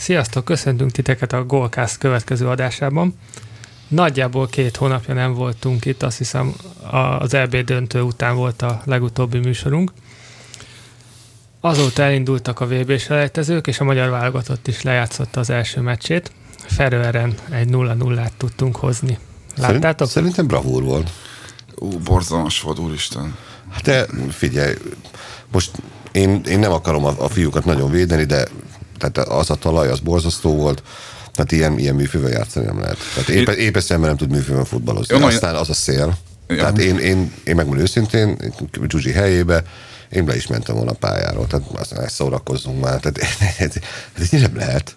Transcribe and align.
Sziasztok, 0.00 0.44
köszöntünk 0.44 0.90
titeket 0.90 1.32
a 1.32 1.44
Golcast 1.44 1.98
következő 1.98 2.48
adásában. 2.48 3.14
Nagyjából 3.88 4.48
két 4.48 4.76
hónapja 4.76 5.14
nem 5.14 5.34
voltunk 5.34 5.84
itt, 5.84 6.02
azt 6.02 6.18
hiszem 6.18 6.54
az 7.18 7.34
EB 7.34 7.56
döntő 7.56 8.00
után 8.00 8.36
volt 8.36 8.62
a 8.62 8.82
legutóbbi 8.84 9.38
műsorunk. 9.38 9.92
Azóta 11.60 12.02
elindultak 12.02 12.60
a 12.60 12.66
vb 12.66 12.98
selejtezők, 12.98 13.66
és 13.66 13.80
a 13.80 13.84
magyar 13.84 14.10
válogatott 14.10 14.68
is 14.68 14.82
lejátszotta 14.82 15.40
az 15.40 15.50
első 15.50 15.80
meccsét. 15.80 16.32
Ferőeren 16.66 17.34
egy 17.50 17.68
0-0-át 17.70 18.32
tudtunk 18.36 18.76
hozni. 18.76 19.18
Láttátok? 19.56 20.08
Szerintem 20.08 20.46
bravúr 20.46 20.82
volt. 20.82 21.10
Ú, 21.74 21.98
borzalmas 21.98 22.60
volt, 22.60 22.78
úristen. 22.78 23.36
Hát 23.70 23.82
de 23.82 24.06
figyelj, 24.30 24.74
most 25.52 25.70
én, 26.12 26.40
én 26.44 26.58
nem 26.58 26.72
akarom 26.72 27.04
a, 27.04 27.14
a 27.18 27.28
fiúkat 27.28 27.64
nagyon 27.64 27.90
védeni, 27.90 28.24
de 28.24 28.48
tehát 29.00 29.28
az 29.28 29.50
a 29.50 29.54
talaj, 29.54 29.88
az 29.88 29.98
borzasztó 29.98 30.54
volt. 30.54 30.82
Tehát 31.32 31.52
ilyen, 31.52 31.78
ilyen 31.78 31.94
műfővel 31.94 32.30
játszani 32.30 32.66
nem 32.66 32.80
lehet. 32.80 32.98
Tehát 33.14 33.28
épp, 33.28 33.48
épp 33.48 33.76
szemben 33.76 34.08
nem 34.08 34.16
tud 34.16 34.30
műfővel 34.30 34.64
futballozni. 34.64 35.18
Jó, 35.18 35.24
Aztán 35.24 35.54
az 35.54 35.70
a 35.70 35.74
szél. 35.74 36.18
Ja. 36.48 36.56
Tehát 36.56 36.78
én, 36.78 36.98
én, 36.98 37.32
én 37.44 37.54
megmondom 37.54 37.82
őszintén, 37.82 38.36
Zsuzsi 38.88 39.12
helyébe, 39.12 39.62
én 40.10 40.24
be 40.24 40.36
is 40.36 40.46
mentem 40.46 40.74
volna 40.74 40.90
a 40.90 40.94
pályáról, 40.94 41.46
tehát 41.46 41.66
aztán 41.72 42.04
ezt 42.04 42.14
szórakozzunk 42.14 42.80
már. 42.80 43.00
Tehát 43.00 43.18
ez, 43.18 43.56
ez, 43.58 43.76
ez 44.32 44.40
nem 44.40 44.56
lehet. 44.56 44.94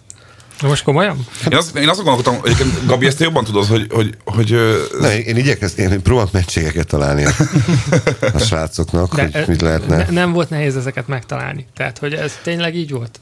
Most 0.62 0.82
komolyan? 0.82 1.26
Én 1.50 1.56
azt, 1.56 1.76
én 1.76 1.88
azt 1.88 2.02
gondolkodtam, 2.02 2.40
hogy 2.40 2.56
Gabi, 2.86 3.06
ezt 3.06 3.20
jobban 3.20 3.44
tudod, 3.44 3.66
hogy... 3.66 3.86
hogy, 3.90 4.16
hogy 4.24 4.56
ne, 5.00 5.18
én 5.18 5.36
igyekeztem, 5.36 5.92
én 5.92 6.02
próbálok 6.02 6.32
meccségeket 6.32 6.86
találni 6.86 7.24
a, 7.24 7.30
a 8.32 8.38
srácoknak, 8.38 9.14
De 9.14 9.28
hogy 9.32 9.48
mit 9.48 9.60
lehetne. 9.60 9.96
Ne, 9.96 10.10
nem 10.10 10.32
volt 10.32 10.50
nehéz 10.50 10.76
ezeket 10.76 11.06
megtalálni. 11.06 11.66
Tehát, 11.76 11.98
hogy 11.98 12.14
ez 12.14 12.32
tényleg 12.42 12.76
így 12.76 12.90
volt? 12.90 13.20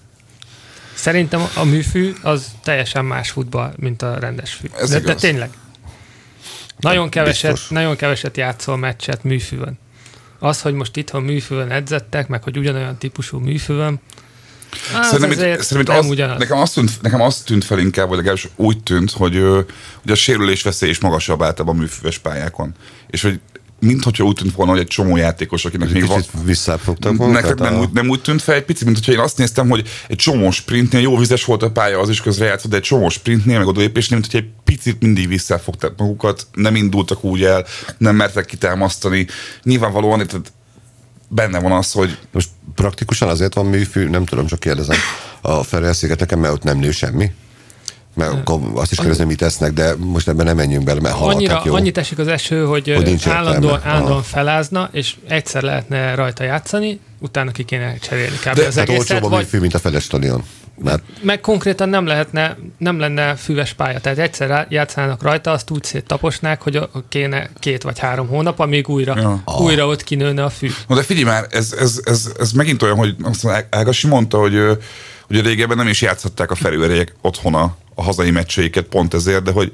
Szerintem 0.94 1.48
a 1.54 1.64
műfű 1.64 2.12
az 2.22 2.46
teljesen 2.62 3.04
más 3.04 3.30
futball, 3.30 3.72
mint 3.76 4.02
a 4.02 4.18
rendes 4.18 4.52
fű. 4.52 4.68
Ez 4.78 4.90
de, 4.90 5.00
de 5.00 5.14
tényleg. 5.14 5.50
Nagyon 6.78 7.08
keveset, 7.08 7.58
nagyon 7.68 7.96
keveset 7.96 8.36
játszol 8.36 8.76
meccset 8.76 9.24
műfűvön. 9.24 9.78
Az, 10.38 10.60
hogy 10.62 10.74
most 10.74 10.96
itthon 10.96 11.22
műfűvön 11.22 11.70
edzettek, 11.70 12.28
meg 12.28 12.42
hogy 12.42 12.56
ugyanolyan 12.56 12.98
típusú 12.98 13.38
műfűvön, 13.38 14.00
Hát 14.92 15.04
szerintem, 15.04 15.52
itt, 15.52 15.60
szerintem 15.60 15.96
az, 15.96 16.06
nekem, 16.38 16.58
azt 16.58 16.74
tűnt, 16.74 17.02
nekem 17.02 17.20
azt 17.20 17.44
tűnt 17.44 17.64
fel 17.64 17.78
inkább, 17.78 18.08
vagy 18.08 18.16
legalábbis 18.16 18.48
úgy 18.56 18.82
tűnt, 18.82 19.10
hogy, 19.10 19.40
hogy 20.02 20.10
a 20.10 20.14
sérülés 20.14 20.62
veszély 20.62 20.88
is 20.88 21.00
magasabb 21.00 21.42
általában 21.42 21.76
a 21.76 21.78
műfüves 21.78 22.18
pályákon. 22.18 22.74
És 23.10 23.22
hogy 23.22 23.40
mint 23.82 24.04
hogyha 24.04 24.24
úgy 24.24 24.34
tűnt 24.34 24.54
volna, 24.54 24.72
hogy 24.72 24.80
egy 24.80 24.86
csomó 24.86 25.16
játékos, 25.16 25.64
akinek 25.64 25.90
még 25.90 26.06
van... 26.06 26.22
visszafogtak 26.44 27.16
volna? 27.16 27.32
Nektek 27.32 27.58
nem, 27.58 27.74
a... 27.74 27.80
úgy, 27.80 27.90
nem 27.92 28.08
úgy 28.08 28.20
tűnt 28.20 28.42
fel 28.42 28.54
egy 28.54 28.64
picit, 28.64 28.84
mint 28.84 28.96
hogyha 28.96 29.12
én 29.12 29.18
azt 29.18 29.38
néztem, 29.38 29.68
hogy 29.68 29.88
egy 30.08 30.16
csomó 30.16 30.50
sprintnél, 30.50 31.00
jó 31.00 31.16
vizes 31.16 31.44
volt 31.44 31.62
a 31.62 31.70
pálya, 31.70 31.98
az 31.98 32.08
is 32.08 32.20
közre 32.20 32.44
játszott, 32.44 32.70
de 32.70 32.76
egy 32.76 32.82
csomó 32.82 33.08
sprintnél, 33.08 33.58
meg 33.58 33.66
odalépésnél, 33.66 34.18
mint 34.18 34.32
hogy 34.32 34.40
egy 34.40 34.48
picit 34.64 35.00
mindig 35.00 35.28
visszafogták 35.28 35.92
magukat, 35.96 36.46
nem 36.52 36.76
indultak 36.76 37.24
úgy 37.24 37.44
el, 37.44 37.66
nem 37.98 38.16
mertek 38.16 38.46
kitámasztani. 38.46 39.26
Nyilvánvalóan 39.62 40.26
tehát 40.26 40.52
benne 41.28 41.60
van 41.60 41.72
az, 41.72 41.92
hogy... 41.92 42.18
Most 42.32 42.48
praktikusan 42.74 43.28
azért 43.28 43.54
van 43.54 43.66
műfű, 43.66 44.08
nem 44.08 44.24
tudom, 44.24 44.46
csak 44.46 44.60
kérdezem, 44.60 44.96
a 45.40 45.62
Ferel-szigeteken, 45.62 46.38
mert 46.38 46.52
ott 46.52 46.62
nem 46.62 46.78
nő 46.78 46.90
semmi? 46.90 47.30
Mert 48.14 48.32
akkor 48.32 48.60
azt 48.74 48.92
is 48.92 48.98
kérdezem, 48.98 49.26
mit 49.26 49.38
tesznek, 49.38 49.72
de 49.72 49.94
most 49.98 50.28
ebben 50.28 50.46
nem 50.46 50.56
menjünk 50.56 50.84
bele, 50.84 51.00
mert 51.00 51.14
Annyira, 51.20 51.62
jó. 51.64 51.74
Annyit 51.74 51.98
esik 51.98 52.18
az 52.18 52.26
eső, 52.26 52.64
hogy, 52.64 52.92
hogy 52.94 53.22
állandóan, 53.28 53.80
állandóan 53.84 54.22
felázna, 54.22 54.88
és 54.92 55.16
egyszer 55.28 55.62
lehetne 55.62 56.14
rajta 56.14 56.44
játszani, 56.44 57.00
utána 57.18 57.50
ki 57.50 57.64
kéne 57.64 57.96
cserélni 57.98 58.36
kb. 58.36 58.54
De, 58.54 58.66
az 58.66 58.76
hát 58.76 58.88
egészet. 58.88 59.26
Vagy... 59.26 59.46
Fű, 59.46 59.58
mint 59.58 59.74
a 59.74 59.78
feles 59.78 60.02
stadion. 60.02 60.44
Mert... 60.82 61.02
Meg 61.22 61.40
konkrétan 61.40 61.88
nem 61.88 62.06
lehetne, 62.06 62.56
nem 62.78 62.98
lenne 62.98 63.34
füves 63.34 63.72
pálya. 63.72 64.00
Tehát 64.00 64.18
egyszer 64.18 64.66
játszanának 64.68 65.22
rajta, 65.22 65.50
azt 65.50 65.70
úgy 65.70 65.84
széttaposnák, 65.84 66.62
hogy 66.62 66.88
kéne 67.08 67.50
két 67.58 67.82
vagy 67.82 67.98
három 67.98 68.28
hónap, 68.28 68.58
amíg 68.58 68.88
újra, 68.88 69.14
ja. 69.16 69.42
újra 69.58 69.86
ott 69.86 70.04
kinőne 70.04 70.44
a 70.44 70.50
fű. 70.50 70.70
No, 70.86 70.94
de 70.94 71.02
figyelj 71.02 71.24
már, 71.24 71.46
ez, 71.50 71.74
ez, 71.78 72.00
ez, 72.04 72.32
ez 72.38 72.52
megint 72.52 72.82
olyan, 72.82 72.96
hogy 72.96 73.16
azt 73.22 73.66
Ágasi 73.70 74.06
mondta, 74.06 74.38
hogy, 74.38 74.54
a 75.38 75.42
régebben 75.42 75.76
nem 75.76 75.88
is 75.88 76.00
játszották 76.00 76.50
a 76.50 76.54
felőrejek 76.54 77.14
otthona 77.20 77.76
a 77.94 78.02
hazai 78.02 78.30
meccseiket 78.30 78.84
pont 78.84 79.14
ezért, 79.14 79.42
de 79.42 79.50
hogy 79.50 79.72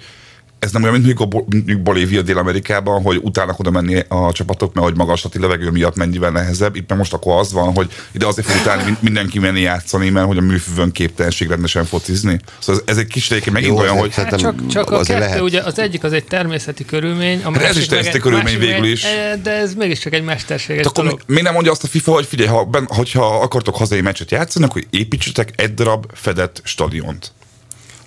ez 0.59 0.73
nem 0.73 0.83
olyan, 0.83 1.01
mint 1.01 1.19
mondjuk 1.19 1.81
Bolívia 1.81 2.23
Dél-Amerikában, 2.23 3.03
hogy 3.03 3.21
utána 3.23 3.55
oda 3.57 3.71
menni 3.71 4.05
a 4.09 4.33
csapatok, 4.33 4.75
mert 4.75 4.87
hogy 4.87 4.97
magaslati 4.97 5.39
levegő 5.39 5.71
miatt 5.71 5.97
mennyivel 5.97 6.31
nehezebb. 6.31 6.77
Itt 6.77 6.95
most 6.95 7.13
akkor 7.13 7.39
az 7.39 7.53
van, 7.53 7.75
hogy 7.75 7.93
ide 8.13 8.27
azért 8.27 8.47
fog 8.47 8.61
utána 8.61 8.99
mindenki 9.01 9.39
menni 9.39 9.61
játszani, 9.61 10.11
mert 10.11 10.27
hogy 10.27 10.37
a 10.37 10.41
műfűvön 10.41 10.93
képtelenség 10.93 11.49
rendesen 11.49 11.85
focizni. 11.85 12.41
Szóval 12.59 12.83
ez, 12.87 12.95
ez 12.95 13.03
egy 13.03 13.07
kis 13.07 13.31
réke 13.31 13.51
megint 13.51 13.73
Jó, 13.73 13.79
olyan, 13.79 13.99
hogy... 13.99 14.15
Hát 14.15 14.37
csak, 14.37 14.67
csak 14.67 14.91
a 14.91 15.01
kettő, 15.01 15.19
lehet. 15.19 15.41
ugye 15.41 15.63
az 15.63 15.79
egyik 15.79 16.05
az 16.05 16.13
egy 16.13 16.25
természeti 16.25 16.85
körülmény. 16.85 17.43
A 17.45 17.53
hát 17.53 17.63
ez 17.63 17.77
is 17.77 17.87
természeti 17.87 18.19
körülmény 18.19 18.59
végül 18.59 18.85
is. 18.87 19.05
De 19.43 19.51
ez 19.51 19.75
mégiscsak 19.75 20.13
egy 20.15 20.25
mesterséges 20.25 20.87
akkor 20.87 21.05
dolog. 21.05 21.21
Mi 21.27 21.41
nem 21.41 21.53
mondja 21.53 21.73
azt 21.73 21.85
a 21.85 21.87
FIFA, 21.87 22.13
hogy 22.13 22.27
figyelj, 22.27 22.49
ha, 22.49 22.65
ben, 22.65 22.87
hogyha 22.89 23.41
akartok 23.41 23.77
hazai 23.77 24.01
meccset 24.01 24.31
játszani, 24.31 24.65
akkor 24.65 24.85
építsetek 24.91 25.53
egy 25.57 25.75
darab 25.75 26.07
fedett 26.15 26.61
stadiont. 26.65 27.33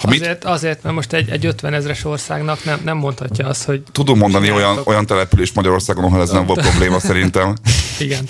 Ha 0.02 0.08
azért, 0.08 0.44
mit? 0.44 0.46
azért, 0.46 0.84
mert 0.84 0.96
most 0.96 1.14
egy, 1.14 1.30
egy 1.30 1.46
50 1.46 1.74
ezres 1.74 2.06
országnak 2.06 2.64
nem, 2.64 2.82
nem 2.84 2.98
mondhatja 2.98 3.48
azt, 3.48 3.64
hogy... 3.64 3.84
Tudunk 3.92 4.20
mondani 4.22 4.52
olyan, 4.52 4.80
olyan 4.84 5.06
település 5.06 5.52
Magyarországon, 5.52 6.04
ahol 6.04 6.22
ez 6.22 6.30
nem 6.30 6.46
volt 6.46 6.62
probléma 6.62 7.00
szerintem. 7.00 7.56
Igen. 8.00 8.28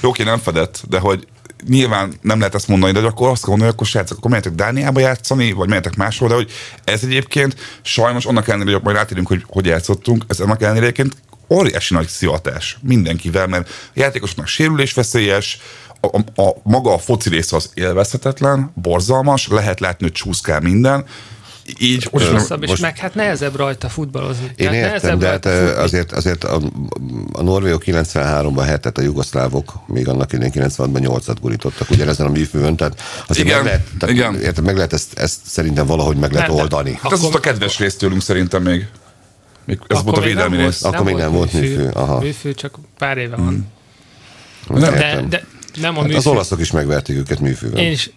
Jó, 0.00 0.08
oké, 0.08 0.22
nem 0.22 0.38
fedett, 0.38 0.82
de 0.88 0.98
hogy 0.98 1.26
nyilván 1.68 2.12
nem 2.20 2.38
lehet 2.38 2.54
ezt 2.54 2.68
mondani, 2.68 2.92
de 2.92 3.00
akkor 3.00 3.28
azt 3.28 3.46
mondani, 3.46 3.64
hogy 3.64 3.74
akkor 3.74 3.86
srácok, 3.86 4.16
akkor 4.18 4.30
menjetek 4.30 4.54
Dániába 4.54 5.00
játszani, 5.00 5.52
vagy 5.52 5.68
menjetek 5.68 5.96
máshol, 5.96 6.28
de 6.28 6.34
hogy 6.34 6.50
ez 6.84 7.02
egyébként 7.02 7.56
sajnos 7.82 8.24
annak 8.24 8.48
ellenére, 8.48 8.74
hogy 8.74 8.84
majd 8.84 8.96
rátérünk, 8.96 9.26
hogy 9.26 9.44
hogy 9.46 9.66
játszottunk, 9.66 10.24
ez 10.28 10.40
annak 10.40 10.62
ellenére 10.62 10.84
egyébként 10.84 11.16
óriási 11.48 11.94
nagy 11.94 12.08
szivatás 12.08 12.78
mindenkivel, 12.82 13.46
mert 13.46 13.68
a 13.68 13.90
játékosnak 13.94 14.46
sérülésveszélyes, 14.46 15.58
a, 16.12 16.42
a, 16.42 16.56
maga 16.62 16.94
a 16.94 16.98
foci 16.98 17.28
rész 17.28 17.52
az 17.52 17.70
élvezhetetlen, 17.74 18.72
borzalmas, 18.74 19.48
lehet 19.48 19.80
látni, 19.80 20.04
hogy 20.04 20.14
csúszkál 20.14 20.60
minden, 20.60 21.04
így 21.78 22.08
most, 22.10 22.30
rosszabb, 22.30 22.62
és 22.62 22.68
most, 22.68 22.82
meg 22.82 22.98
hát 22.98 23.14
nehezebb 23.14 23.56
rajta 23.56 23.88
futballozni. 23.88 24.50
Én 24.56 24.70
Tehát 24.70 24.92
értem, 24.92 25.18
de 25.18 25.28
hát 25.28 25.46
azért, 25.78 26.12
azért 26.12 26.44
a, 26.44 26.60
a 27.32 27.42
Norvégok 27.42 27.82
93-ban 27.86 28.64
hetet, 28.66 28.98
a 28.98 29.02
jugoszlávok 29.02 29.72
még 29.86 30.08
annak 30.08 30.32
idén 30.32 30.50
96-ban 30.54 31.20
8-at 31.26 31.36
gurítottak 31.40 31.90
ugyanezen 31.90 32.26
a 32.26 32.30
műfőn, 32.30 32.76
tehát 32.76 33.02
azért 33.26 33.46
igen, 33.46 33.56
meg 33.56 33.66
lehet, 33.66 33.86
tehát 33.98 34.14
igen. 34.14 34.40
Értem, 34.40 34.64
meg 34.64 34.74
lehet 34.74 34.92
ezt, 34.92 35.18
ezt 35.18 35.38
szerintem 35.46 35.86
valahogy 35.86 36.16
meg 36.16 36.32
lehet 36.32 36.48
nem, 36.48 36.56
oldani. 36.56 36.98
Hát 37.02 37.12
ez 37.12 37.22
az 37.22 37.34
a 37.34 37.40
kedves 37.40 37.78
rész 37.78 37.96
tőlünk 37.96 38.22
szerintem 38.22 38.62
még. 38.62 38.86
még 39.64 39.78
ez 39.86 40.02
volt 40.02 40.16
a 40.16 40.20
védelmi 40.20 40.56
rész. 40.56 40.84
Akkor 40.84 41.04
még 41.04 41.16
nem 41.16 41.32
volt 41.32 41.52
műfő. 41.52 41.90
Aha. 41.94 42.20
Műfő 42.20 42.54
csak 42.54 42.78
pár 42.98 43.18
éve 43.18 43.36
van. 43.36 43.46
Hmm. 44.66 44.78
De, 44.80 45.24
de, 45.28 45.44
nem 45.80 45.94
a 45.94 45.98
hát 45.98 46.06
műfű. 46.06 46.18
Az 46.18 46.26
olaszok 46.26 46.60
is 46.60 46.70
megverték 46.70 47.16
őket 47.16 47.40
műfűben. 47.40 47.82
Én, 47.82 47.90
is, 47.90 48.10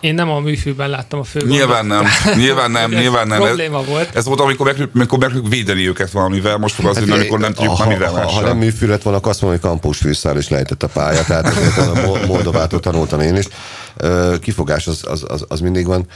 én 0.00 0.14
nem 0.14 0.30
a 0.30 0.40
műfűben 0.40 0.90
láttam 0.90 1.20
a 1.20 1.24
fő 1.24 1.40
Nyilván 1.46 1.86
nem, 1.86 2.04
nyilván 2.36 2.70
nem, 2.70 2.90
nyilván 2.90 3.26
nem. 3.26 3.40
Probléma 3.40 3.80
ez, 3.80 3.86
volt. 3.86 4.16
Ez 4.16 4.24
volt, 4.24 4.40
amikor 4.40 4.66
meg, 4.66 4.88
amikor 4.94 5.18
meg 5.18 5.48
védeni 5.48 5.88
őket 5.88 6.10
valamivel, 6.10 6.56
most 6.56 6.74
fog 6.74 6.86
az, 6.86 6.98
hát, 6.98 7.10
amikor 7.10 7.38
nem 7.38 7.52
tudjuk 7.52 7.76
ha, 7.76 7.88
mivel 7.88 8.10
ha, 8.10 8.26
ha, 8.26 8.40
nem 8.40 8.56
műfű 8.56 8.86
lett 8.86 9.02
volna, 9.02 9.18
azt 9.18 9.40
mondom, 9.40 9.60
hogy 9.60 9.70
kampus 9.70 9.98
fűszál 9.98 10.38
is 10.38 10.48
lejtett 10.48 10.82
a 10.82 10.88
pálya, 10.88 11.24
tehát 11.24 11.46
ezért 11.46 11.76
a 11.76 12.26
Moldovától 12.26 12.80
tanultam 12.80 13.20
én 13.20 13.36
is. 13.36 13.46
Kifogás 14.40 14.86
az, 14.86 15.04
az, 15.08 15.24
az, 15.28 15.44
az 15.48 15.60
mindig 15.60 15.86
van. 15.86 16.06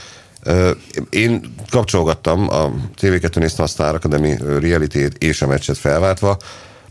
Én 1.09 1.53
kapcsolgattam, 1.69 2.49
a 2.49 2.71
TV2 3.01 3.35
néztem 3.35 3.65
a 3.65 3.67
Star 3.67 3.95
Academy 3.95 4.37
reality 4.59 5.07
és 5.17 5.41
a 5.41 5.47
meccset 5.47 5.77
felváltva, 5.77 6.37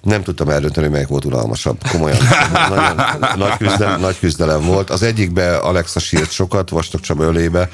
nem 0.03 0.23
tudtam 0.23 0.49
eldönteni, 0.49 0.85
hogy 0.85 0.95
melyik 0.95 1.09
volt 1.09 1.25
unalmasabb. 1.25 1.79
Komolyan. 1.91 2.19
Nagyon, 2.69 2.97
nagy, 3.37 3.57
küzdelem, 3.57 4.01
nagy 4.01 4.19
küzdelem 4.19 4.65
volt. 4.65 4.91
Az 4.91 5.03
egyikbe 5.03 5.57
Alexa 5.57 6.01
sírt 6.01 6.31
sokat, 6.31 6.71
Vastag 6.71 7.01
Csaba 7.01 7.25
ölébe, 7.25 7.71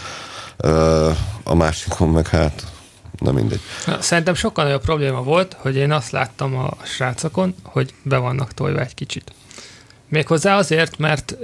a 1.43 1.55
másikon 1.55 2.09
meg 2.09 2.29
hát 2.29 2.67
na 3.19 3.33
mindegy. 3.33 3.61
Na, 3.87 4.01
szerintem 4.01 4.35
sokkal 4.35 4.65
nagyobb 4.65 4.83
probléma 4.83 5.23
volt, 5.23 5.57
hogy 5.59 5.77
én 5.77 5.93
azt 5.93 6.11
láttam 6.11 6.57
a 6.57 6.71
srácokon, 6.83 7.55
hogy 7.63 7.95
be 8.03 8.17
vannak 8.17 8.55
tojva 8.55 8.81
egy 8.81 8.95
kicsit. 8.95 9.33
Méghozzá 10.09 10.57
azért, 10.57 10.99
mert 10.99 11.37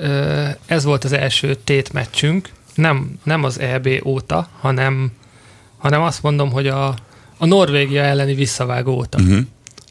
ez 0.66 0.84
volt 0.84 1.04
az 1.04 1.12
első 1.12 1.54
tétmeccsünk, 1.54 2.48
nem, 2.74 3.18
nem 3.24 3.44
az 3.44 3.58
EB 3.58 3.88
óta, 4.04 4.48
hanem, 4.60 5.12
hanem 5.78 6.02
azt 6.02 6.22
mondom, 6.22 6.50
hogy 6.50 6.66
a, 6.66 6.94
a 7.38 7.46
Norvégia 7.46 8.02
elleni 8.02 8.34
visszavágó 8.34 8.92
óta. 8.92 9.18
Uh-huh. 9.18 9.38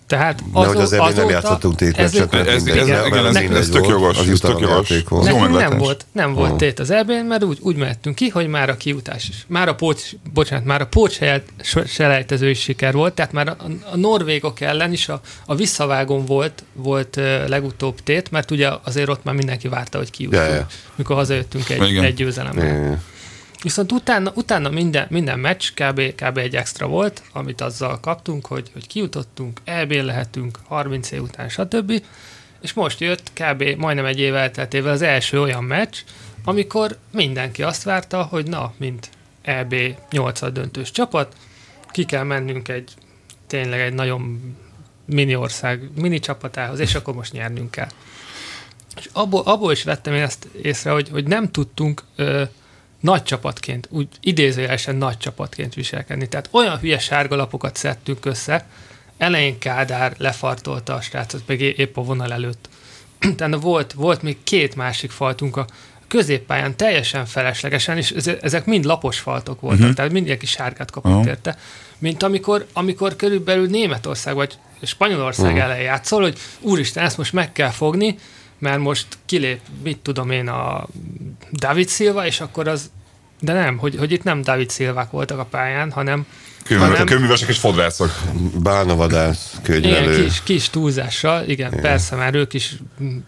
Tehát 0.09 0.43
az, 0.51 0.67
hogy 0.67 0.77
az 0.77 0.91
azóta, 0.91 1.11
nem 1.13 1.29
játszottunk 1.29 1.75
tétmeccset, 1.75 2.31
mert 2.31 2.47
ez, 2.47 2.67
ez, 2.67 2.87
ez, 2.87 3.35
ez, 3.35 3.51
ez 3.51 3.69
tök 3.69 3.87
jogos, 3.87 4.17
ez 4.17 4.39
tök 4.39 4.59
jogos. 4.59 4.89
Nekünk 5.23 5.57
nem 5.57 5.77
volt, 5.77 6.05
nem 6.11 6.33
volt 6.33 6.55
tét 6.55 6.79
az 6.79 6.89
eb 6.89 7.11
mert 7.27 7.43
úgy, 7.43 7.57
úgy 7.61 7.75
mehettünk 7.75 8.15
ki, 8.15 8.29
hogy 8.29 8.47
már 8.47 8.69
a 8.69 8.77
kiutás 8.77 9.29
is. 9.29 9.45
Már 9.47 9.67
a 9.67 9.75
pócs, 9.75 10.01
bocsánat, 10.33 10.65
már 10.65 10.81
a 10.81 10.87
pócs 10.87 11.17
selejtező 11.85 12.49
is 12.49 12.59
siker 12.59 12.93
volt, 12.93 13.13
tehát 13.13 13.31
már 13.31 13.47
a, 13.47 13.55
a 13.91 13.97
norvégok 13.97 14.61
ellen 14.61 14.91
is 14.91 15.09
a, 15.09 15.21
a 15.45 15.55
visszavágón 15.55 16.25
volt, 16.25 16.63
volt 16.73 17.15
uh, 17.15 17.47
legutóbb 17.47 17.99
tét, 18.03 18.31
mert 18.31 18.51
ugye 18.51 18.69
azért 18.83 19.09
ott 19.09 19.23
már 19.23 19.35
mindenki 19.35 19.67
várta, 19.67 19.97
hogy 19.97 20.11
kijutunk, 20.11 20.43
ja, 20.43 20.53
ja. 20.53 20.67
mikor 20.95 21.15
hazajöttünk 21.15 21.69
egy, 21.69 21.95
egy 21.95 22.13
győzelemmel. 22.13 22.65
Ja, 22.65 22.73
ja. 22.73 23.01
Viszont 23.61 23.91
utána, 23.91 24.31
utána 24.35 24.69
minden, 24.69 25.07
minden 25.09 25.39
meccs 25.39 25.69
kb, 25.73 26.15
kb. 26.15 26.37
egy 26.37 26.55
extra 26.55 26.87
volt, 26.87 27.21
amit 27.33 27.61
azzal 27.61 27.99
kaptunk, 27.99 28.45
hogy, 28.45 28.69
hogy 28.73 28.87
kijutottunk, 28.87 29.59
eb 29.63 29.91
lehetünk 29.91 30.59
30 30.67 31.11
év 31.11 31.21
után, 31.21 31.49
stb. 31.49 32.03
És 32.61 32.73
most 32.73 32.99
jött 32.99 33.31
kb. 33.33 33.63
majdnem 33.77 34.05
egy 34.05 34.19
év 34.19 34.35
elteltével 34.35 34.91
az 34.91 35.01
első 35.01 35.41
olyan 35.41 35.63
meccs, 35.63 35.97
amikor 36.43 36.97
mindenki 37.11 37.63
azt 37.63 37.83
várta, 37.83 38.23
hogy 38.23 38.47
na, 38.47 38.73
mint 38.77 39.09
EB 39.41 39.75
8 40.11 40.51
döntős 40.51 40.91
csapat, 40.91 41.35
ki 41.91 42.05
kell 42.05 42.23
mennünk 42.23 42.67
egy 42.67 42.93
tényleg 43.47 43.79
egy 43.79 43.93
nagyon 43.93 44.55
mini 45.05 45.35
ország, 45.35 45.89
mini 45.95 46.19
csapatához, 46.19 46.79
és 46.79 46.95
akkor 46.95 47.13
most 47.13 47.33
nyernünk 47.33 47.71
kell. 47.71 47.89
És 48.95 49.09
abból, 49.13 49.41
abból 49.45 49.71
is 49.71 49.83
vettem 49.83 50.13
én 50.13 50.21
ezt 50.21 50.47
észre, 50.61 50.91
hogy, 50.91 51.09
hogy 51.09 51.27
nem 51.27 51.51
tudtunk 51.51 52.03
ö, 52.15 52.43
nagy 52.99 53.23
csapatként, 53.23 53.87
úgy 53.91 54.07
idézőjelesen 54.21 54.95
nagy 54.95 55.17
csapatként 55.17 55.73
viselkedni. 55.73 56.27
Tehát 56.27 56.49
olyan 56.51 56.77
hülye 56.77 56.99
sárgalapokat 56.99 57.75
szedtünk 57.75 58.25
össze, 58.25 58.65
elején 59.17 59.59
Kádár 59.59 60.13
lefartolta 60.17 60.93
a 60.93 61.01
srácot, 61.01 61.41
meg 61.45 61.61
épp 61.61 61.97
a 61.97 62.01
vonal 62.01 62.33
előtt. 62.33 62.69
Tehát 63.37 63.61
volt, 63.61 63.93
volt 63.93 64.21
még 64.21 64.37
két 64.43 64.75
másik 64.75 65.11
faltunk 65.11 65.57
a 65.57 65.67
középpályán 66.07 66.75
teljesen 66.75 67.25
feleslegesen, 67.25 67.97
és 67.97 68.11
ezek 68.41 68.65
mind 68.65 68.85
lapos 68.85 69.19
faltok 69.19 69.61
voltak, 69.61 69.79
uh-huh. 69.79 69.95
tehát 69.95 70.11
mindenki 70.11 70.45
sárgát 70.45 70.91
kapott 70.91 71.11
uh-huh. 71.11 71.27
érte. 71.27 71.57
Mint 71.97 72.23
amikor, 72.23 72.65
amikor 72.73 73.15
körülbelül 73.15 73.67
Németország 73.67 74.35
vagy 74.35 74.57
Spanyolország 74.81 75.45
uh-huh. 75.45 75.63
ellen 75.63 75.81
játszol, 75.81 76.21
hogy 76.21 76.37
úristen, 76.59 77.03
ezt 77.03 77.17
most 77.17 77.33
meg 77.33 77.51
kell 77.51 77.69
fogni, 77.69 78.17
mert 78.59 78.79
most 78.79 79.07
kilép, 79.25 79.59
mit 79.83 79.97
tudom 79.97 80.31
én, 80.31 80.47
a 80.47 80.87
David 81.51 81.89
Silva, 81.89 82.25
és 82.25 82.39
akkor 82.39 82.67
az, 82.67 82.91
de 83.39 83.53
nem, 83.53 83.77
hogy, 83.77 83.95
hogy 83.97 84.11
itt 84.11 84.23
nem 84.23 84.41
David 84.41 84.71
Silvák 84.71 85.11
voltak 85.11 85.39
a 85.39 85.45
pályán, 85.45 85.91
hanem 85.91 86.25
hanem, 86.77 87.05
könyvművesek 87.05 87.49
és 87.49 87.57
fodrászok. 87.57 88.19
Bálnavadász, 88.61 89.55
könyvelő. 89.63 90.11
Igen, 90.11 90.23
kis, 90.23 90.43
kis 90.43 90.69
túlzással, 90.69 91.43
igen, 91.47 91.71
igen, 91.71 91.81
persze, 91.81 92.15
már 92.15 92.33
ők 92.35 92.53
is 92.53 92.75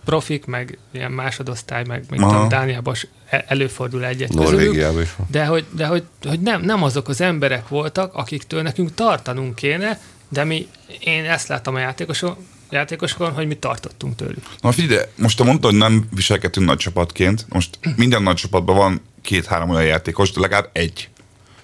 profik, 0.05 0.45
meg 0.45 0.77
ilyen 0.91 1.11
másodosztály, 1.11 1.83
meg 1.87 2.03
mint 2.09 2.21
tudom, 2.21 2.49
Dániában 2.49 2.95
e- 3.29 3.45
előfordul 3.47 4.05
egyet 4.05 4.33
Norvégiában 4.33 5.01
is. 5.01 5.15
De, 5.27 5.45
hogy, 5.45 5.65
de 5.75 5.85
hogy, 5.85 6.03
hogy 6.23 6.39
nem, 6.39 6.61
nem 6.61 6.83
azok 6.83 7.07
az 7.07 7.21
emberek 7.21 7.67
voltak, 7.67 8.13
akiktől 8.13 8.61
nekünk 8.61 8.93
tartanunk 8.93 9.55
kéne, 9.55 9.99
de 10.29 10.43
mi, 10.43 10.67
én 10.99 11.25
ezt 11.25 11.47
láttam 11.47 11.75
a 11.75 11.79
játékosok, 11.79 12.37
játékosokon, 12.71 13.31
hogy 13.31 13.47
mi 13.47 13.55
tartottunk 13.55 14.15
tőlük. 14.15 14.43
Na 14.61 14.71
figyelj, 14.71 15.05
most 15.15 15.37
te 15.37 15.43
mondtad, 15.43 15.71
hogy 15.71 15.79
nem 15.79 16.07
viselkedtünk 16.15 16.67
nagy 16.67 16.77
csapatként. 16.77 17.45
Most 17.49 17.79
minden 17.95 18.23
nagy 18.23 18.35
csapatban 18.35 18.75
van 18.75 19.01
két-három 19.21 19.69
olyan 19.69 19.85
játékos, 19.85 20.31
de 20.31 20.39
legalább 20.39 20.69
egy, 20.73 21.09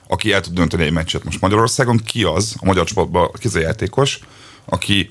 aki 0.08 0.32
el 0.32 0.42
tud 0.42 0.54
dönteni 0.54 0.84
egy 0.84 0.92
meccset. 0.92 1.24
Most 1.24 1.42
Magyarországon 1.42 1.98
ki 1.98 2.24
az, 2.24 2.56
a 2.60 2.66
magyar 2.66 2.86
csapatban 2.86 3.32
ki 3.40 3.48
az 3.48 3.56
a 3.56 3.60
játékos, 3.60 4.20
aki 4.66 5.10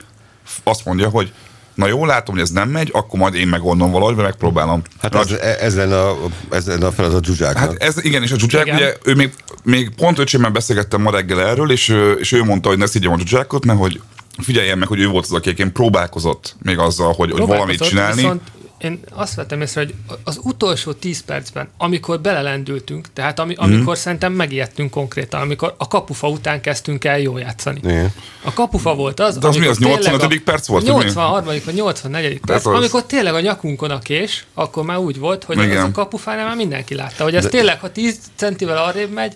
azt 0.62 0.84
mondja, 0.84 1.08
hogy 1.08 1.32
na 1.75 1.87
jó, 1.87 2.04
látom, 2.04 2.34
hogy 2.34 2.43
ez 2.43 2.50
nem 2.50 2.69
megy, 2.69 2.90
akkor 2.93 3.19
majd 3.19 3.34
én 3.34 3.48
megoldom 3.48 3.90
valahogy, 3.90 4.14
vagy 4.14 4.25
megpróbálom. 4.25 4.82
Hát 5.02 5.14
ez, 5.14 5.31
ez, 5.60 5.76
lenne 5.76 6.00
a, 6.00 6.16
ez 6.50 6.66
lenne 6.66 6.87
a 6.87 6.93
feladat 6.93 7.25
Zsuzsáknak. 7.25 7.62
Hát 7.62 7.82
ez, 7.82 8.04
igen, 8.04 8.22
és 8.22 8.31
a 8.32 8.38
Zsuzsák, 8.38 8.66
ugye, 8.66 8.94
ő 9.04 9.14
még, 9.14 9.32
még 9.62 9.94
pont 9.94 10.19
öcsémmel 10.19 10.50
beszélgettem 10.50 11.02
ma 11.02 11.10
reggel 11.10 11.40
erről, 11.40 11.70
és, 11.70 11.96
és 12.19 12.32
ő 12.32 12.44
mondta, 12.44 12.69
hogy 12.69 12.78
ne 12.78 12.87
szígyem 12.87 13.12
a 13.12 13.19
Zsuzsákot, 13.19 13.64
mert 13.64 13.78
hogy 13.78 14.00
figyeljen 14.38 14.79
meg, 14.79 14.88
hogy 14.88 15.00
ő 15.00 15.09
volt 15.09 15.25
az, 15.25 15.33
aki 15.33 15.55
próbálkozott 15.55 16.56
még 16.62 16.79
azzal, 16.79 17.12
hogy, 17.12 17.31
hogy 17.31 17.47
valamit 17.47 17.83
csinálni. 17.83 18.15
Viszont 18.15 18.43
én 18.79 19.00
azt 19.11 19.35
vettem 19.35 19.61
észre, 19.61 19.81
hogy 19.81 19.94
az 20.25 20.41
utolsó 20.43 20.93
10 20.93 21.21
percben, 21.21 21.69
amikor 21.79 22.21
belelendültünk, 22.21 23.06
tehát 23.12 23.38
ami, 23.38 23.55
amikor 23.55 23.97
mm. 23.97 24.00
szerintem 24.00 24.33
megijedtünk 24.33 24.91
konkrétan, 24.91 25.41
amikor 25.41 25.75
a 25.79 25.88
kapufa 25.88 26.29
után 26.29 26.61
kezdtünk 26.61 27.05
el 27.05 27.19
jól 27.19 27.41
játszani. 27.41 27.81
Igen. 27.83 28.12
A 28.43 28.53
kapufa 28.53 28.94
volt 28.94 29.21
az, 29.21 29.38
De 29.38 29.47
az 29.47 29.56
mi 29.56 29.67
az, 29.67 29.79
85. 29.79 30.43
perc 30.43 30.67
volt? 30.67 30.85
83. 30.85 31.44
vagy 31.44 31.75
84. 31.75 32.41
perc, 32.41 32.67
az... 32.67 32.75
amikor 32.75 33.05
tényleg 33.05 33.35
a 33.35 33.41
nyakunkon 33.41 33.91
a 33.91 33.99
kés, 33.99 34.44
akkor 34.55 34.85
már 34.85 34.99
úgy 34.99 35.19
volt, 35.19 35.44
hogy 35.44 35.59
Igen. 35.59 35.77
az 35.77 35.82
a 35.82 35.91
kapufánál 35.91 36.47
már 36.47 36.56
mindenki 36.56 36.94
látta, 36.94 37.23
hogy 37.23 37.35
ez 37.35 37.43
De... 37.43 37.49
tényleg, 37.49 37.81
ha 37.81 37.93
10 37.93 38.19
centivel 38.35 38.85
arrébb 38.85 39.11
megy, 39.11 39.35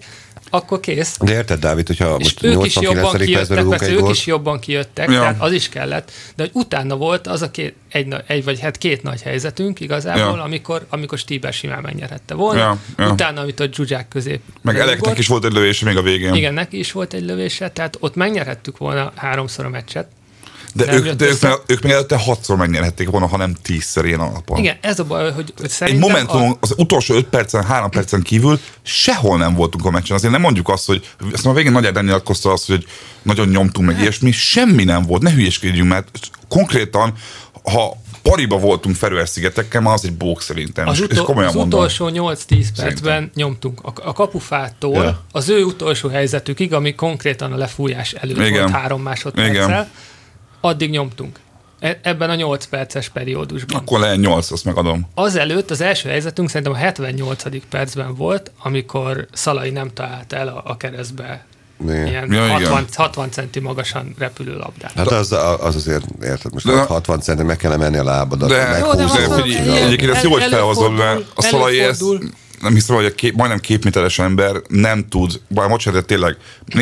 akkor 0.51 0.81
kész. 0.81 1.17
De 1.21 1.33
érted, 1.33 1.59
Dávid, 1.59 1.87
hogyha 1.87 2.17
és 2.19 2.25
most 2.25 2.43
ők 2.43 2.65
is 2.65 2.77
jobban 2.81 3.17
kijöttek, 3.17 3.65
persze, 3.65 3.91
ők 3.91 4.09
is 4.09 4.27
jobban 4.27 4.59
kijöttek, 4.59 5.11
ja. 5.11 5.21
tehát 5.21 5.37
az 5.43 5.53
is 5.53 5.69
kellett, 5.69 6.11
de 6.37 6.43
hogy 6.43 6.51
utána 6.55 6.97
volt 6.97 7.27
az 7.27 7.43
a 7.43 7.51
két, 7.51 7.75
egy, 7.89 8.15
egy 8.27 8.45
vagy 8.45 8.61
hát 8.61 8.79
két 8.79 9.03
nagy 9.03 9.23
helyzetünk 9.23 9.81
igazából, 9.81 10.37
ja. 10.37 10.43
amikor, 10.43 10.87
amikor 10.89 11.19
Stíber 11.19 11.53
simán 11.53 11.83
megnyerhette 11.83 12.35
volna, 12.35 12.61
ja. 12.61 12.79
Ja. 12.99 13.13
utána, 13.13 13.41
amit 13.41 13.61
a 13.61 13.67
Zsuzsák 13.73 14.09
közép. 14.09 14.41
Meg 14.63 14.79
Eleknek 14.79 15.19
is 15.19 15.27
volt 15.27 15.45
egy 15.45 15.53
lövése 15.53 15.85
még 15.85 15.97
a 15.97 16.03
végén. 16.03 16.35
Igen, 16.35 16.55
neki 16.55 16.79
is 16.79 16.93
volt 16.93 17.13
egy 17.13 17.25
lövése, 17.25 17.71
tehát 17.71 17.97
ott 18.01 18.15
megnyerhettük 18.15 18.79
volna 18.79 19.13
háromszor 19.15 19.65
a 19.65 19.69
meccset, 19.69 20.07
de, 20.75 20.95
ők, 20.95 21.11
de 21.11 21.27
ők, 21.27 21.41
meg, 21.41 21.53
ők 21.67 21.83
meg 21.83 21.93
előtte 21.93 22.17
hatszor 22.17 22.57
megnyerhették 22.57 23.11
volna, 23.11 23.27
ha 23.27 23.37
nem 23.37 23.55
tízszer 23.63 24.05
ilyen 24.05 24.21
alapon. 24.21 24.59
Igen, 24.59 24.77
ez 24.81 24.99
a 24.99 25.05
baj, 25.05 25.33
hogy, 25.33 25.53
hogy 25.59 25.71
szerintem... 25.71 26.03
Egy 26.03 26.11
momentum, 26.11 26.51
a... 26.51 26.57
az 26.61 26.75
utolsó 26.77 27.15
öt 27.15 27.27
percen, 27.27 27.65
három 27.65 27.91
percen 27.91 28.23
kívül 28.23 28.61
sehol 28.83 29.39
nem 29.39 29.55
voltunk 29.55 29.85
a 29.85 29.91
meccsen. 29.91 30.17
Azért 30.17 30.33
nem 30.33 30.41
mondjuk 30.41 30.69
azt, 30.69 30.87
hogy 30.87 31.09
ezt 31.33 31.45
már 31.45 31.55
végén 31.55 31.73
Nagy 31.73 31.87
Ádám 31.87 32.05
nyilatkozta 32.05 32.53
azt, 32.53 32.67
hogy 32.67 32.87
nagyon 33.23 33.49
nyomtunk 33.49 33.89
meg 33.89 34.01
ilyesmi, 34.01 34.31
semmi 34.33 34.85
nem 34.85 35.03
volt, 35.03 35.23
ne 35.23 35.31
hülyeskedjünk, 35.31 35.89
mert 35.89 36.19
konkrétan, 36.49 37.15
ha 37.63 37.97
pariba 38.23 38.59
voltunk 38.59 38.97
Ferőer-szigetekkel, 38.97 39.81
már 39.81 39.95
az 39.95 40.05
egy 40.05 40.13
bók 40.13 40.43
szerintem. 40.43 40.89
Az, 40.89 41.01
utol, 41.01 41.45
az 41.45 41.55
utolsó 41.55 42.11
8-10 42.13 42.67
percben 42.77 43.31
nyomtunk. 43.35 43.81
A, 43.83 43.93
a 44.05 44.13
kapufától 44.13 45.05
ja. 45.05 45.25
az 45.33 45.49
ő 45.49 45.65
utolsó 45.65 46.09
helyzetükig, 46.09 46.73
ami 46.73 46.95
konkrétan 46.95 47.53
a 47.53 47.57
lefújás 47.57 48.13
előtt 48.13 48.37
Igen. 48.37 48.61
volt 48.61 48.71
három 48.71 49.03
másodperccel, 49.03 49.69
Igen 49.69 49.89
addig 50.61 50.91
nyomtunk. 50.91 51.39
E- 51.79 52.01
ebben 52.03 52.31
a 52.31 52.35
8 52.35 52.67
perces 52.67 53.09
periódusban. 53.09 53.81
Akkor 53.81 54.01
lehet 54.01 54.19
8, 54.19 54.51
azt 54.51 54.65
megadom. 54.65 55.09
Azelőtt 55.15 55.71
az 55.71 55.81
első 55.81 56.09
helyzetünk 56.09 56.49
szerintem 56.49 56.73
a 56.73 56.77
78. 56.77 57.45
percben 57.69 58.15
volt, 58.15 58.51
amikor 58.63 59.27
Szalai 59.33 59.71
nem 59.71 59.91
talált 59.95 60.33
el 60.33 60.49
a, 60.49 60.63
a 60.65 60.77
keresztbe 60.77 61.45
igen. 61.85 62.07
ilyen 62.07 62.33
ja, 62.33 62.47
60, 62.47 62.87
60 62.95 63.31
centi 63.31 63.61
magasan 63.61 64.15
repülő 64.19 64.57
labdát. 64.57 64.93
Hát 64.93 65.07
az, 65.07 65.33
az 65.61 65.75
azért, 65.75 66.05
érted, 66.23 66.53
most 66.53 66.67
de, 66.67 66.81
60 66.81 67.21
centi 67.21 67.43
meg 67.43 67.57
kell 67.57 67.77
menni 67.77 67.97
a 67.97 68.05
lábadat. 68.05 68.49
De, 68.49 68.79
jó, 68.79 68.95
de 68.95 69.05
egyébként 69.85 70.11
ezt 70.11 70.23
jó, 70.23 70.31
hogy 70.31 70.43
felhozod, 70.43 70.93
mert 70.93 71.25
a 71.35 71.43
Szalai 71.43 71.81
ezt 71.81 72.03
nem 72.61 72.75
hiszem, 72.75 72.97
hogy 72.97 73.05
a 73.05 73.15
kép, 73.15 73.35
majdnem 73.35 73.59
képméteres 73.59 74.19
ember 74.19 74.57
nem 74.69 75.09
tud, 75.09 75.41
bár 75.49 75.69
bocsánat, 75.69 76.07
tényleg, 76.07 76.37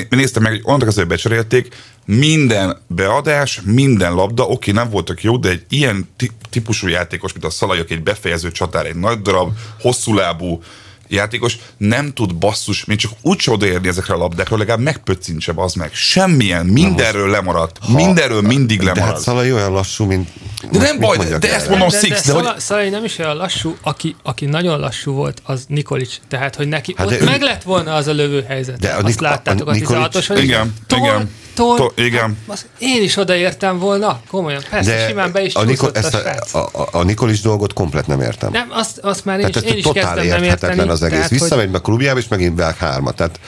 néztem 0.09 0.43
meg, 0.43 0.53
hogy 0.53 0.61
annak 0.65 0.89
azért 0.89 1.09
becserélték, 1.09 1.75
minden 2.05 2.79
beadás, 2.87 3.61
minden 3.65 4.15
labda, 4.15 4.47
oké, 4.47 4.71
nem 4.71 4.91
voltak 4.91 5.23
jó, 5.23 5.37
de 5.37 5.49
egy 5.49 5.65
ilyen 5.69 6.09
típusú 6.51 6.89
játékos, 6.89 7.33
mint 7.33 7.45
a 7.45 7.51
Szalajok, 7.51 7.91
egy 7.91 8.03
befejező 8.03 8.51
csatár, 8.51 8.87
egy 8.87 8.97
nagy 8.97 9.23
darab, 9.23 9.53
hosszú 9.81 10.15
lábú, 10.15 10.63
játékos 11.09 11.57
nem 11.77 12.13
tud 12.13 12.35
basszus, 12.35 12.85
még 12.85 12.99
csak 12.99 13.13
úgy 13.23 13.45
odaérni 13.47 13.89
ezekre 13.89 14.15
a 14.15 14.17
labdákra, 14.17 14.57
legalább 14.57 14.81
megpöccintse 14.81 15.53
az 15.57 15.75
meg. 15.75 15.91
Semmilyen, 15.95 16.67
mindenről 16.67 17.31
lemaradt. 17.31 17.77
Ha, 17.81 17.93
mindenről 17.93 18.43
mindig 18.43 18.79
lemaradt. 18.81 19.07
De 19.07 19.13
hát 19.13 19.21
Szalai 19.21 19.53
olyan 19.53 19.73
lassú, 19.73 20.05
mint... 20.05 20.29
De 20.71 20.79
nem 20.79 20.99
baj, 20.99 21.17
de, 21.17 21.39
de 21.39 21.55
ezt 21.55 21.69
mondom 21.69 21.91
Six, 21.91 22.27
de, 22.27 22.33
de, 22.33 22.43
de 22.43 22.49
hogy... 22.49 22.61
Szalai 22.61 22.89
nem 22.89 23.05
is 23.05 23.19
olyan 23.19 23.37
lassú, 23.37 23.77
aki, 23.83 24.17
aki 24.23 24.45
nagyon 24.45 24.81
lassú 24.81 25.13
volt, 25.13 25.43
az 25.45 25.65
Nikolic. 25.69 26.19
Tehát, 26.29 26.55
hogy 26.55 26.69
neki 26.69 26.95
hát 26.97 27.07
ott 27.07 27.21
ő... 27.21 27.25
meg 27.25 27.41
lett 27.41 27.63
volna 27.63 27.95
az 27.95 28.07
a 28.07 28.13
lövő 28.13 28.43
helyzet. 28.43 28.79
De 28.79 28.91
a 28.91 29.03
Azt 29.03 29.21
láttátok 29.21 29.69
a, 29.69 29.71
a 29.71 29.75
16-os, 29.75 30.39
igen, 30.43 30.75
igen. 30.97 31.31
To, 31.77 31.93
igen. 31.97 32.39
Hát, 32.49 32.67
én 32.79 33.03
is 33.03 33.17
odaértem 33.17 33.79
volna, 33.79 34.21
komolyan. 34.31 34.63
Persze, 34.71 34.91
de 34.91 35.07
simán 35.09 35.33
be 35.33 35.43
is 35.43 35.55
a, 35.55 35.63
Nikol, 35.63 35.91
ezt 35.95 36.15
a, 36.15 36.59
a, 36.59 36.59
a, 36.59 36.89
a 36.93 37.03
Nikolic 37.03 37.41
dolgot 37.41 37.73
komplet 37.73 38.07
nem 38.07 38.21
értem. 38.21 38.51
Nem, 38.53 38.69
azt, 38.71 38.99
azt 38.99 39.25
már 39.25 39.41
én, 39.41 39.51
tehát, 39.51 39.69
is, 39.69 39.75
én 39.75 39.79
is 39.79 39.85
kezdtem 39.93 40.27
nem 40.27 40.43
érteni. 40.43 40.81
az 40.81 41.03
egész. 41.03 41.29
Visszamegy 41.29 41.65
hogy... 41.65 41.71
be 41.71 41.79
a 41.79 41.81
klubjába, 41.81 42.19
és 42.19 42.29
megint 42.29 42.59
vág 42.59 42.77
hármat. 42.77 43.17
Tehát 43.17 43.41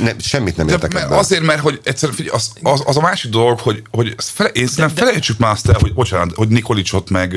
ne, 0.00 0.10
semmit 0.18 0.56
nem 0.56 0.68
értek 0.68 0.94
ebben. 0.94 1.18
Azért, 1.18 1.42
mert 1.42 1.60
hogy 1.60 1.80
egyszerűen, 1.84 2.16
figyelj, 2.16 2.36
az, 2.36 2.52
az, 2.62 2.82
az, 2.86 2.96
a 2.96 3.00
másik 3.00 3.30
dolog, 3.30 3.58
hogy, 3.58 3.82
hogy 3.90 4.14
fele, 4.18 4.48
én 4.48 4.68
de, 4.76 4.86
de, 4.86 4.92
felejtsük 4.94 5.38
már 5.38 5.52
azt 5.52 5.68
el, 5.68 5.76
hogy 5.80 5.94
bocsánat, 5.94 6.34
hogy 6.34 6.48
Nikolicot 6.48 7.10
meg 7.10 7.36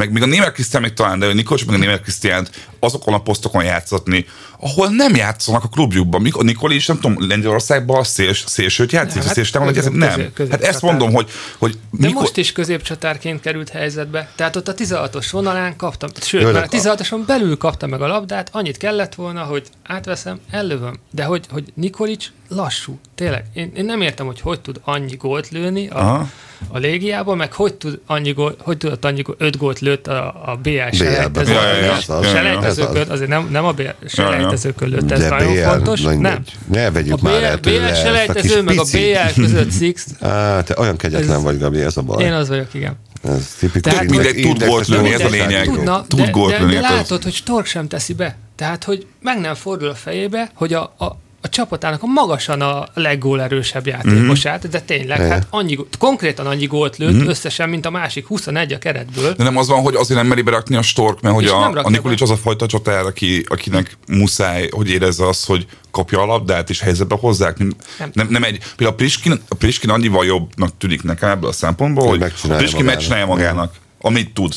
meg 0.00 0.12
még 0.12 0.22
a 0.22 0.26
német 0.26 0.52
Krisztián 0.52 0.82
még 0.82 0.92
talán, 0.92 1.18
de 1.18 1.26
a 1.26 1.32
Nikolic 1.32 1.64
meg 1.64 1.74
a 1.74 1.78
német 1.78 2.02
Krisztiánt 2.02 2.50
azokon 2.78 3.14
a 3.14 3.22
posztokon 3.22 3.64
játszatni, 3.64 4.26
ahol 4.58 4.88
nem 4.88 5.14
játszanak 5.14 5.64
a 5.64 5.68
klubjukban. 5.68 6.20
Mikor 6.20 6.44
Nikolic, 6.44 6.86
nem 6.86 7.00
tudom, 7.00 7.28
Lengyelországban 7.28 7.98
a 7.98 8.04
széls, 8.04 8.44
szélsőt 8.46 8.92
játszik, 8.92 9.22
hát, 9.22 9.34
szélső 9.34 9.58
közép, 9.58 9.74
közép, 9.74 9.92
nem. 9.92 10.14
Közép, 10.14 10.32
közép 10.32 10.52
hát 10.52 10.62
ezt 10.62 10.82
mondom, 10.82 11.12
hogy, 11.12 11.30
hogy 11.58 11.78
De 11.90 12.06
mikor... 12.06 12.20
most 12.20 12.36
is 12.36 12.52
középcsatárként 12.52 13.40
került 13.40 13.68
helyzetbe. 13.68 14.30
Tehát 14.34 14.56
ott 14.56 14.68
a 14.68 14.74
16-os 14.74 15.26
vonalán 15.30 15.76
kaptam, 15.76 16.08
sőt, 16.22 16.42
Jö, 16.42 16.52
már 16.52 16.62
a 16.62 16.68
16-oson 16.68 17.22
belül 17.26 17.56
kapta 17.56 17.86
meg 17.86 18.02
a 18.02 18.06
labdát, 18.06 18.48
annyit 18.52 18.76
kellett 18.76 19.14
volna, 19.14 19.42
hogy 19.42 19.66
átveszem, 19.82 20.40
ellövöm. 20.50 20.94
De 21.10 21.24
hogy, 21.24 21.46
hogy 21.50 21.64
Nikolic 21.74 22.26
lassú, 22.50 22.98
tényleg. 23.14 23.44
Én, 23.54 23.72
én 23.76 23.84
nem 23.84 24.00
értem, 24.00 24.26
hogy 24.26 24.40
hogy 24.40 24.60
tud 24.60 24.80
annyi 24.84 25.16
gólt 25.16 25.48
lőni 25.48 25.88
a, 25.88 25.98
Aha 25.98 26.28
a 26.68 26.78
légiába, 26.78 27.34
meg 27.34 27.52
hogy, 27.52 27.74
tud 27.74 28.00
annyi 28.06 28.32
gól, 28.32 28.56
hogy 28.58 28.76
tudott 28.76 29.04
annyi 29.04 29.22
gól, 29.22 29.34
5 29.38 29.56
gólt 29.56 29.78
lőtt 29.78 30.06
a, 30.06 30.26
a 30.46 30.56
BL 30.62 30.70
selejtezőkön. 30.92 31.62
Ja, 31.62 31.74
ja, 31.76 31.84
ja, 31.84 31.92
ez 31.92 32.08
az. 32.08 32.26
selejtezőkön, 32.26 32.96
Ez 32.96 33.06
az. 33.06 33.10
azért 33.10 33.28
nem, 33.28 33.48
nem 33.50 33.64
a 33.64 33.72
BL 33.72 33.88
selejtezőkön 34.06 34.88
lőtt, 34.88 35.10
ez 35.10 35.20
De 35.20 35.28
nagyon 35.28 35.54
BL, 35.54 35.60
fontos. 35.60 36.00
na 36.00 36.12
Nem. 36.14 36.42
Ne 36.72 36.90
vegyük 36.90 37.12
A 37.12 37.18
már 37.22 37.42
el 37.42 37.60
tőle 37.60 37.88
BL 37.88 37.94
selejtező, 37.94 38.62
meg 38.62 38.78
a 38.78 38.84
BL 38.92 39.40
között 39.40 39.72
Six, 39.72 40.06
Á, 40.20 40.62
te 40.62 40.74
olyan 40.78 40.96
kegyetlen 40.96 41.36
Ez- 41.36 41.42
vagy, 41.42 41.58
Gabi, 41.58 41.80
ez 41.80 41.96
a 41.96 42.02
baj. 42.02 42.24
én 42.24 42.32
az 42.32 42.48
vagyok, 42.48 42.74
igen. 42.74 42.96
Ez 43.24 43.54
tipikus. 43.58 43.92
Tehát, 43.92 44.10
mindegy, 44.10 44.40
tud 44.42 44.64
gólt 44.64 44.86
lőni, 44.86 45.12
ez 45.12 45.20
a 45.20 45.28
lényeg. 45.28 45.64
Tudna, 45.64 46.04
Tud 46.06 46.20
de, 46.20 46.30
gólt 46.30 46.52
de, 46.52 46.58
lőni, 46.58 46.72
de 46.74 46.82
hát 46.82 46.96
látod, 46.96 47.22
hogy 47.22 47.32
Stork 47.34 47.66
sem 47.66 47.88
teszi 47.88 48.14
be. 48.14 48.36
Tehát, 48.56 48.84
hogy 48.84 49.06
meg 49.20 49.40
nem 49.40 49.54
fordul 49.54 49.88
a 49.88 49.94
fejébe, 49.94 50.50
hogy 50.54 50.72
a, 50.72 50.82
a, 50.98 51.16
a 51.42 51.48
csapatának 51.48 52.02
a 52.02 52.06
magasan 52.06 52.60
a 52.60 52.86
leggólerősebb 52.94 53.86
játékosát, 53.86 54.68
de 54.68 54.80
tényleg, 54.80 55.20
hát 55.20 55.46
annyi, 55.50 55.78
konkrétan 55.98 56.46
annyi 56.46 56.66
gólt 56.66 56.96
lőtt 56.96 57.26
összesen, 57.26 57.68
mint 57.68 57.86
a 57.86 57.90
másik 57.90 58.26
21 58.26 58.72
a 58.72 58.78
keretből. 58.78 59.32
De 59.32 59.44
nem 59.44 59.56
az 59.56 59.68
van, 59.68 59.82
hogy 59.82 59.94
azért 59.94 60.18
nem 60.20 60.28
meri 60.28 60.42
berakni 60.42 60.76
a 60.76 60.82
Stork, 60.82 61.20
mert 61.20 61.34
hogy 61.34 61.44
És 61.44 61.50
a, 61.50 61.70
a 61.82 61.88
Nikolics 61.90 62.18
be. 62.18 62.24
az 62.24 62.30
a 62.30 62.36
fajta 62.36 62.66
csatár, 62.66 63.04
aki, 63.06 63.44
akinek 63.48 63.96
muszáj, 64.08 64.68
hogy 64.70 64.90
érezze 64.90 65.26
azt, 65.26 65.46
hogy 65.46 65.66
kapja 65.90 66.20
a 66.22 66.26
labdát 66.26 66.70
és 66.70 66.80
helyzetbe 66.80 67.16
hozzák. 67.20 67.58
Nem, 67.58 67.72
Nem. 67.98 68.10
nem, 68.12 68.26
nem 68.30 68.42
egy, 68.44 68.58
például 68.58 68.90
a 68.90 68.94
Priskin, 68.94 69.40
a 69.48 69.54
Priskin 69.54 69.90
annyival 69.90 70.24
jobbnak 70.24 70.70
tűnik 70.78 71.02
nekem 71.02 71.28
ebből 71.30 71.48
a 71.48 71.52
szempontból, 71.52 72.06
Hogy 72.08 72.20
hogy 72.40 72.50
a 72.50 72.56
Priskin 72.56 72.76
magának. 72.78 72.84
megcsinálja 72.84 73.26
magának, 73.26 73.74
amit 74.00 74.34
tud. 74.34 74.54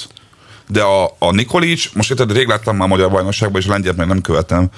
De 0.68 0.82
a, 0.82 1.16
a 1.20 1.32
Nikolics, 1.32 1.94
most 1.94 2.10
érted, 2.12 2.32
rég 2.32 2.48
láttam 2.48 2.76
már 2.76 2.88
a 2.88 2.90
magyar 2.90 3.12
bajnokságban, 3.12 3.62
és 3.62 3.68
a 3.68 3.72
lengyelt 3.72 3.98
meg 3.98 4.08
nem 4.08 4.22
követem. 4.22 4.70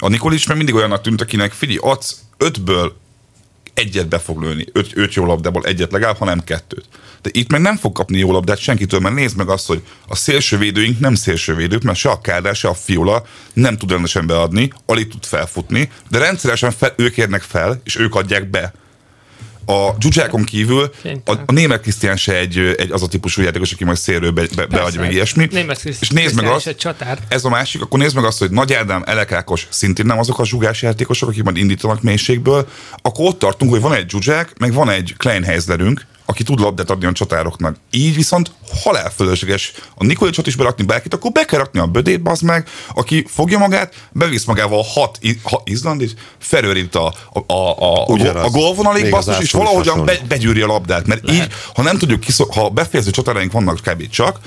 A 0.00 0.08
Nikolics 0.08 0.48
meg 0.48 0.56
mindig 0.56 0.74
olyannak 0.74 1.02
tűnt, 1.02 1.20
akinek 1.20 1.52
figyelj, 1.52 1.78
adsz 1.82 2.16
ötből 2.36 2.96
egyet 3.74 4.08
be 4.08 4.18
fog 4.18 4.42
lőni, 4.42 4.66
öt, 4.72 4.90
öt 4.94 5.14
jó 5.14 5.24
labdából 5.24 5.64
egyet 5.64 5.92
legalább, 5.92 6.16
hanem 6.16 6.44
kettőt. 6.44 6.84
De 7.22 7.30
itt 7.32 7.50
meg 7.50 7.60
nem 7.60 7.76
fog 7.76 7.92
kapni 7.92 8.18
jó 8.18 8.32
labdát 8.32 8.58
senkitől, 8.58 9.00
mert 9.00 9.14
nézd 9.14 9.36
meg 9.36 9.48
azt, 9.48 9.66
hogy 9.66 9.82
a 10.08 10.16
szélsővédőink 10.16 10.98
nem 10.98 11.14
szélsővédők, 11.14 11.82
mert 11.82 11.98
se 11.98 12.10
a 12.10 12.20
Kádár, 12.20 12.54
se 12.54 12.68
a 12.68 12.74
Fiola 12.74 13.26
nem 13.52 13.76
tud 13.76 13.90
rendesen 13.90 14.26
beadni, 14.26 14.72
alig 14.86 15.08
tud 15.08 15.24
felfutni, 15.24 15.90
de 16.10 16.18
rendszeresen 16.18 16.70
fel, 16.70 16.94
ők 16.96 17.16
érnek 17.16 17.42
fel, 17.42 17.80
és 17.84 17.96
ők 17.96 18.14
adják 18.14 18.50
be. 18.50 18.72
A 19.70 19.94
dzsuzsákon 19.98 20.44
kívül 20.44 20.90
a, 21.24 21.32
a 21.46 21.52
német 21.52 21.80
Krisztián 21.80 22.16
se 22.16 22.36
egy, 22.36 22.58
egy, 22.58 22.90
az 22.90 23.02
a 23.02 23.08
típusú 23.08 23.42
játékos, 23.42 23.72
aki 23.72 23.84
majd 23.84 23.96
szélről 23.96 24.30
be, 24.30 24.46
be, 24.56 24.66
beadja 24.66 25.00
meg 25.00 25.12
ilyesmi. 25.12 25.48
Német 25.50 25.84
és 25.84 26.08
nézd 26.08 26.34
meg 26.34 26.46
azt, 26.46 26.76
csatár. 26.76 27.18
ez 27.28 27.44
a 27.44 27.48
másik, 27.48 27.82
akkor 27.82 27.98
nézd 27.98 28.14
meg 28.14 28.24
azt, 28.24 28.38
hogy 28.38 28.50
Nagy 28.50 28.72
Ádám, 28.72 29.02
Elek 29.06 29.32
Ákos 29.32 29.66
szintén 29.70 30.06
nem 30.06 30.18
azok 30.18 30.38
a 30.38 30.46
zsugás 30.46 30.82
játékosok, 30.82 31.28
akik 31.28 31.42
majd 31.42 31.56
indítanak 31.56 32.02
mélységből, 32.02 32.68
akkor 33.02 33.26
ott 33.26 33.38
tartunk, 33.38 33.70
hogy 33.70 33.80
van 33.80 33.94
egy 33.94 34.10
zsuzsák, 34.10 34.58
meg 34.58 34.72
van 34.72 34.90
egy 34.90 35.14
Kleinheislerünk, 35.16 36.06
aki 36.30 36.42
tud 36.42 36.60
labdát 36.60 36.90
adni 36.90 37.06
a 37.06 37.12
csatároknak. 37.12 37.76
Így 37.90 38.14
viszont 38.14 38.50
halálfölösleges 38.82 39.72
a 39.94 40.04
Nikolicsot 40.04 40.46
is 40.46 40.56
berakni 40.56 40.84
bárkit, 40.84 41.14
akkor 41.14 41.30
be 41.32 41.44
kell 41.44 41.58
rakni 41.58 41.80
a 41.80 41.86
bödét, 41.86 42.22
bazd 42.22 42.42
meg, 42.42 42.68
aki 42.94 43.24
fogja 43.28 43.58
magát, 43.58 43.94
bevisz 44.12 44.44
magával 44.44 44.82
hat, 44.82 45.18
i- 45.20 45.40
ha, 45.42 45.60
Izlandit, 45.64 46.14
felőrít 46.38 46.94
a, 46.94 47.14
a, 47.32 47.52
a, 47.54 47.70
a, 47.78 48.04
Ugyanaz. 48.06 48.44
a 48.44 48.48
gólvonalig, 48.48 49.04
az 49.04 49.10
basszus, 49.10 49.44
és 49.44 49.52
valahogyan 49.52 50.04
be, 50.04 50.18
begyűri 50.28 50.60
a 50.60 50.66
labdát, 50.66 51.06
mert 51.06 51.30
így, 51.30 51.46
ha 51.74 51.82
nem 51.82 51.98
tudjuk 51.98 52.20
kiszol, 52.20 52.48
ha 52.54 52.68
befejező 52.68 53.10
csatáraink 53.10 53.52
vannak 53.52 53.80
kb. 53.84 54.08
csak, 54.08 54.38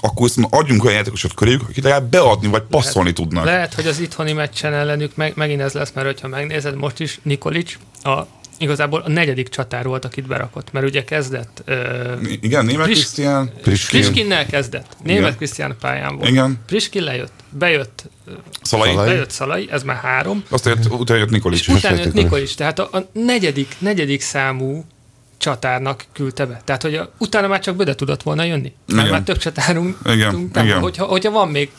akkor 0.00 0.26
viszont 0.26 0.46
adjunk 0.50 0.84
olyan 0.84 0.96
játékosot 0.96 1.34
köréjük, 1.34 1.62
akik 1.62 1.82
legalább 1.84 2.10
beadni 2.10 2.48
vagy 2.48 2.62
passzolni 2.62 3.12
tudnak. 3.12 3.44
Lehet, 3.44 3.74
hogy 3.74 3.86
az 3.86 4.00
itthoni 4.00 4.32
meccsen 4.32 4.72
ellenük 4.74 5.16
meg, 5.16 5.32
megint 5.36 5.60
ez 5.60 5.72
lesz, 5.72 5.90
mert 5.94 6.06
hogyha 6.06 6.28
megnézed, 6.28 6.74
most 6.76 7.00
is 7.00 7.18
Nikolic 7.22 7.76
a, 8.02 8.10
igazából 8.58 9.00
a 9.00 9.08
negyedik 9.08 9.48
csatár 9.48 9.84
volt, 9.86 10.04
akit 10.04 10.26
berakott, 10.26 10.72
mert 10.72 10.86
ugye 10.86 11.04
kezdett 11.04 11.62
ö, 11.64 12.12
Igen, 12.40 12.64
német 12.64 12.84
Pris- 12.84 12.98
Krisztián. 12.98 13.52
Priskin. 13.62 14.00
Priskinnel 14.00 14.46
kezdett. 14.46 14.96
Német 15.04 15.20
Igen. 15.22 15.36
Krisztián 15.36 15.76
pályán 15.80 16.16
volt. 16.16 16.28
Igen. 16.30 16.58
Priskin 16.66 17.02
lejött, 17.02 17.32
bejött, 17.50 18.02
Szalai. 18.62 18.90
Szalai. 18.90 19.06
bejött 19.06 19.30
Szalai, 19.30 19.68
ez 19.70 19.82
már 19.82 19.96
három, 19.96 20.44
Azt 20.50 20.64
jött, 20.66 20.90
utána 20.90 21.18
jött 21.20 21.30
Nikolic. 21.30 21.60
és 21.60 21.68
utána 21.68 21.94
jött 21.96 22.04
Nikolic. 22.04 22.22
Nikolic, 22.24 22.54
tehát 22.54 22.78
a, 22.78 22.88
a 22.92 23.08
negyedik, 23.12 23.74
negyedik 23.78 24.20
számú 24.20 24.84
csatárnak 25.38 26.04
küldte 26.12 26.46
be. 26.46 26.60
Tehát, 26.64 26.82
hogy 26.82 26.94
a, 26.94 27.12
utána 27.18 27.46
már 27.48 27.60
csak 27.60 27.76
Böde 27.76 27.94
tudott 27.94 28.22
volna 28.22 28.44
jönni. 28.44 28.72
Mert 28.94 29.10
már 29.10 29.22
több 29.22 29.38
csatárunk 29.38 29.96
Igen, 30.04 30.50
nem, 30.52 30.64
igen. 30.64 30.80
Hogyha, 30.80 31.04
hogyha 31.04 31.30
van 31.30 31.48
még 31.48 31.70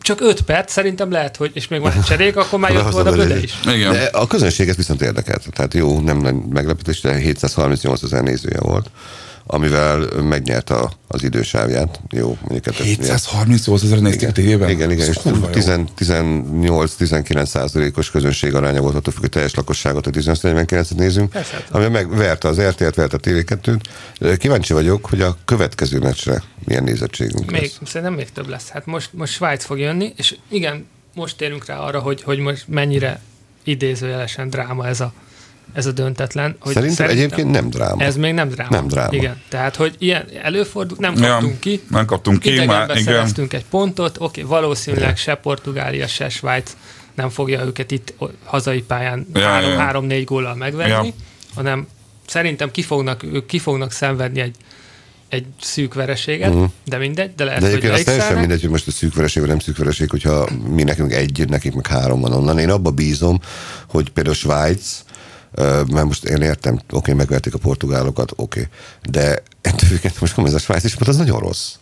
csak 0.00 0.20
öt 0.20 0.40
perc, 0.40 0.72
szerintem 0.72 1.10
lehet, 1.10 1.36
hogy, 1.36 1.50
és 1.54 1.68
még 1.68 1.80
van 1.80 1.92
egy 1.92 2.02
cserék, 2.02 2.36
akkor 2.36 2.58
már 2.58 2.72
jött 2.78 2.90
volna 2.90 3.10
a 3.10 3.14
Böde 3.14 3.38
is. 3.38 3.54
Igen. 3.74 3.92
De 3.92 4.04
a 4.12 4.26
közönséget 4.26 4.76
viszont 4.76 5.02
érdekelt. 5.02 5.46
Tehát 5.52 5.74
jó, 5.74 6.00
nem 6.00 6.18
nagy 6.18 6.34
meglepetés, 6.34 7.00
de 7.00 7.16
738 7.16 8.02
ezer 8.02 8.22
nézője 8.22 8.60
volt, 8.60 8.90
amivel 9.46 9.98
megnyerte 10.22 10.74
a, 10.74 10.90
az 11.06 11.22
idősávját. 11.22 12.00
Jó, 12.10 12.38
mondjuk 12.40 12.64
hát 12.64 12.80
ez- 12.80 12.86
738 12.86 13.82
ezer 13.82 13.98
nézték 13.98 14.30
tévében? 14.30 14.68
Igen, 14.68 14.90
igen, 14.90 15.08
és 15.08 15.16
kurva 15.16 15.46
jó. 15.54 15.62
18-19 15.96 17.44
százalékos 17.46 18.10
közönség 18.10 18.54
aránya 18.54 18.80
volt 18.80 18.94
attól 18.94 19.12
függ, 19.12 19.20
hogy 19.20 19.30
teljes 19.30 19.54
lakosságot, 19.54 20.06
a 20.06 20.10
18-49-et 20.10 20.94
nézünk, 20.96 21.30
Persze, 21.30 21.54
hát. 21.54 21.70
ami 21.70 21.88
megverte 21.88 22.48
az 22.48 22.60
RTL-t, 22.60 22.94
verte 22.94 23.16
a 23.16 23.20
TV2-t. 23.20 23.80
Kíváncsi 24.38 24.72
vagyok, 24.72 25.06
hogy 25.06 25.20
a 25.20 25.36
következő 25.44 25.98
meccsre 25.98 26.42
milyen 26.64 26.84
nézettségünk 26.84 27.50
Még, 27.50 27.60
lesz. 27.60 27.78
szerintem 27.84 28.16
még 28.16 28.32
több 28.32 28.48
lesz. 28.48 28.68
Hát 28.68 28.86
most, 28.86 29.10
most 29.12 29.32
Svájc 29.32 29.64
fog 29.64 29.78
jönni, 29.78 30.12
és 30.16 30.36
igen, 30.48 30.86
most 31.14 31.36
térünk 31.36 31.66
rá 31.66 31.78
arra, 31.78 31.98
hogy, 32.00 32.22
hogy 32.22 32.38
most 32.38 32.68
mennyire 32.68 33.20
idézőjelesen 33.64 34.50
dráma 34.50 34.86
ez 34.86 35.00
a, 35.00 35.12
ez 35.76 35.86
a 35.86 35.92
döntetlen. 35.92 36.56
Hogy 36.60 36.72
Szerintem, 36.72 37.08
egyébként 37.08 37.50
nem 37.50 37.70
dráma. 37.70 38.02
Ez 38.02 38.16
még 38.16 38.32
nem 38.34 38.48
dráma. 38.48 38.70
Nem 38.70 38.86
dráma. 38.86 39.14
Igen, 39.14 39.42
tehát, 39.48 39.76
hogy 39.76 39.94
ilyen 39.98 40.28
előfordul, 40.42 40.96
nem 41.00 41.14
Ja, 41.16 41.28
kaptunk 41.28 41.60
ki. 41.60 41.82
Nem 41.90 42.04
kaptunk 42.04 42.38
ki, 42.38 42.64
már 42.64 42.96
igen. 42.96 43.26
egy 43.48 43.64
pontot, 43.70 44.16
oké, 44.20 44.42
valószínűleg 44.42 45.16
se 45.16 45.34
Portugália, 45.34 46.06
se 46.06 46.28
Svájc 46.28 46.76
nem 47.14 47.28
fogja 47.28 47.64
őket 47.64 47.90
itt 47.90 48.14
hazai 48.44 48.82
pályán 48.82 49.26
Ja, 49.34 49.40
három, 49.40 49.70
ja. 49.70 49.78
három-négy 49.78 50.24
góllal 50.24 50.54
megverni, 50.54 51.06
Ja. 51.06 51.12
hanem 51.54 51.86
szerintem 52.26 52.70
ki 52.70 52.82
fognak, 52.82 53.22
ők 53.22 53.46
ki 53.46 53.58
fognak 53.58 53.92
szenvedni 53.92 54.40
egy, 54.40 54.56
egy 55.28 55.46
szűk 55.60 55.94
vereséget, 55.94 56.54
de 56.84 56.98
mindegy, 56.98 57.34
de 57.34 57.44
lehet, 57.44 57.60
De 57.60 57.66
hogy 57.66 57.74
egyébként 57.76 57.98
az 57.98 58.04
teljesen 58.04 58.38
mindegy, 58.38 58.60
hogy 58.60 58.70
most 58.70 58.86
a 58.86 58.90
szűk 58.90 59.14
vereség 59.14 59.40
vagy 59.42 59.50
nem 59.50 59.60
szűk 59.60 59.76
vereség, 59.76 60.10
hogyha 60.10 60.48
mi 60.68 60.82
nekünk 60.82 61.12
egy, 61.12 61.48
nekik 61.48 61.74
meg 61.74 61.86
három 61.86 62.20
van 62.20 62.32
onnan. 62.32 62.58
Én 62.58 62.70
abba 62.70 62.90
bízom, 62.90 63.40
hogy 63.88 64.10
például 64.10 64.34
Svájc, 64.34 65.04
mert 65.92 66.04
most 66.04 66.24
én 66.24 66.42
értem, 66.42 66.80
oké, 66.90 67.12
megverték 67.12 67.54
a 67.54 67.58
portugálokat, 67.58 68.32
oké, 68.36 68.68
de 69.02 69.42
ettől 69.60 69.88
függetlenül 69.88 70.18
most 70.20 70.34
komolyan 70.34 70.56
ez 70.56 70.62
a 70.62 70.64
Svájc 70.64 70.84
is, 70.84 70.96
mert 70.96 71.08
az 71.08 71.16
nagyon 71.16 71.38
rossz. 71.38 71.74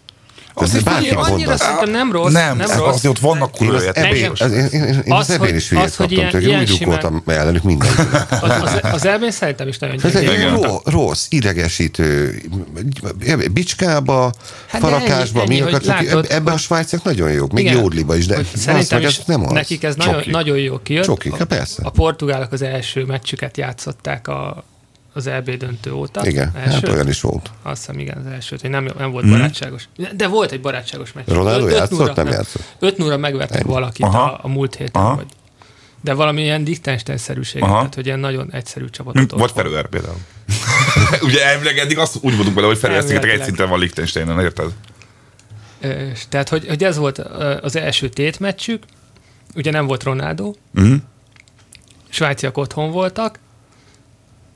Is 0.62 0.82
bárki 0.82 1.08
Annyira, 1.08 1.56
szerintem 1.56 1.90
nem 1.90 2.12
rossz. 2.12 2.32
Nem, 2.32 2.56
nem 2.56 2.66
nem 2.68 2.78
rossz. 2.78 2.94
azért 2.94 3.16
ott 3.16 3.18
vannak 3.22 3.50
Én 3.52 3.56
kurva 3.68 3.74
az 3.76 3.90
ebén, 3.94 4.30
az, 4.38 4.50
én, 4.52 4.64
én, 4.72 4.82
én 4.82 5.12
Az, 5.12 5.18
az 5.20 5.30
ebén 5.30 5.46
hogy- 5.46 5.56
is 5.56 5.68
hülyét 5.68 5.84
az, 5.84 5.96
kaptam 5.96 6.16
ilyen- 6.16 6.30
tőle, 6.30 6.46
ilyen 6.46 6.60
úgy 6.60 6.76
lyukoltam 6.78 7.22
ellenük 7.26 7.62
mindenkinek. 7.62 8.32
Az, 8.42 8.50
az, 8.62 8.78
az 8.92 9.06
elbén 9.06 9.30
szerintem 9.30 9.68
is 9.68 9.78
nagyon 9.78 9.96
Ez 10.02 10.16
egy 10.16 10.26
gyengén. 10.26 10.78
Rossz, 10.84 11.26
idegesítő, 11.28 12.42
bicskába, 13.52 14.32
Hát 14.66 14.80
de 14.82 14.88
farokásba, 14.88 15.40
ennyi- 15.42 15.60
mi 15.64 15.70
látod, 15.84 16.26
ebben 16.30 16.54
a 16.54 16.58
svájciak 16.58 17.02
nagyon 17.02 17.30
jók, 17.32 17.52
még 17.52 17.70
jódliba 17.70 18.16
is, 18.16 18.26
de 18.26 18.36
az, 18.36 18.46
szerintem 18.60 19.00
is 19.00 19.18
ez 19.18 19.22
nem 19.26 19.44
az. 19.46 19.52
nekik 19.52 19.82
ez 19.82 19.94
nagyon, 19.94 20.58
jó 20.58 20.78
kijött. 20.82 21.04
Csoki, 21.04 21.28
A- 21.28 21.36
hát 21.36 21.46
persze. 21.46 21.82
A 21.84 21.90
portugálok 21.90 22.52
az 22.52 22.62
első 22.62 23.04
meccsüket 23.04 23.56
játszották 23.56 24.28
a, 24.28 24.64
az 25.16 25.26
EB 25.26 25.50
döntő 25.50 25.92
óta. 25.92 26.26
Igen, 26.26 26.50
első. 26.56 26.70
hát 26.70 26.88
olyan 26.88 27.08
is 27.08 27.20
volt. 27.20 27.50
Azt 27.62 27.78
hiszem, 27.80 27.98
igen, 27.98 28.16
az 28.26 28.32
első, 28.32 28.56
hogy 28.60 28.70
nem, 28.70 28.88
nem 28.98 29.10
volt 29.10 29.28
barátságos. 29.30 29.88
De 30.16 30.26
volt 30.26 30.52
egy 30.52 30.60
barátságos 30.60 31.12
meccs. 31.12 31.28
Ronaldo 31.28 31.68
játszott? 31.68 31.98
nulla- 31.98 32.16
Nem 32.16 32.26
játszott. 32.26 32.62
5 32.78 32.96
0 32.96 33.16
megvertek 33.16 33.60
Ennyi. 33.60 33.72
valakit 33.72 34.04
Aha. 34.04 34.22
a, 34.22 34.38
a 34.42 34.48
múlt 34.48 34.74
héten. 34.74 35.02
Aha. 35.02 35.14
Vagy. 35.14 35.26
De 36.00 36.12
valami 36.14 36.42
ilyen 36.42 36.62
Liechtenstein-szerűség, 36.62 37.60
tehát 37.62 37.94
hogy 37.94 38.06
ilyen 38.06 38.18
nagyon 38.18 38.52
egyszerű 38.52 38.84
csapatot. 38.90 39.14
Mint, 39.18 39.30
vagy. 39.30 39.50
Ferőer 39.50 39.86
például. 39.86 40.16
Ugye 41.22 41.44
elvileg 41.46 41.78
eddig 41.78 41.98
azt 41.98 42.16
úgy 42.20 42.34
voltunk 42.34 42.54
vele, 42.54 42.66
hogy 42.66 42.78
Ferőer 42.78 43.24
egy 43.28 43.42
szinten 43.42 43.68
van 43.68 43.78
Liechtensteinen, 43.78 44.40
érted? 44.40 44.70
Tehát, 46.28 46.48
hogy, 46.48 46.66
hogy 46.68 46.84
ez 46.84 46.96
volt 46.96 47.18
az 47.62 47.76
első 47.76 48.08
tétmeccsük, 48.08 48.82
ugye 49.54 49.70
nem 49.70 49.86
volt 49.86 50.02
Ronaldo, 50.02 50.52
Uh-huh. 50.74 50.94
svájciak 52.08 52.56
otthon 52.58 52.90
voltak, 52.90 53.38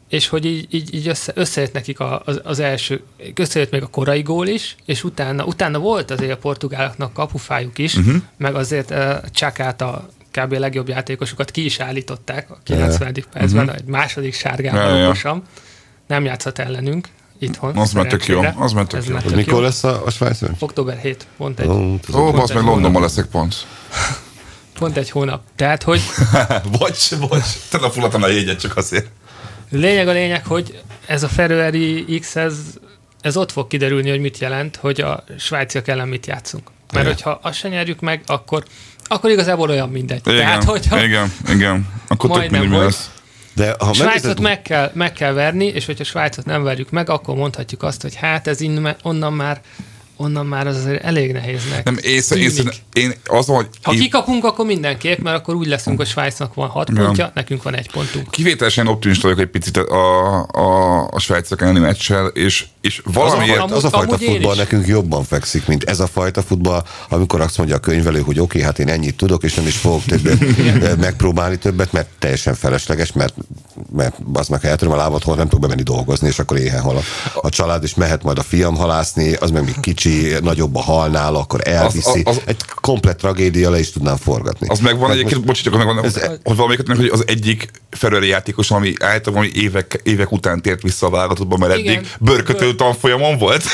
és 0.08 0.28
hogy 0.28 0.44
így, 0.44 0.66
így, 0.70 0.94
így 0.94 1.08
össze, 1.08 1.32
összejött 1.34 1.72
nekik 1.72 2.00
a, 2.00 2.22
az, 2.24 2.40
az 2.44 2.58
első, 2.58 3.02
összejött 3.34 3.70
még 3.70 3.82
a 3.82 3.86
korai 3.86 4.22
gól 4.22 4.46
is, 4.46 4.76
és 4.84 5.04
utána, 5.04 5.44
utána 5.44 5.78
volt 5.78 6.10
azért 6.10 6.32
a 6.32 6.36
portugáloknak 6.36 7.12
kapufájuk 7.12 7.78
is, 7.78 7.94
uh-huh. 7.94 8.22
meg 8.36 8.54
azért 8.54 8.90
uh, 8.90 9.14
Csakát 9.30 9.80
a 9.80 10.08
kb. 10.32 10.52
legjobb 10.52 10.88
játékosokat 10.88 11.50
ki 11.50 11.64
is 11.64 11.80
állították 11.80 12.50
a 12.50 12.58
90. 12.62 13.12
percben, 13.32 13.64
uh-huh. 13.64 13.78
egy 13.78 13.84
második 13.84 14.34
sárgával 14.34 15.04
okosan. 15.04 15.42
Nem 16.06 16.24
játszhat 16.24 16.58
ellenünk 16.58 17.08
itthon. 17.38 17.76
Az 17.76 17.92
már 17.92 18.06
tök 18.06 18.26
jó, 18.26 18.42
az 18.56 18.72
már 18.72 18.86
tök 18.86 19.00
Ez 19.00 19.08
jó. 19.08 19.16
tök 19.16 19.34
mikor 19.34 19.52
jó. 19.54 19.60
lesz 19.60 19.84
a, 19.84 20.06
a 20.06 20.10
Svájc? 20.10 20.38
Október 20.58 20.98
7, 20.98 21.26
pont 21.36 21.60
egy, 21.60 21.68
Ó, 21.68 21.94
ez 22.08 22.14
Ó, 22.14 22.26
a- 22.26 22.32
basz 22.32 22.52
meg 22.52 22.64
Londonban 22.64 23.02
leszek 23.02 23.26
pont. 23.26 23.54
pont 24.78 24.96
egy 24.96 25.10
hónap. 25.10 25.42
Tehát, 25.56 25.82
hogy 25.82 26.00
bocs, 26.78 27.16
bocs. 27.18 27.44
Te 27.70 27.78
a 27.78 28.22
a 28.22 28.28
jegyet 28.28 28.60
csak 28.60 28.76
azért. 28.76 29.10
Lényeg 29.70 30.08
a 30.08 30.12
lényeg, 30.12 30.46
hogy 30.46 30.80
ez 31.06 31.22
a 31.22 31.28
Ferrari 31.28 32.18
X, 32.20 32.36
ez, 32.36 32.54
ez 33.20 33.36
ott 33.36 33.52
fog 33.52 33.66
kiderülni, 33.66 34.10
hogy 34.10 34.20
mit 34.20 34.38
jelent, 34.38 34.76
hogy 34.76 35.00
a 35.00 35.24
svájciak 35.38 35.88
ellen 35.88 36.08
mit 36.08 36.26
játszunk. 36.26 36.70
Mert 36.92 37.04
Igen. 37.04 37.14
hogyha 37.16 37.38
azt 37.42 37.58
se 37.58 37.68
nyerjük 37.68 38.00
meg, 38.00 38.22
akkor, 38.26 38.64
akkor 39.04 39.30
igazából 39.30 39.68
olyan 39.70 39.88
mindegy. 39.88 40.20
Igen, 40.24 40.38
Tehát, 40.38 40.64
hogyha 40.64 41.02
igen, 41.02 41.32
igen. 41.48 41.88
Akkor 42.08 42.30
tök 42.40 42.50
mindegy 42.50 42.70
lesz. 42.70 43.10
De 43.54 43.74
ha 43.78 43.92
Svájcot 43.92 44.04
megnézed- 44.04 44.40
meg 44.40 44.62
kell, 44.62 44.90
meg 44.94 45.12
kell 45.12 45.32
verni, 45.32 45.64
és 45.66 45.86
hogyha 45.86 46.04
Svájcot 46.04 46.44
nem 46.44 46.62
verjük 46.62 46.90
meg, 46.90 47.10
akkor 47.10 47.36
mondhatjuk 47.36 47.82
azt, 47.82 48.02
hogy 48.02 48.14
hát 48.14 48.46
ez 48.46 48.60
innen, 48.60 48.96
onnan 49.02 49.32
már 49.32 49.60
onnan 50.20 50.46
már 50.46 50.66
az 50.66 50.76
azért 50.76 51.04
elég 51.04 51.32
nehéznek. 51.32 51.84
Nem, 51.84 51.98
én, 52.02 52.22
tűnik. 52.28 52.82
én, 52.92 53.12
azon, 53.26 53.56
hogy 53.56 53.66
Ha 53.82 53.92
én 53.92 53.98
kikapunk, 53.98 54.44
akkor 54.44 54.66
mindenképp, 54.66 55.18
mert 55.18 55.36
akkor 55.36 55.54
úgy 55.54 55.66
leszünk, 55.66 55.96
hogy 55.96 56.06
Svájcnak 56.06 56.54
van 56.54 56.68
hat 56.68 56.90
pontja, 56.94 57.30
nekünk 57.34 57.62
van 57.62 57.76
egy 57.76 57.90
pontunk. 57.90 58.30
kivételesen 58.30 58.86
optimista 58.86 59.28
vagyok 59.28 59.42
egy 59.42 59.50
picit 59.50 59.76
a, 59.76 60.46
a, 60.46 61.08
a 61.10 61.18
svájciak 61.18 61.62
elleni 61.62 61.78
meccsel, 61.78 62.26
és, 62.26 62.66
és 62.80 63.02
Az 63.04 63.16
a, 63.16 63.20
valamiért... 63.20 63.70
az 63.70 63.84
a 63.84 63.88
fajta 63.90 64.18
futball 64.18 64.56
nekünk 64.56 64.86
jobban 64.86 65.24
fekszik, 65.24 65.66
mint 65.66 65.84
ez 65.84 66.00
a 66.00 66.06
fajta 66.06 66.42
futball, 66.42 66.84
amikor 67.08 67.40
azt 67.40 67.58
mondja 67.58 67.76
a 67.76 67.80
könyvelő, 67.80 68.20
hogy 68.20 68.40
oké, 68.40 68.62
hát 68.62 68.78
én 68.78 68.88
ennyit 68.88 69.16
tudok, 69.16 69.42
és 69.42 69.54
nem 69.54 69.66
is 69.66 69.76
fogok 69.76 70.04
többet 70.04 70.38
megpróbálni 71.06 71.58
többet, 71.58 71.92
mert 71.92 72.08
teljesen 72.18 72.54
felesleges, 72.54 73.12
mert, 73.12 73.34
mert 73.92 74.16
az 74.32 74.48
meg 74.48 74.64
eltöröm 74.64 74.92
a 74.92 74.96
lábat, 74.96 75.22
hol 75.22 75.36
nem 75.36 75.44
tudok 75.48 75.60
bemenni 75.60 75.82
dolgozni, 75.82 76.28
és 76.28 76.38
akkor 76.38 76.56
éhen 76.56 76.80
hal 76.80 76.96
a, 76.96 77.02
a 77.34 77.48
család, 77.48 77.82
és 77.82 77.94
mehet 77.94 78.22
majd 78.22 78.38
a 78.38 78.42
fiam 78.42 78.76
halászni, 78.76 79.32
az 79.34 79.50
meg 79.50 79.64
még 79.64 79.80
kicsi, 79.80 80.07
nagyobb 80.42 80.76
a 80.76 80.80
halnál, 80.80 81.34
akkor 81.34 81.60
elviszi. 81.68 82.22
Az- 82.24 82.36
az- 82.36 82.42
Egy 82.44 82.56
komplet 82.80 83.16
tragédia 83.16 83.70
le 83.70 83.78
is 83.78 83.90
tudnám 83.92 84.16
forgatni. 84.16 84.68
Az 84.68 84.78
megvan 84.78 85.00
Tehát 85.00 85.16
egyébként, 85.16 85.44
bocs, 85.44 85.62
csak 85.62 85.76
megvan, 85.76 86.04
Ez- 86.04 86.20
hogy 86.44 86.56
valamelyiket, 86.56 86.96
hogy 86.96 87.08
az 87.12 87.24
egyik 87.26 87.70
Ferrari 87.90 88.28
játékos, 88.28 88.70
ami 88.70 88.92
általában 89.00 89.32
valami 89.32 89.50
évek, 89.54 90.00
évek 90.02 90.32
után 90.32 90.62
tért 90.62 90.82
vissza 90.82 91.06
a 91.06 91.10
válogatottba, 91.10 91.56
mert 91.56 91.76
Igen. 91.76 91.94
eddig 91.94 92.08
bőrkötő 92.20 92.64
Bőr- 92.64 92.76
tanfolyamon 92.76 93.38
volt. 93.38 93.64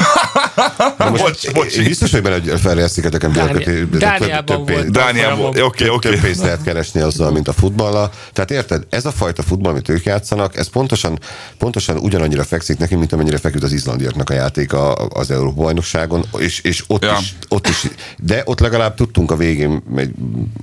Na 0.99 1.11
most 1.11 1.23
bocs, 1.23 1.53
bocs. 1.53 1.83
Biztos, 1.85 2.11
hogy 2.11 2.23
benne, 2.23 2.41
hogy 2.41 2.61
Ferrer 2.61 2.89
szigeteken 2.91 3.33
több- 3.33 3.99
Dániában 3.99 4.65
volt. 4.65 4.91
Dániából, 4.91 5.47
oké, 5.47 5.63
oké. 5.63 5.89
okay, 5.89 6.19
pénzt 6.21 6.41
lehet 6.41 6.63
keresni 6.63 7.01
azzal, 7.01 7.31
mint 7.31 7.49
a 7.49 7.53
futballal. 7.53 8.11
Tehát 8.33 8.51
érted, 8.51 8.83
ez 8.91 9.05
a 9.05 9.11
fajta 9.13 9.43
futball, 9.43 9.71
amit 9.73 9.89
ők 9.89 10.05
játszanak, 10.05 10.57
ez 10.57 10.69
pontosan, 10.69 11.19
pontosan 11.59 11.97
ugyanannyira 11.97 12.45
fekszik 12.45 12.79
neki, 12.79 12.95
mint 12.95 13.13
amennyire 13.13 13.39
feküdt 13.39 13.63
az 13.65 13.73
izlandiaknak 13.73 14.31
a 14.31 14.35
játéka 14.35 14.93
az 14.93 15.31
Európa 15.31 15.63
bajnokságon, 15.63 16.24
és, 16.39 16.61
és 16.61 16.85
ott, 16.87 17.03
Ja. 17.05 17.17
is, 17.21 17.35
ott 17.49 17.69
is, 17.69 17.83
de 18.19 18.43
ott 18.45 18.61
legalább 18.61 18.95
tudtunk 18.95 19.31
a 19.31 19.37
végén 19.37 19.83
egy, 19.97 20.11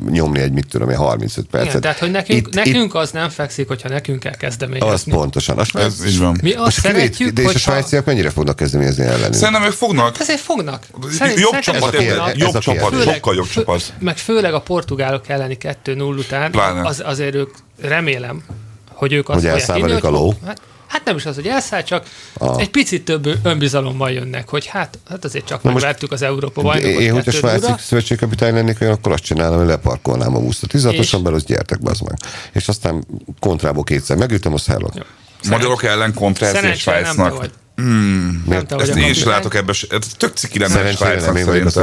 nyomni 0.09 0.39
egy, 0.39 0.51
mit 0.51 0.67
tudom 0.69 0.89
én, 0.89 0.97
35 0.97 1.45
percet. 1.45 1.69
Igen, 1.69 1.81
tehát, 1.81 1.97
hogy 1.99 2.11
nekünk, 2.11 2.47
Itt- 2.47 2.53
nekünk 2.53 2.95
az 2.95 3.11
nem 3.11 3.29
fekszik, 3.29 3.67
hogyha 3.67 3.89
nekünk 3.89 4.19
kell 4.19 4.31
itt, 4.31 4.37
kezdeményezni. 4.37 4.89
az 4.93 5.03
pontosan. 5.03 5.57
Az, 5.57 5.67
Ez 5.75 6.05
így 6.07 6.19
van. 6.19 6.37
Mi 6.41 6.51
azt 6.53 6.63
most 6.63 6.81
kivét- 6.81 6.95
szeretjük, 6.97 7.29
de 7.33 7.41
és 7.41 7.53
a 7.55 7.57
svájciak 7.57 8.05
mennyire 8.05 8.29
fognak 8.29 8.55
kezdeményezni 8.55 9.03
ellenünk? 9.03 9.33
Szerintem 9.33 9.63
ők 9.63 9.71
fognak. 9.71 10.19
Ezért 10.19 10.39
fognak. 10.39 10.83
Jobb 11.01 11.11
szerintem 11.11 11.61
csapat, 11.61 11.93
ez 11.93 12.17
a 12.17 12.31
jobb 12.35 12.47
ez 12.49 12.55
a 12.55 12.59
csapat, 12.59 12.89
kérdés. 12.89 13.13
sokkal 13.13 13.35
jobb 13.35 13.45
fő- 13.45 13.53
csapat. 13.53 13.93
Meg 13.99 14.17
főleg 14.17 14.53
a 14.53 14.61
portugálok 14.61 15.29
elleni 15.29 15.57
2-0 15.85 16.17
után, 16.17 16.53
az, 16.83 17.01
azért 17.05 17.35
ők 17.35 17.49
remélem, 17.81 18.43
hogy 18.89 19.13
ők 19.13 19.29
azt 19.29 19.33
Hogy 19.33 19.37
fogják 19.49 19.59
elszáll 19.59 19.75
hinni, 19.75 19.87
velük 19.89 20.03
a 20.03 20.09
ló? 20.09 20.33
Hát, 20.45 20.61
hát 20.91 21.05
nem 21.05 21.15
is 21.15 21.25
az, 21.25 21.35
hogy 21.35 21.47
elszáll, 21.47 21.83
csak 21.83 22.05
Ah. 22.37 22.59
egy 22.61 22.69
picit 22.69 23.05
több 23.05 23.29
önbizalommal 23.43 24.11
jönnek, 24.11 24.49
hogy 24.49 24.65
hát, 24.65 24.99
hát 25.09 25.25
azért 25.25 25.45
csak 25.45 25.61
most 25.63 25.75
megvertük 25.75 26.11
az 26.11 26.21
Európa 26.21 26.61
bajnokot. 26.61 26.99
Én, 27.01 27.11
hogyha 27.11 27.31
2-0-ra. 27.31 27.37
svájci 27.37 27.71
szövetségkapitány 27.79 28.53
lennék, 28.53 28.81
olyan, 28.81 28.93
akkor 28.93 29.11
azt 29.11 29.23
csinálnám, 29.23 29.57
hogy 29.57 29.67
leparkolnám 29.67 30.35
a 30.35 30.39
buszot. 30.39 30.69
16-osan 30.73 30.91
És- 30.93 31.11
belül, 31.11 31.33
az 31.33 31.43
gyertek, 31.43 31.79
bazd 31.81 32.01
meg. 32.03 32.17
És 32.53 32.67
aztán 32.67 33.05
kontrából 33.39 33.83
kétszer 33.83 34.17
megütöm, 34.17 34.53
az 34.53 34.65
hellott. 34.65 34.95
Jó. 34.95 35.01
Magyarok 35.49 35.83
ellen 35.83 36.13
kontrázni 36.13 36.73
Svájcnak. 36.75 37.37
vagy. 37.37 37.51
Nem 38.45 38.65
te 38.67 38.75
Ezt 38.75 38.91
a 38.91 38.99
én 38.99 39.09
is 39.09 39.23
látok 39.23 39.55
ebbe, 39.55 39.73
ez 39.89 40.07
tök 40.17 40.35
ciki 40.35 40.59
lenne 40.59 40.73
a 40.89 40.91
Svájcnak 40.91 41.35
a 41.35 41.37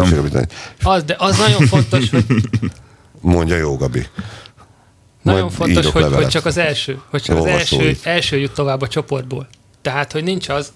szerintem. 0.07 0.47
Az, 0.83 1.03
de 1.05 1.15
az 1.19 1.39
nagyon 1.39 1.67
fontos, 1.67 2.11
hogy 2.11 2.25
Mondja 3.21 3.57
jó, 3.57 3.77
Gabi. 3.77 4.07
Nagyon 5.33 5.51
fontos, 5.51 5.87
hogy, 5.87 6.03
levelet. 6.03 6.23
hogy 6.23 6.33
csak 6.33 6.45
az 6.47 6.57
első, 6.57 7.01
hogy 7.11 7.23
csak 7.23 7.37
az 7.37 7.43
Olvasói. 7.43 7.87
első, 7.87 8.01
első 8.03 8.37
jut 8.37 8.53
tovább 8.53 8.81
a 8.81 8.89
csoportból. 8.89 9.49
Tehát, 9.83 10.13
hogy 10.13 10.25
nincs 10.25 10.49
az, 10.49 10.73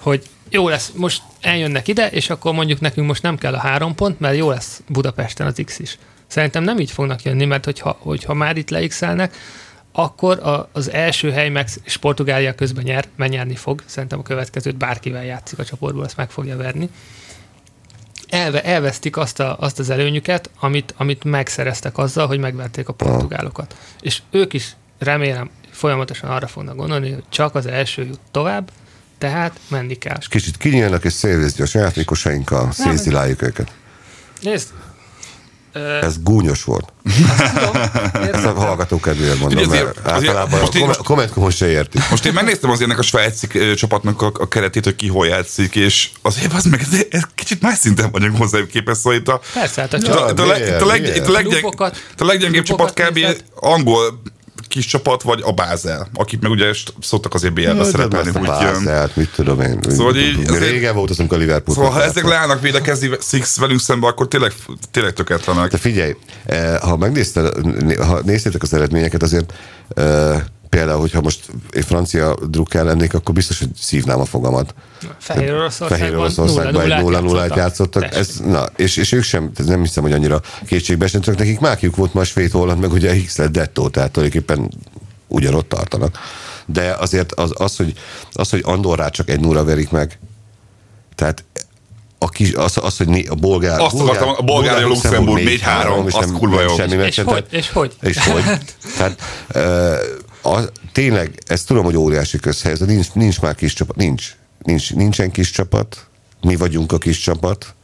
hogy 0.00 0.22
jó 0.50 0.68
lesz, 0.68 0.92
most 0.94 1.22
eljönnek 1.40 1.88
ide, 1.88 2.08
és 2.10 2.30
akkor 2.30 2.52
mondjuk 2.52 2.80
nekünk 2.80 3.06
most 3.06 3.22
nem 3.22 3.36
kell 3.36 3.54
a 3.54 3.58
három 3.58 3.94
pont, 3.94 4.20
mert 4.20 4.36
jó 4.36 4.50
lesz 4.50 4.82
Budapesten 4.88 5.46
az 5.46 5.62
X 5.64 5.78
is. 5.78 5.98
Szerintem 6.26 6.62
nem 6.62 6.78
így 6.78 6.90
fognak 6.90 7.22
jönni, 7.22 7.44
mert 7.44 7.64
hogyha, 7.64 7.96
hogyha 8.00 8.34
már 8.34 8.56
itt 8.56 8.70
leixelnek, 8.70 9.36
akkor 9.92 10.38
a, 10.38 10.68
az 10.72 10.90
első 10.90 11.30
hely 11.30 11.48
meg, 11.48 11.68
és 11.84 11.96
Portugália 11.96 12.54
közben 12.54 12.84
nyer, 12.84 13.04
mert 13.16 13.30
nyerni 13.30 13.54
fog. 13.54 13.82
Szerintem 13.86 14.18
a 14.18 14.22
következőt 14.22 14.76
bárkivel 14.76 15.24
játszik 15.24 15.58
a 15.58 15.64
csoportból, 15.64 16.04
ezt 16.04 16.16
meg 16.16 16.30
fogja 16.30 16.56
verni. 16.56 16.88
Elve, 18.28 18.62
elvesztik 18.62 19.16
azt, 19.16 19.40
a, 19.40 19.56
azt 19.58 19.78
az 19.78 19.90
előnyüket, 19.90 20.50
amit, 20.60 20.94
amit 20.96 21.24
megszereztek 21.24 21.98
azzal, 21.98 22.26
hogy 22.26 22.38
megverték 22.38 22.88
a 22.88 22.92
portugálokat. 22.92 23.76
És 24.00 24.22
ők 24.30 24.52
is 24.52 24.76
remélem 24.98 25.50
folyamatosan 25.70 26.30
arra 26.30 26.46
fognak 26.46 26.76
gondolni, 26.76 27.10
hogy 27.10 27.24
csak 27.28 27.54
az 27.54 27.66
első 27.66 28.04
jut 28.04 28.20
tovább, 28.30 28.70
tehát 29.18 29.60
menni 29.68 29.94
kell. 29.94 30.18
Kicsit 30.28 30.56
kinyílnak 30.56 31.04
és 31.04 31.12
szélvézni 31.12 31.64
a 31.64 31.78
játékosainkkal, 31.78 32.72
szétziláljuk 32.72 33.42
őket. 33.42 33.72
Nézd, 34.40 34.68
Ez 36.02 36.22
gúnyos 36.22 36.64
volt. 36.64 36.92
tudom, 37.54 37.76
Ezt 38.32 38.44
a 38.44 38.52
hallgató 38.52 39.00
kedvéért 39.00 39.38
mondom, 39.38 39.58
mert 39.58 39.70
azért- 39.70 39.98
azért- 39.98 40.06
általában 40.28 40.60
most 40.60 40.72
a 40.72 40.76
én- 40.76 40.80
komment- 40.80 41.02
kommentkomon 41.02 41.50
se 41.50 41.68
érti. 41.68 41.98
Most 42.10 42.26
én 42.26 42.32
megnéztem 42.32 42.70
azért 42.70 42.88
ennek 42.88 42.98
a 42.98 43.02
svájci 43.02 43.74
csapatnak 43.74 44.22
a, 44.22 44.32
a 44.38 44.48
keretét, 44.48 44.84
hogy 44.84 44.96
ki 44.96 45.08
hol 45.08 45.26
játszik, 45.26 45.74
és 45.74 46.10
azért 46.22 46.52
az 46.52 46.64
meg, 46.64 46.80
ez, 46.80 47.00
ez 47.10 47.22
kicsit 47.34 47.60
más 47.62 47.78
szinten 47.78 48.10
vagyunk 48.10 48.36
hozzájuk 48.36 48.68
képest, 48.68 49.00
szóval 49.00 49.18
itt 49.18 49.28
a, 49.28 49.40
Persze, 49.54 49.80
hát 49.80 49.92
a 49.94 49.96
a, 49.96 50.16
a, 50.16 50.26
a, 50.26 50.30
a, 50.30 50.34
Klubokat- 51.32 51.96
itt 52.12 52.20
a 52.20 52.24
leggyengébb 52.24 52.64
csapat 52.64 52.92
kb. 53.00 53.18
angol 53.54 54.20
kis 54.68 54.86
csapat, 54.86 55.22
vagy 55.22 55.40
a 55.44 55.52
Bázel, 55.52 56.08
akik 56.14 56.40
meg 56.40 56.50
ugye 56.50 56.72
szoktak 57.00 57.34
azért 57.34 57.52
BL-be 57.52 57.84
szerepelni, 57.84 58.28
a 58.28 58.62
jön. 58.62 58.84
Bázelt, 58.84 59.16
mit 59.16 59.30
tudom 59.34 59.60
én. 59.60 59.78
Szóval 59.88 60.16
így 60.16 60.48
Régen 60.48 60.94
volt 60.94 61.10
az, 61.10 61.18
amikor 61.18 61.36
a 61.36 61.40
Liverpool. 61.40 61.76
Szóval 61.76 61.90
ha 61.90 62.02
ezek 62.02 62.24
leállnak 62.24 62.60
védekezni 62.60 63.10
Six 63.20 63.58
velünk 63.58 63.80
szembe, 63.80 64.06
akkor 64.06 64.28
tényleg, 64.28 64.52
tényleg 64.90 65.12
tökéletlenek. 65.12 65.70
De 65.70 65.78
figyelj, 65.78 66.16
eh, 66.46 66.78
ha 66.80 66.96
megnézted, 66.96 67.52
ha 67.98 68.20
néztétek 68.24 68.62
az 68.62 68.74
eredményeket, 68.74 69.22
azért 69.22 69.52
eh, 69.94 70.42
például, 70.68 71.00
hogyha 71.00 71.20
most 71.20 71.40
egy 71.70 71.84
francia 71.84 72.36
drukkel 72.50 72.84
lennék, 72.84 73.14
akkor 73.14 73.34
biztos, 73.34 73.58
hogy 73.58 73.68
szívnám 73.80 74.20
a 74.20 74.24
fogamat. 74.24 74.74
Fehér 75.18 75.52
Oroszországban 75.52 75.98
Fehér 75.98 76.16
Oroszországban 76.16 76.92
egy 76.92 77.02
0-0-át 77.02 77.56
játszottak. 77.56 78.02
Tessék. 78.02 78.18
Ez, 78.18 78.40
na, 78.44 78.66
és, 78.76 78.96
és 78.96 79.12
ők 79.12 79.22
sem, 79.22 79.50
ez 79.56 79.66
nem 79.66 79.80
hiszem, 79.80 80.02
hogy 80.02 80.12
annyira 80.12 80.40
kétségbe 80.66 81.04
esnek, 81.04 81.36
nekik 81.36 81.60
mákjuk 81.60 81.96
volt 81.96 82.14
ma 82.14 82.20
a 82.20 82.24
svéd 82.24 82.50
holland, 82.50 82.80
meg 82.80 82.92
ugye 82.92 83.22
X 83.24 83.36
lett 83.36 83.52
dettó, 83.52 83.88
tehát 83.88 84.10
tulajdonképpen 84.10 84.70
ugyanott 85.26 85.68
tartanak. 85.68 86.18
De 86.66 86.96
azért 86.98 87.32
az, 87.32 87.52
az, 87.54 87.76
hogy, 87.76 87.92
az, 88.32 88.50
hogy 88.50 88.62
Andorrát 88.64 89.12
csak 89.12 89.30
egy 89.30 89.40
nulla 89.40 89.64
verik 89.64 89.90
meg, 89.90 90.18
tehát 91.14 91.44
a 92.18 92.28
kis, 92.28 92.52
az, 92.52 92.78
az, 92.82 92.96
hogy 92.96 93.08
né- 93.08 93.28
a 93.28 93.34
bolgár... 93.34 93.80
Azt 93.80 94.00
akartam, 94.00 94.28
a 94.28 94.42
Bulgária, 94.42 94.86
Luxemburg 94.86 95.42
4-3, 95.42 96.06
és 96.06 96.14
az 96.14 96.32
kurva 96.38 96.62
jó. 96.62 96.74
Semmi 96.74 97.04
És 97.04 97.16
hogy? 97.16 97.24
tehát- 97.24 97.52
És 97.52 97.70
hogy? 97.70 97.96
és 98.00 98.18
hogy? 98.18 98.42
Tehát 98.98 99.22
uh, 99.54 99.96
a, 100.46 100.70
tényleg, 100.92 101.42
ezt 101.46 101.66
tudom, 101.66 101.84
hogy 101.84 101.96
óriási 101.96 102.38
közhelyzet, 102.38 102.88
nincs, 102.88 103.12
nincs 103.12 103.40
már 103.40 103.54
kis 103.54 103.72
csapat, 103.72 103.96
nincs. 103.96 104.36
nincs. 104.62 104.94
Nincsen 104.94 105.30
kis 105.30 105.50
csapat, 105.50 106.06
mi 106.42 106.56
vagyunk 106.56 106.92
a 106.92 106.98
kis 106.98 107.18
csapat, 107.18 107.74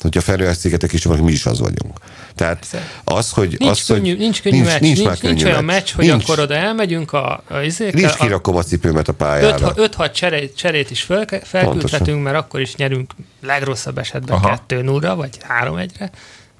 hogyha 0.00 0.20
Ferőes 0.20 0.56
szigetek 0.56 0.90
kis 0.90 1.00
csapat, 1.00 1.20
mi 1.20 1.32
is 1.32 1.46
az 1.46 1.60
vagyunk. 1.60 1.98
Tehát 2.34 2.66
az, 3.04 3.30
hogy... 3.30 3.56
Nincs, 3.58 3.70
az, 3.70 3.86
könnyű, 3.86 4.08
hogy 4.08 4.18
nincs 4.18 4.42
könnyű 4.42 4.62
meccs, 4.62 4.80
nincs, 4.80 4.98
nincs, 4.98 5.18
könnyű 5.18 5.34
nincs 5.34 5.44
olyan 5.44 5.64
meccs, 5.64 5.90
hogy 5.90 6.06
nincs, 6.06 6.22
akkor 6.22 6.38
oda 6.38 6.54
elmegyünk 6.54 7.12
a, 7.12 7.42
a 7.48 7.58
izékkel, 7.58 8.00
Nincs 8.00 8.14
kirakom 8.14 8.56
a 8.56 8.62
cipőmet 8.62 9.08
a 9.08 9.12
pályára. 9.12 9.74
5-6 9.76 10.12
cserét, 10.12 10.56
cserét 10.56 10.90
is 10.90 11.02
fel, 11.02 11.26
felküldhetünk, 11.42 12.22
mert 12.22 12.36
akkor 12.36 12.60
is 12.60 12.74
nyerünk 12.74 13.12
legrosszabb 13.42 13.98
esetben 13.98 14.36
Aha. 14.36 14.60
2-0-ra, 14.68 15.12
vagy 15.16 15.38
3-1-re. 15.62 16.10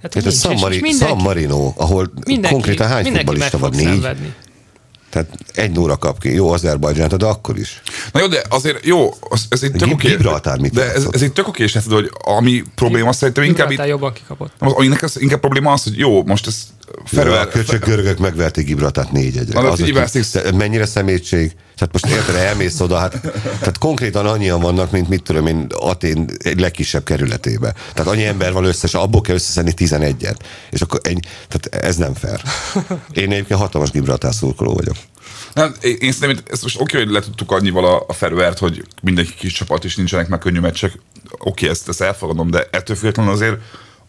Hát, 0.02 0.14
nincs, 0.14 0.26
a 0.26 0.30
San, 0.30 0.54
Mari, 0.54 0.80
mindenki, 0.80 1.12
San 1.14 1.22
Marino, 1.22 1.72
ahol 1.76 2.12
mindenki, 2.24 2.54
konkrétan 2.54 2.88
hány 2.88 3.04
futballista 3.04 3.59
van? 3.59 3.70
Négy? 3.70 3.85
szenvedni. 3.85 4.35
Tehát 5.16 5.31
egy 5.55 5.70
nóra 5.70 5.96
kap 5.96 6.20
ki. 6.20 6.35
Jó, 6.35 6.50
Azerbajdzsán, 6.50 7.09
de 7.09 7.26
akkor 7.26 7.59
is. 7.59 7.83
Na 8.12 8.20
jó, 8.20 8.26
de 8.26 8.42
azért 8.48 8.87
jó, 8.87 9.14
az, 9.20 9.46
ez 9.48 9.62
egy 9.62 9.72
tök 9.72 9.92
oké. 9.92 10.09
Gibraltár 10.09 10.59
mit 10.59 10.72
De 10.72 10.92
ez, 10.92 11.07
ez 11.11 11.22
egy 11.22 11.33
tök 11.33 11.48
oké, 11.48 11.62
és 11.62 11.72
lehet, 11.72 11.90
hogy 11.90 12.11
ami 12.24 12.62
probléma 12.74 13.12
szerintem 13.12 13.44
inkább 13.44 13.70
itt, 13.70 13.79
Gibraltár 13.79 13.87
jobban 13.87 14.12
kikapott. 14.12 14.52
az, 14.59 14.72
aminek 14.72 15.02
ez 15.02 15.20
inkább 15.20 15.40
probléma 15.40 15.72
az, 15.72 15.83
hogy 15.83 15.98
jó, 15.98 16.24
most 16.24 16.46
ez 16.46 16.66
Felül, 17.05 17.33
a 17.33 17.48
köcsög 17.48 17.85
görögök 17.85 18.18
megverték 18.18 18.66
Gibraltát 18.66 19.12
négy 19.12 19.37
egyre. 19.37 19.59
Az, 19.59 19.81
mennyire 20.55 20.87
szemétség? 20.87 21.52
Tehát 21.77 21.93
most 21.93 22.07
érted, 22.07 22.35
elmész 22.35 22.81
oda, 22.81 22.99
hát, 22.99 23.21
tehát 23.43 23.79
konkrétan 23.79 24.27
annyian 24.27 24.61
vannak, 24.61 24.91
mint 24.91 25.09
mit 25.09 25.23
tudom 25.23 25.47
én, 25.47 25.67
Atén 25.75 26.31
egy 26.39 26.61
legkisebb 26.61 27.05
kerületébe. 27.05 27.75
Tehát 27.95 28.12
annyi 28.12 28.25
ember 28.25 28.53
van 28.53 28.65
összes, 28.65 28.95
abból 28.95 29.21
kell 29.21 29.35
összeszedni 29.35 29.73
11-et. 29.77 30.37
És 30.71 30.81
akkor 30.81 31.01
ennyi, 31.03 31.21
tehát 31.49 31.85
ez 31.85 31.97
nem 31.97 32.15
fair. 32.15 32.41
Én 33.12 33.33
egyébként 33.33 33.61
hatalmas 33.61 33.91
Gibraltár 33.91 34.35
szurkoló 34.35 34.75
vagyok. 34.75 34.97
Nem, 35.53 35.75
én 35.81 36.12
szerintem 36.12 36.45
ezt 36.51 36.62
most 36.62 36.81
oké, 36.81 36.97
hogy 36.97 37.11
letudtuk 37.11 37.53
annyival 37.53 37.85
a, 37.85 38.05
a 38.09 38.12
Ferőert, 38.12 38.59
hogy 38.59 38.85
mindenki 39.03 39.35
kis 39.35 39.53
csapat 39.53 39.85
is 39.85 39.97
nincsenek 39.97 40.29
meg 40.29 40.39
könnyű 40.39 40.61
meccsek. 40.61 40.99
Oké, 41.39 41.69
ezt, 41.69 41.89
ezt 41.89 42.01
elfogadom, 42.01 42.51
de 42.51 42.69
ettől 42.71 42.97
függetlenül 42.97 43.33
azért 43.33 43.57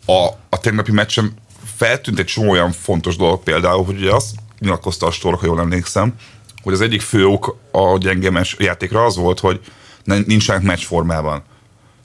a, 0.06 0.28
a 0.50 0.60
tegnapi 0.62 0.92
meccsen 0.92 1.34
feltűnt 1.76 2.20
egy 2.20 2.26
csomó 2.26 2.50
olyan 2.50 2.72
fontos 2.72 3.16
dolog 3.16 3.44
például, 3.44 3.86
hogy 3.86 3.98
ugye 3.98 4.14
azt 4.14 4.36
nyilatkozta 4.60 5.06
a 5.06 5.12
Stork, 5.12 5.40
ha 5.40 5.46
jól 5.46 5.60
emlékszem, 5.60 6.14
hogy 6.64 6.74
az 6.74 6.82
egyik 6.82 7.02
fő 7.02 7.26
ok 7.26 7.58
a 7.72 7.98
gyenge 7.98 8.30
mes 8.30 8.56
játékra 8.60 9.06
az 9.06 9.16
volt, 9.16 9.40
hogy 9.40 9.60
ne- 10.04 10.20
nincsenek 10.26 10.62
meccs 10.62 10.84
formában. 10.84 11.44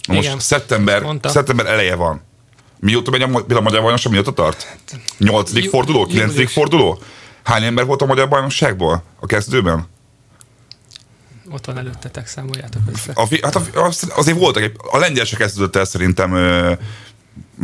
Na 0.06 0.14
most 0.14 0.26
Igen, 0.26 0.38
szeptember, 0.40 1.02
mondta. 1.02 1.28
szeptember 1.28 1.66
eleje 1.66 1.94
van. 1.94 2.22
Mióta 2.80 3.10
megy 3.10 3.22
a, 3.22 3.26
a 3.56 3.60
magyar 3.60 3.82
bajnokság, 3.82 4.12
mióta 4.12 4.32
tart? 4.32 4.76
Nyolcadik 5.18 5.62
Jú- 5.62 5.72
forduló? 5.72 6.06
Kilencedik 6.06 6.48
forduló? 6.48 6.98
Hány 7.42 7.64
ember 7.64 7.84
volt 7.86 8.02
a 8.02 8.06
magyar 8.06 8.28
bajnokságból 8.28 9.02
a 9.20 9.26
kezdőben? 9.26 9.86
Ott 11.50 11.64
van 11.66 11.78
előttetek, 11.78 12.26
számoljátok 12.26 12.82
össze. 12.92 13.12
A, 13.14 13.28
hát 13.42 13.56
a, 13.56 13.84
az- 13.84 14.12
azért 14.14 14.38
voltak, 14.38 14.72
a 14.92 14.98
lengyel 14.98 15.24
se 15.24 15.36
kezdődött 15.36 15.76
el 15.76 15.84
szerintem, 15.84 16.32
ö, 16.34 16.72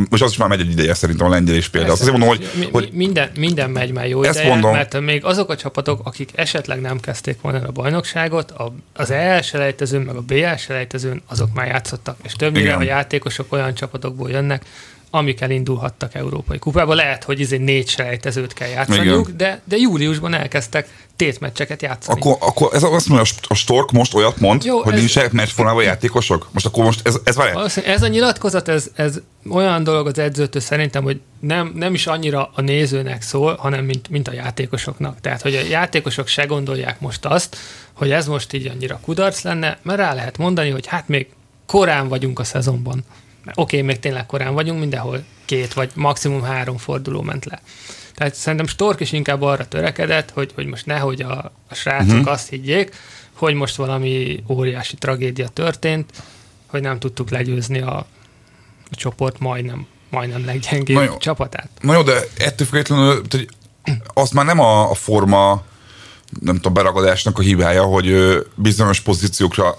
most 0.09 0.23
az 0.23 0.31
is 0.31 0.37
már 0.37 0.49
megy 0.49 0.59
egy 0.59 0.71
ideje 0.71 0.93
szerintem 0.93 1.25
a 1.27 1.29
lengyel 1.29 1.55
is 1.55 1.69
például. 1.69 1.93
Azt 1.93 2.01
azért 2.01 2.17
mondom, 2.17 2.37
hogy, 2.37 2.49
mi, 2.59 2.67
hogy 2.71 2.89
mi, 2.91 2.97
minden, 2.97 3.29
minden 3.37 3.69
megy 3.69 3.91
már 3.91 4.07
jó 4.07 4.23
ideje, 4.23 4.47
mondom. 4.47 4.71
mert 4.71 4.99
még 4.99 5.25
azok 5.25 5.49
a 5.49 5.55
csapatok, 5.55 6.01
akik 6.03 6.31
esetleg 6.35 6.81
nem 6.81 6.99
kezdték 6.99 7.41
volna 7.41 7.67
a 7.67 7.71
bajnokságot, 7.71 8.51
a, 8.51 8.73
az 8.93 9.11
EL 9.11 9.41
selejtezőn, 9.41 10.01
meg 10.01 10.15
a 10.15 10.21
BL 10.21 10.55
selejtezőn, 10.57 11.21
azok 11.27 11.53
már 11.53 11.67
játszottak. 11.67 12.17
És 12.23 12.33
többnyire 12.33 12.65
Igen. 12.65 12.79
a 12.79 12.83
játékosok 12.83 13.51
olyan 13.53 13.73
csapatokból 13.73 14.29
jönnek, 14.29 14.65
amik 15.09 15.41
elindulhattak 15.41 16.15
Európai 16.15 16.59
Kupába. 16.59 16.93
Lehet, 16.93 17.23
hogy 17.23 17.39
izé 17.39 17.57
négy 17.57 17.89
selejtezőt 17.89 18.53
kell 18.53 18.67
játszaniuk, 18.69 19.25
Igen. 19.27 19.37
de, 19.37 19.61
de 19.63 19.75
júliusban 19.77 20.33
elkezdtek 20.33 20.87
tétmeccseket 21.15 21.81
játszani. 21.81 22.19
akkor, 22.19 22.37
akkor 22.39 22.69
ez 22.73 22.83
azt 22.83 23.07
mondja, 23.07 23.33
a 23.47 23.53
Stork 23.53 23.91
most 23.91 24.13
olyat 24.13 24.39
mond, 24.39 24.63
Jó, 24.63 24.81
hogy 24.81 24.93
ez- 24.93 24.99
nincsenek 24.99 25.31
meccsformában 25.31 25.83
játékosok? 25.83 26.49
Most 26.51 26.65
akkor 26.65 26.83
most 26.83 27.07
ez, 27.07 27.15
ez 27.23 27.35
várjál? 27.35 27.69
Ez 27.85 28.01
a 28.01 28.07
nyilatkozat, 28.07 28.67
ez, 28.67 28.89
ez 28.95 29.19
olyan 29.49 29.83
dolog 29.83 30.07
az 30.07 30.17
edzőtől 30.19 30.61
szerintem, 30.61 31.03
hogy 31.03 31.19
nem, 31.39 31.71
nem 31.75 31.93
is 31.93 32.07
annyira 32.07 32.51
a 32.53 32.61
nézőnek 32.61 33.21
szól, 33.21 33.55
hanem 33.55 33.85
mint, 33.85 34.09
mint 34.09 34.27
a 34.27 34.33
játékosoknak. 34.33 35.21
Tehát, 35.21 35.41
hogy 35.41 35.55
a 35.55 35.61
játékosok 35.69 36.27
se 36.27 36.45
gondolják 36.45 36.99
most 36.99 37.25
azt, 37.25 37.57
hogy 37.93 38.11
ez 38.11 38.27
most 38.27 38.53
így 38.53 38.67
annyira 38.67 38.99
kudarc 39.01 39.41
lenne, 39.41 39.77
mert 39.81 39.99
rá 39.99 40.13
lehet 40.13 40.37
mondani, 40.37 40.69
hogy 40.69 40.85
hát 40.87 41.07
még 41.07 41.27
korán 41.65 42.07
vagyunk 42.07 42.39
a 42.39 42.43
szezonban. 42.43 43.03
Oké, 43.45 43.53
okay, 43.55 43.81
még 43.81 43.99
tényleg 43.99 44.25
korán 44.25 44.53
vagyunk, 44.53 44.79
mindenhol 44.79 45.23
két 45.45 45.73
vagy 45.73 45.91
maximum 45.95 46.41
három 46.41 46.77
forduló 46.77 47.21
ment 47.21 47.45
le. 47.45 47.61
Tehát 48.15 48.35
szerintem 48.35 48.67
Stork 48.67 48.99
is 48.99 49.11
inkább 49.11 49.41
arra 49.41 49.67
törekedett, 49.67 50.31
hogy, 50.31 50.51
hogy 50.55 50.65
most 50.65 50.85
nehogy 50.85 51.21
a, 51.21 51.51
a 51.69 51.73
srácok 51.73 52.09
uh-huh. 52.09 52.31
azt 52.31 52.49
higgyék, 52.49 52.95
hogy 53.33 53.53
most 53.53 53.75
valami 53.75 54.43
óriási 54.49 54.95
tragédia 54.95 55.47
történt, 55.47 56.11
hogy 56.67 56.81
nem 56.81 56.99
tudtuk 56.99 57.29
legyőzni 57.29 57.79
a, 57.79 57.97
a 58.91 58.95
csoport 58.95 59.39
majdnem, 59.39 59.87
majdnem 60.09 60.45
leggyengébb 60.45 60.95
Na 60.95 61.03
jó. 61.03 61.17
csapatát. 61.17 61.69
Na 61.81 61.93
jó, 61.93 62.01
de 62.01 62.19
ettől 62.37 62.67
függetlenül, 62.67 63.27
tehát, 63.27 63.47
az 64.13 64.31
már 64.31 64.45
nem 64.45 64.59
a, 64.59 64.89
a 64.89 64.93
forma, 64.93 65.63
nem 66.39 66.55
tudom, 66.55 66.73
beragadásnak 66.73 67.37
a 67.37 67.41
hibája, 67.41 67.83
hogy 67.83 68.37
bizonyos 68.55 68.99
pozíciókra 68.99 69.77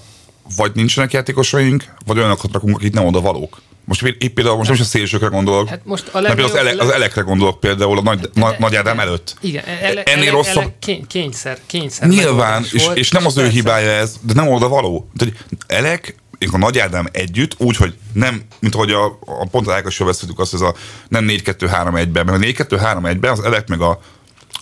vagy 0.56 0.70
nincsenek 0.74 1.12
játékosaink, 1.12 1.84
vagy 2.06 2.18
olyanokat 2.18 2.52
rakunk, 2.52 2.76
akik 2.76 2.92
nem 2.94 3.06
oda 3.06 3.20
valók. 3.20 3.60
Most 3.84 4.02
épp 4.02 4.34
például 4.34 4.56
most 4.56 4.68
nem 4.68 4.76
is 4.78 4.84
a 4.84 4.88
szélsőkre 4.88 5.26
gondolok, 5.26 5.68
Hát 5.68 5.80
most 5.84 6.08
a 6.08 6.18
például 6.20 6.42
az, 6.48 6.54
ele, 6.54 6.82
az 6.82 6.90
elekre 6.90 7.20
gondolok 7.22 7.60
például 7.60 7.98
a 7.98 8.02
nagy, 8.02 8.30
nagy, 8.34 8.54
nagy 8.58 8.74
Ádám 8.76 9.00
előtt. 9.00 9.36
Igen, 9.40 9.64
ele, 9.64 10.02
Ennél 10.02 10.22
ele, 10.22 10.30
rosszabb- 10.30 10.56
ele, 10.56 10.74
kény, 10.78 11.06
kényszer, 11.06 11.58
kényszer 11.66 12.08
Nyilván, 12.08 12.64
és, 12.72 12.84
volt, 12.84 12.96
és 12.96 13.10
nem 13.10 13.26
az 13.26 13.36
ő 13.36 13.40
persze- 13.40 13.54
hibája 13.56 13.90
ez, 13.90 14.16
de 14.22 14.32
nem 14.34 14.48
oda 14.48 14.68
való. 14.68 15.10
Tehát 15.16 15.34
Elek, 15.66 16.14
a 16.52 16.56
Nagy 16.58 16.78
Ádám 16.78 17.08
együtt, 17.12 17.54
úgy, 17.58 17.76
hogy 17.76 17.94
nem, 18.12 18.42
mint 18.60 18.74
ahogy 18.74 18.90
a, 18.90 19.04
a 19.26 19.46
pont 19.50 19.68
Ákosról 19.68 20.08
beszéltük 20.08 20.38
azt, 20.38 20.54
ez 20.54 20.60
a 20.60 20.74
nem 21.08 21.26
4-2-3-1-ben, 21.28 22.24
mert 22.26 22.60
a 22.60 22.64
4-2-3-1-ben 22.64 23.30
az 23.30 23.40
Elek 23.40 23.68
meg 23.68 23.80
a, 23.80 24.00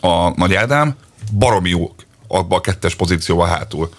a 0.00 0.32
Nagy 0.36 0.54
Ádám 0.54 0.94
baromi 1.32 1.68
jók 1.68 1.94
abba 2.28 2.56
a 2.56 2.60
kettes 2.60 2.94
pozícióba 2.94 3.44
hátul. 3.46 3.90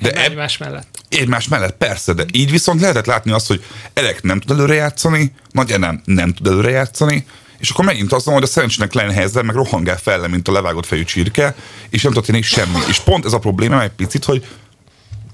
De 0.00 0.12
egymás 0.12 0.58
mellett. 0.58 0.88
Egymás 1.08 1.48
mellett 1.48 1.76
persze, 1.76 2.12
de 2.12 2.24
így 2.32 2.50
viszont 2.50 2.80
lehetett 2.80 3.06
látni 3.06 3.30
azt, 3.30 3.46
hogy 3.46 3.64
Elek 3.94 4.22
nem 4.22 4.40
tud 4.40 4.50
előre 4.50 4.74
játszani, 4.74 5.32
Nagy 5.50 5.72
Ádám 5.72 6.02
nem 6.04 6.32
tud 6.32 6.46
előre 6.46 6.70
játszani, 6.70 7.26
és 7.58 7.70
akkor 7.70 7.84
megint 7.84 8.12
azt 8.12 8.26
mondom, 8.26 8.42
hogy 8.42 8.50
a 8.50 8.52
szerencsének 8.52 8.92
lenne 8.92 9.12
helyzet, 9.12 9.42
meg 9.42 9.54
rohangál 9.54 9.98
fel, 9.98 10.28
mint 10.28 10.48
a 10.48 10.52
levágott 10.52 10.86
fejű 10.86 11.04
csirke, 11.04 11.54
és 11.90 12.02
nem 12.02 12.12
történik 12.12 12.44
semmi. 12.44 12.78
És 12.88 12.98
pont 12.98 13.24
ez 13.24 13.32
a 13.32 13.38
probléma 13.38 13.82
egy 13.82 13.90
picit, 13.90 14.24
hogy 14.24 14.46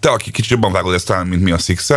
te, 0.01 0.09
aki 0.09 0.31
kicsit 0.31 0.51
jobban 0.51 0.73
vágod 0.73 0.95
ezt 0.95 1.07
talán, 1.07 1.27
mint 1.27 1.43
mi 1.43 1.51
a 1.51 1.59
six 1.59 1.91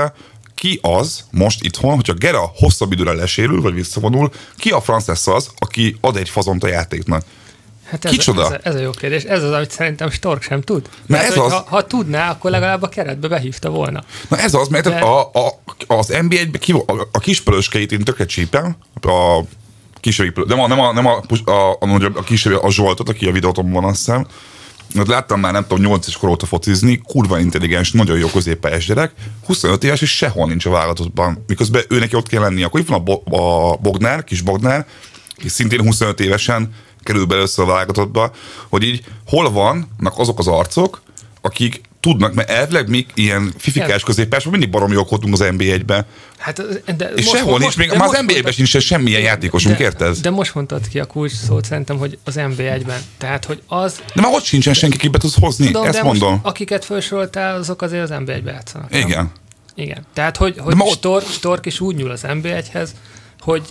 ki 0.56 0.80
az 0.82 1.24
most 1.32 1.63
itthon, 1.63 1.96
hogyha 1.96 2.13
Gera 2.13 2.52
hosszabb 2.56 2.91
időre 2.91 3.13
lesérül, 3.13 3.62
vagy 3.62 3.74
visszavonul, 3.74 4.32
ki 4.58 4.70
a 4.70 4.82
franc 4.82 5.08
lesz 5.08 5.28
az, 5.28 5.50
aki 5.58 5.98
ad 6.02 6.18
egy 6.18 6.30
fazont 6.30 6.63
a 6.63 6.68
játéknak? 6.68 7.24
Hát 7.86 8.06
ez, 8.06 8.12
Kicsoda? 8.12 8.45
Ez, 8.45 8.52
a- 8.52 8.60
ez, 8.63 8.76
a 8.76 8.80
jó 8.80 8.89
kérdés. 8.89 9.24
Ez 9.24 9.43
az, 9.43 9.52
amit 9.52 9.71
szerintem 9.71 10.10
Stork 10.10 10.41
sem 10.41 10.62
tud. 10.62 10.89
Mert 11.08 11.24
ez 11.24 11.38
az- 11.38 11.52
Ha, 11.52 11.65
ha 11.67 11.86
tudná, 11.86 12.30
akkor 12.32 12.52
legalább 12.52 12.82
a 12.82 12.89
keretbe 12.89 13.28
behívta 13.28 13.69
volna. 13.69 14.04
Na 14.30 14.38
ez 14.38 14.54
az, 14.54 14.67
mert 14.67 14.84
De- 14.89 15.00
a, 15.00 15.19
a, 15.21 15.60
az 15.88 16.08
NBA-ben 16.08 16.52
ki, 16.60 16.71
a, 16.71 17.08
a 17.12 17.19
kispölöskeit 17.19 17.91
én 17.91 18.00
tökre 18.04 18.26
csípem, 18.26 18.76
a 19.02 19.39
kisebbik, 20.00 20.45
nem 20.45 20.60
a, 20.60 20.67
nem 20.67 20.80
a, 20.80 20.93
nem 20.93 21.06
a, 21.06 21.21
a, 21.45 21.52
a, 21.52 21.78
a, 21.80 22.12
a 22.15 22.24
kisebbik, 22.24 22.60
a 22.62 22.71
Zsoltot, 22.71 23.10
aki 23.10 23.28
a 23.28 23.32
videóton 23.32 23.71
van, 23.71 23.84
azt 23.84 23.98
hiszem, 23.98 24.28
Mert 24.93 25.08
láttam 25.08 25.39
már, 25.39 25.52
nem 25.52 25.65
tudom, 25.67 25.84
8 25.86 26.08
és 26.08 26.17
kor 26.17 26.30
óta 26.30 26.45
focizni, 26.45 27.02
kurva 27.08 27.39
intelligens, 27.39 27.91
nagyon 27.91 28.17
jó 28.17 28.28
középpályás 28.28 28.86
gyerek, 28.86 29.12
25 29.45 29.84
éves, 29.84 30.02
és 30.02 30.15
sehol 30.15 30.48
nincs 30.48 30.65
a 30.65 30.69
válogatottban, 30.69 31.43
miközben 31.48 31.84
ő 31.89 32.00
neki 32.00 32.15
ott 32.15 32.28
kell 32.28 32.41
lenni. 32.41 32.63
Akkor 32.63 32.80
itt 32.80 32.88
van 32.88 33.00
a, 33.00 33.04
Bo- 33.04 33.28
a 33.34 33.76
Bognár, 33.82 34.24
kis 34.24 34.41
Bognár, 34.41 34.86
és 35.43 35.52
szintén 35.52 35.82
25 35.82 36.19
évesen 36.19 36.74
kerül 37.06 37.26
be 37.26 37.36
először 37.36 37.65
a 37.65 37.68
válogatottba, 37.68 38.32
hogy 38.70 38.84
így 38.84 39.04
hol 39.28 39.52
vannak 39.52 40.13
azok 40.18 40.39
az 40.39 40.48
arcok, 40.48 41.02
akik 41.41 41.82
tudnak, 42.00 42.34
mert 42.34 42.50
elvileg 42.50 42.89
mi 42.89 43.06
ilyen 43.13 43.54
fifikás 43.58 44.04
középpályásban 44.04 44.52
mindig 44.52 44.70
baromi 44.70 44.94
jók 44.94 45.10
voltunk 45.10 45.34
az 45.34 45.39
NBA-ben. 45.58 46.06
Hát, 46.38 46.62
de 46.98 47.12
És 47.15 47.26
most- 47.26 47.38
sehol 47.38 47.52
most- 47.52 47.62
nincs, 47.62 47.78
még 47.78 47.89
de 47.89 47.98
már 47.98 48.08
az 48.08 48.12
most 48.12 48.22
NBA-ben 48.22 48.44
mondtad- 48.44 48.68
sincs 48.68 48.84
semmilyen 48.86 49.22
játékosunk, 49.22 49.80
érted? 49.80 50.15
De 50.18 50.30
most 50.30 50.56
mondtad 50.56 50.88
ki 50.88 51.00
a 51.00 51.06
kulcs 51.06 51.32
szót 51.32 51.65
szerintem, 51.65 51.98
hogy 51.98 52.18
az 52.24 52.36
NB1-ben. 52.38 53.00
Tehát, 53.18 53.46
hogy 53.46 53.62
az... 53.68 54.02
De 54.15 54.22
már 54.22 54.34
ott 54.34 54.44
sincsen 54.44 54.74
senki, 54.74 54.98
aki 54.98 55.08
be 55.08 55.18
tudsz 55.18 55.39
hozni, 55.39 55.65
Tudom, 55.65 55.86
ezt 55.86 55.98
de 55.98 56.04
mondom. 56.04 56.32
Most, 56.32 56.46
akiket 56.46 56.86
felsoroltál, 56.86 57.56
azok 57.58 57.82
azért 57.82 58.04
az 58.04 58.10
NB1-be 58.12 58.52
játszanak. 58.52 58.89
nem? 58.89 59.00
Igen. 59.02 59.32
Igen. 59.76 60.06
Tehát, 60.13 60.38
hogy, 60.38 60.56
hogy 60.58 60.76
ma 60.76 60.84
ott- 60.86 61.28
Stork 61.32 61.65
is 61.65 61.80
úgy 61.80 61.96
nyúl 61.96 62.12
az 62.12 62.22
NB1-hez, 62.28 62.89
hogy 63.39 63.62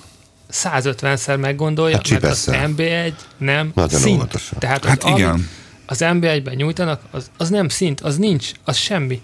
150-szer 0.54 1.38
meggondolja, 1.40 1.96
Hát 1.96 2.10
mert 2.10 2.24
az 2.24 2.44
csipesszel. 2.44 2.74
NB1 2.76 3.12
nem 3.38 3.70
Nagyon 3.74 4.00
szint. 4.00 4.16
óvatosan. 4.16 4.58
Tehát, 4.58 4.84
Hát 4.84 5.02
hogy 5.02 5.18
igen. 5.18 5.30
amit 5.30 5.44
Az 5.86 5.98
NB1-ben 6.00 6.54
nyújtanak, 6.54 7.00
az, 7.10 7.30
az 7.36 7.48
nem 7.48 7.68
szint, 7.68 8.00
az 8.00 8.16
nincs, 8.16 8.50
az 8.64 8.76
semmi. 8.76 9.20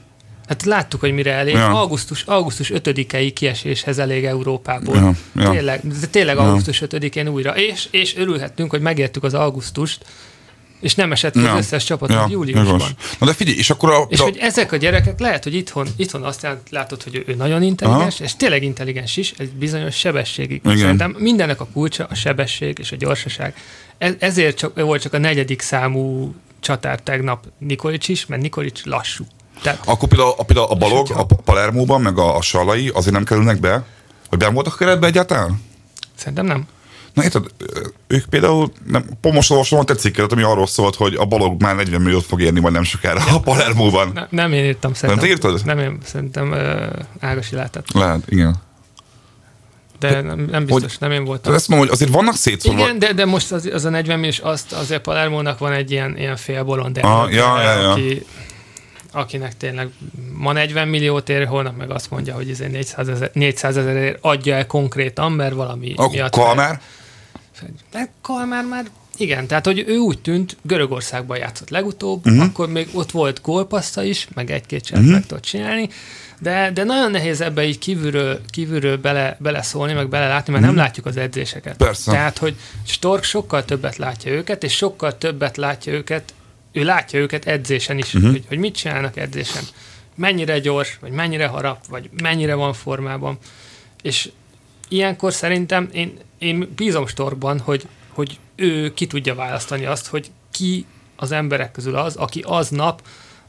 Hát 0.46 0.64
láttuk, 0.64 1.00
hogy 1.00 1.12
mire 1.12 1.32
elég. 1.32 1.54
Ja. 1.54 1.80
Augusztus, 1.80 2.22
augusztus 2.22 2.70
5-i 2.74 3.30
kieséshez 3.34 3.98
elég 3.98 4.24
Európából. 4.24 4.96
Ja, 4.96 5.12
ja. 5.42 5.50
Tényleg, 5.50 5.80
de 6.00 6.06
tényleg 6.06 6.36
Ja. 6.36 6.42
augusztus 6.42 6.82
5-én 6.86 7.28
újra. 7.28 7.56
És, 7.56 7.88
és 7.90 8.16
örülhettünk, 8.16 8.70
hogy 8.70 8.80
megértük 8.80 9.22
az 9.24 9.34
augusztust, 9.34 10.04
és 10.80 10.94
nem 10.94 11.12
esett 11.12 11.32
ki 11.32 11.40
Ja. 11.40 11.52
az 11.52 11.58
összes 11.58 11.84
csapatot 11.84 12.16
Ja, 12.16 12.26
júliusban. 12.30 12.80
Na 13.18 13.26
de 13.26 13.32
figyelj, 13.32 13.56
és 13.56 13.70
akkor 13.70 13.90
a... 13.90 14.06
És 14.08 14.20
a- 14.20 14.22
hogy 14.22 14.36
ezek 14.40 14.72
a 14.72 14.76
gyerekek 14.76 15.20
lehet, 15.20 15.44
hogy 15.44 15.54
itthon, 15.54 15.86
itthon 15.96 16.22
azt 16.22 16.42
lát- 16.42 16.70
látod, 16.70 17.02
hogy 17.02 17.14
ő, 17.14 17.24
ő 17.26 17.34
nagyon 17.34 17.62
intelligens, 17.62 18.20
és 18.20 18.36
tényleg 18.36 18.62
intelligens 18.62 19.16
is, 19.16 19.32
egy 19.38 19.50
bizonyos 19.52 19.94
sebességig. 19.96 20.60
Igen. 20.64 20.78
Szerintem 20.78 21.16
mindennek 21.18 21.60
a 21.60 21.66
kulcsa 21.72 22.06
a 22.10 22.14
sebesség 22.14 22.78
és 22.78 22.92
a 22.92 22.96
gyorsaság. 22.96 23.54
Ez, 23.98 24.12
ezért 24.18 24.56
csak, 24.56 24.80
volt 24.80 25.02
csak 25.02 25.12
a 25.14 25.18
negyedik 25.18 25.60
számú 25.62 26.34
csatár 26.60 27.00
tegnap 27.00 27.44
Nikolic 27.58 28.08
is, 28.08 28.26
mert 28.26 28.42
Nikolic 28.42 28.84
lassú. 28.84 29.24
Tehát 29.62 29.80
Akkor 29.84 30.08
például, 30.08 30.32
a, 30.36 30.42
például 30.42 30.66
a 30.70 30.74
Balog, 30.74 31.10
a 31.14 31.24
Palermóban, 31.24 32.00
meg 32.00 32.18
a, 32.18 32.36
a 32.36 32.42
Salai 32.42 32.88
azért 32.88 33.14
nem 33.14 33.24
kerülnek 33.24 33.60
be? 33.60 33.84
Hogy 34.28 34.38
ben 34.38 34.54
voltak 34.54 34.76
keretbe 34.78 35.06
egyáltalán? 35.06 35.62
szerintem 36.16 36.46
nem. 36.46 36.66
Na 37.12 37.22
érted, 37.22 37.44
ők 38.06 38.24
például, 38.24 38.72
nem, 38.86 39.04
most 39.22 39.50
olvasom 39.50 39.78
a 39.78 39.84
te 39.84 39.94
cikkedet, 39.94 40.32
ami 40.32 40.42
arról 40.42 40.66
szólt, 40.66 40.94
hogy 40.94 41.14
a 41.14 41.24
Balog 41.24 41.62
már 41.62 41.74
40 41.74 42.00
milliót 42.00 42.24
fog 42.24 42.40
érni 42.40 42.60
majd 42.60 42.74
nem 42.74 42.82
sokára 42.82 43.20
a 43.34 43.40
Palermóban. 43.40 44.10
Ne, 44.14 44.26
nem 44.30 44.52
én 44.52 44.64
írtam 44.64 44.94
szerintem. 44.94 45.24
te 45.24 45.30
írtad? 45.30 45.64
Nem 45.64 45.78
én, 45.78 45.98
szerintem 46.04 46.50
uh, 46.50 46.86
Ágasi 47.20 47.54
látett. 47.54 47.92
Lehet, 47.92 48.22
igen. 48.28 48.56
De 49.98 50.20
nem, 50.20 50.46
nem 50.50 50.66
biztos, 50.66 50.98
nem 50.98 51.10
én 51.10 51.24
voltam. 51.24 51.54
Ezt 51.54 51.68
mondom, 51.68 51.86
hogy 51.86 51.96
azért 51.96 52.10
vannak 52.10 52.34
szétszórva. 52.34 52.80
Igen, 52.80 52.98
de, 52.98 53.12
de 53.12 53.24
most 53.24 53.52
az, 53.52 53.70
az 53.72 53.84
a 53.84 53.90
40 53.90 54.16
milliós, 54.18 54.38
azt 54.38 54.72
azért 54.72 55.00
Palermónak 55.00 55.58
van 55.58 55.72
egy 55.72 55.90
ilyen, 55.90 56.16
ilyen 56.16 56.36
fél 56.36 56.64
bolond 56.64 56.98
Ah, 57.02 57.32
ja, 57.32 57.62
ja, 57.62 57.80
ja. 57.80 57.90
aki, 57.90 58.26
akinek 59.12 59.56
tényleg 59.56 59.88
ma 60.32 60.52
40 60.52 60.88
milliót 60.88 61.28
ér, 61.28 61.46
holnap 61.46 61.76
meg 61.76 61.90
azt 61.90 62.10
mondja, 62.10 62.34
hogy 62.34 62.50
ez 62.50 62.58
400 62.58 63.08
ezer, 63.08 63.30
400 63.32 63.76
ezerért 63.76 64.18
adja 64.20 64.54
el 64.54 64.66
konkrétan, 64.66 65.32
mert 65.32 65.54
valami 65.54 65.92
A 65.96 66.08
miatt... 66.08 66.32
Kalmár? 66.32 66.70
De 66.74 66.80
Kalmár 68.22 68.64
már 68.64 68.84
Igen, 69.16 69.46
tehát 69.46 69.66
hogy 69.66 69.84
ő 69.86 69.96
úgy 69.96 70.18
tűnt, 70.18 70.56
Görögországban 70.62 71.38
játszott 71.38 71.70
legutóbb, 71.70 72.26
uh-huh. 72.26 72.42
akkor 72.42 72.68
még 72.68 72.88
ott 72.92 73.10
volt 73.10 73.40
gólpassza 73.42 74.02
is, 74.02 74.28
meg 74.34 74.50
egy-két 74.50 74.84
cselet 74.84 75.02
uh-huh. 75.02 75.18
meg 75.18 75.26
tudott 75.26 75.42
csinálni, 75.42 75.88
de, 76.40 76.70
de 76.74 76.84
nagyon 76.84 77.10
nehéz 77.10 77.40
ebbe 77.40 77.64
így 77.64 77.78
kívülről, 77.78 78.40
kívülről 78.50 78.96
bele, 78.96 79.36
beleszólni, 79.40 79.92
meg 79.92 80.08
belelátni, 80.08 80.52
mert 80.52 80.64
uh-huh. 80.64 80.76
nem 80.76 80.84
látjuk 80.86 81.06
az 81.06 81.16
edzéseket. 81.16 81.76
Persze. 81.76 82.10
Tehát, 82.10 82.38
hogy 82.38 82.56
Stork 82.86 83.22
sokkal 83.22 83.64
többet 83.64 83.96
látja 83.96 84.32
őket, 84.32 84.64
és 84.64 84.76
sokkal 84.76 85.18
többet 85.18 85.56
látja 85.56 85.92
őket, 85.92 86.34
ő 86.72 86.84
látja 86.84 87.18
őket 87.18 87.46
edzésen 87.46 87.98
is, 87.98 88.14
uh-huh. 88.14 88.30
hogy, 88.30 88.44
hogy 88.48 88.58
mit 88.58 88.74
csinálnak 88.74 89.16
edzésen. 89.16 89.62
Mennyire 90.14 90.58
gyors, 90.58 90.98
vagy 91.00 91.10
mennyire 91.10 91.46
harap, 91.46 91.86
vagy 91.88 92.10
mennyire 92.22 92.54
van 92.54 92.72
formában. 92.72 93.38
És 94.02 94.30
ilyenkor 94.90 95.32
szerintem 95.32 95.88
én, 95.92 96.18
én 96.38 96.72
bízom 96.76 97.06
Storkban, 97.06 97.58
hogy, 97.58 97.86
hogy 98.08 98.38
ő 98.56 98.94
ki 98.94 99.06
tudja 99.06 99.34
választani 99.34 99.84
azt, 99.84 100.06
hogy 100.06 100.30
ki 100.50 100.86
az 101.16 101.32
emberek 101.32 101.72
közül 101.72 101.96
az, 101.96 102.16
aki 102.16 102.44
aznap 102.46 103.02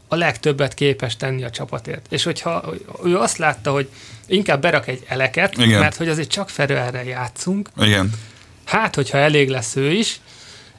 a 0.08 0.15
legtöbbet 0.15 0.73
képes 0.73 1.17
tenni 1.17 1.43
a 1.43 1.49
csapatért. 1.49 2.06
És 2.10 2.23
hogyha 2.23 2.73
ő 3.04 3.17
azt 3.17 3.38
látta, 3.38 3.71
hogy 3.71 3.89
inkább 4.25 4.62
berak 4.62 4.88
egy 4.88 5.04
eleket, 5.08 5.58
Igen. 5.58 5.80
mert 5.80 5.95
hogy 5.95 6.10
azért 6.10 6.30
csak 6.30 6.49
Ferőerrel 6.49 7.04
játszunk, 7.04 7.69
Igen. 7.77 8.13
hát, 8.65 8.95
hogyha 8.95 9.17
elég 9.17 9.49
lesz 9.49 9.75
ő 9.75 9.91
is, 9.91 10.19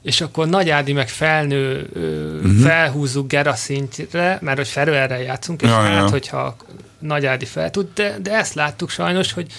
és 0.03 0.21
akkor 0.21 0.49
Nagy 0.49 0.71
Ádi 0.71 0.93
meg 0.93 1.09
felnő, 1.09 1.89
uh-huh. 1.95 2.61
felhúzzuk 2.61 3.29
Gera 3.29 3.55
szintre, 3.55 4.39
mert 4.41 4.57
hogy 4.57 4.69
Ferőerrel 4.69 5.23
játszunk, 5.23 5.63
és 5.63 5.69
ja, 5.69 5.75
hát, 5.75 6.05
ja. 6.05 6.11
hogyha 6.11 6.57
Nagy 6.99 7.27
Ádi 7.27 7.45
fel 7.45 7.71
tud, 7.71 7.89
de, 7.95 8.17
de 8.23 8.33
ezt 8.33 8.55
láttuk 8.55 8.91
sajnos, 8.91 9.33
hogy 9.33 9.53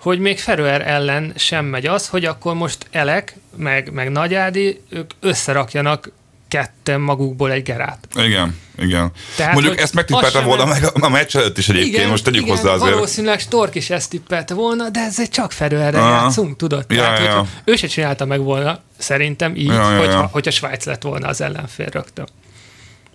hogy 0.00 0.18
még 0.18 0.38
Ferőer 0.38 0.88
ellen 0.88 1.32
sem 1.36 1.64
megy 1.64 1.86
az, 1.86 2.08
hogy 2.08 2.24
akkor 2.24 2.54
most 2.54 2.86
Elek, 2.90 3.36
meg, 3.56 3.92
meg 3.92 4.10
Nagy 4.10 4.34
Ádi, 4.34 4.80
ők 4.88 5.10
összerakjanak 5.20 6.10
ketten 6.48 7.00
magukból 7.00 7.50
egy 7.50 7.62
gerát. 7.62 8.08
Igen, 8.14 8.58
igen. 8.78 9.12
Tehát, 9.36 9.52
Mondjuk 9.52 9.78
ezt 9.78 9.94
megtippelte 9.94 10.40
volna 10.40 10.64
meg 10.64 10.84
a 10.92 11.08
meccs 11.08 11.36
előtt 11.36 11.58
is 11.58 11.68
egyébként, 11.68 12.10
most 12.10 12.24
tegyük 12.24 12.42
igen, 12.42 12.56
hozzá 12.56 12.70
azért. 12.72 12.92
Valószínűleg 12.92 13.40
Stork 13.40 13.74
is 13.74 13.90
ezt 13.90 14.10
tippelte 14.10 14.54
volna, 14.54 14.88
de 14.88 15.00
ez 15.00 15.20
egy 15.20 15.28
csak 15.28 15.52
Ferőerre 15.52 15.98
Aha. 15.98 16.10
játszunk, 16.10 16.56
tudod? 16.56 16.84
Ja, 16.88 16.96
Tehát, 16.96 17.18
ja. 17.18 17.36
hogy 17.36 17.48
ő 17.64 17.76
se 17.76 17.86
csinálta 17.86 18.24
meg 18.24 18.40
volna, 18.40 18.80
szerintem 18.98 19.56
így, 19.56 19.66
ja, 19.66 19.98
hogyha, 19.98 20.12
ja. 20.12 20.28
hogyha 20.32 20.50
Svájc 20.50 20.84
lett 20.84 21.02
volna 21.02 21.28
az 21.28 21.40
ellenfél 21.40 21.88
rögtön. 21.90 22.28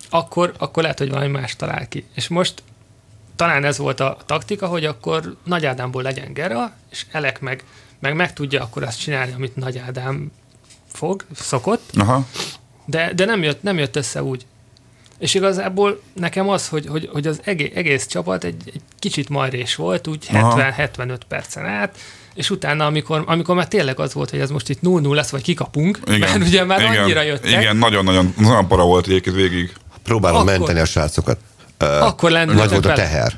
Akkor, 0.10 0.54
akkor 0.58 0.84
lehet, 0.84 0.98
hogy 0.98 1.10
valami 1.10 1.28
más 1.28 1.56
talál 1.56 1.88
ki. 1.88 2.06
És 2.15 2.28
most 2.28 2.54
talán 3.36 3.63
ez 3.63 3.78
volt 3.78 4.00
a 4.00 4.17
taktika, 4.26 4.67
hogy 4.67 4.86
akkor 4.86 5.36
Nagy 5.43 5.65
Ádámból 5.65 6.02
legyen 6.02 6.34
Gera, 6.34 6.74
és 6.91 7.06
Elek 7.12 7.39
meg, 7.39 7.63
meg 8.00 8.15
meg 8.15 8.34
tudja 8.34 8.62
akkor 8.62 8.84
azt 8.84 9.00
csinálni, 9.00 9.34
amit 9.36 9.56
Nagy 9.56 9.78
Ádám 9.78 10.32
fog, 10.93 11.26
szokott, 11.36 11.89
Aha. 11.98 12.26
de, 12.86 13.13
de 13.15 13.26
nem, 13.26 13.43
jött, 13.43 13.63
nem 13.63 13.78
jött 13.78 13.95
össze 13.95 14.24
úgy. 14.24 14.45
És 15.19 15.34
igazából 15.34 16.02
nekem 16.13 16.50
az, 16.50 16.67
hogy, 16.67 16.86
hogy, 16.86 17.10
hogy 17.12 17.28
az 17.28 17.39
egész, 17.43 17.71
egész 17.76 18.06
csapat 18.08 18.43
egy, 18.43 18.62
egy 18.65 18.82
kicsit 19.00 19.30
majrés 19.30 19.76
volt, 19.76 20.08
úgy 20.08 20.28
Aha. 20.34 20.74
70-75 20.78 21.17
percen 21.28 21.65
át, 21.65 21.98
és 22.34 22.50
utána, 22.50 22.86
amikor, 22.86 23.24
amikor 23.26 23.56
már 23.56 23.67
tényleg 23.67 24.00
az 24.00 24.13
volt, 24.13 24.30
hogy 24.30 24.39
ez 24.39 24.50
most 24.50 24.69
itt 24.69 24.80
0-0 24.84 25.13
lesz, 25.13 25.30
vagy 25.30 25.41
kikapunk, 25.41 26.00
Igen. 26.08 26.19
mert 26.19 26.48
ugye 26.48 26.63
már 26.63 26.82
igen. 26.82 27.04
annyira 27.04 27.21
jöttek, 27.21 27.62
Igen, 27.62 27.78
nagyon-nagyon 27.78 28.34
nagyon 28.38 28.67
para 28.67 28.84
volt 28.84 29.08
egyébként 29.08 29.36
végig. 29.36 29.74
Próbálom 30.04 30.39
Akkor- 30.41 30.58
menteni 30.58 30.80
a 30.80 30.86
srácokat. 30.86 31.39
Akkor 31.78 32.32
lendültek 32.32 32.64
Nagy 32.70 32.72
volt 32.72 32.86
a 32.86 32.94
teher. 32.94 33.34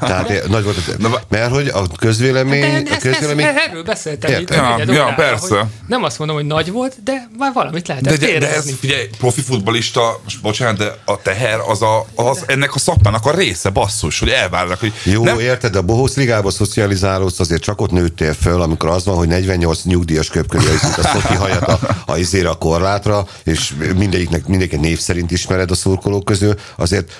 Tehát 0.00 0.30
eh, 0.30 0.42
nagy 0.48 0.64
volt 0.64 0.76
a 0.76 0.80
teher. 0.86 1.20
Mert 1.28 1.50
hogy 1.50 1.68
a 1.68 1.82
közvélemény, 1.96 2.60
de 2.60 2.66
a 2.66 2.70
ezt, 2.70 2.90
ezt, 2.90 3.00
közvélemény 3.00 3.46
erről 3.46 3.82
beszéltem 3.82 4.40
itt 4.40 4.50
Ja, 4.50 4.76
ja, 4.78 4.92
órára, 4.92 5.14
persze. 5.14 5.66
Nem 5.86 6.02
azt 6.02 6.18
mondom, 6.18 6.36
hogy 6.36 6.46
nagy 6.46 6.72
volt, 6.72 7.02
de 7.04 7.28
már 7.38 7.52
valamit 7.52 7.88
lehetett 7.88 8.18
De, 8.18 8.26
de, 8.26 8.38
de 8.38 8.54
ez, 8.54 8.70
figyelj, 8.80 9.08
profi 9.18 9.40
futbolista, 9.40 10.20
most 10.24 10.40
bocsánat, 10.40 10.76
de 10.76 10.98
a 11.04 11.22
teher 11.22 11.58
az, 11.66 11.82
a, 11.82 12.06
az 12.14 12.42
ennek 12.46 12.74
a 12.74 12.78
szakmának 12.78 13.26
a 13.26 13.34
része, 13.34 13.70
basszus, 13.70 14.18
hogy 14.18 14.28
elvárnak, 14.28 14.80
hogy 14.80 14.92
Jó, 15.02 15.24
nem, 15.24 15.38
érted, 15.38 15.72
de 15.72 15.78
a 15.78 15.82
Bohósz 15.82 16.16
Ligába 16.16 16.50
szocializálódsz, 16.50 17.40
azért 17.40 17.62
csak 17.62 17.80
ott 17.80 17.90
nőttél 17.90 18.34
föl, 18.34 18.62
amikor 18.62 18.88
az 18.88 19.04
van, 19.04 19.16
hogy 19.16 19.28
48 19.28 19.82
nyugdíjas 19.82 20.28
köpködje 20.28 20.70
a 20.72 21.02
szoki 21.02 21.34
hajat 21.34 21.62
a, 21.62 21.78
a 22.06 22.16
izére 22.16 22.48
a 22.48 22.54
korlátra, 22.54 23.26
és 23.44 23.74
mindegyiknek, 23.96 24.46
mindegyiket 24.46 24.80
név 24.80 24.98
szerint 24.98 25.30
ismered 25.30 25.70
a 25.70 25.74
szurkolók 25.74 26.24
közül, 26.24 26.54
azért 26.76 27.12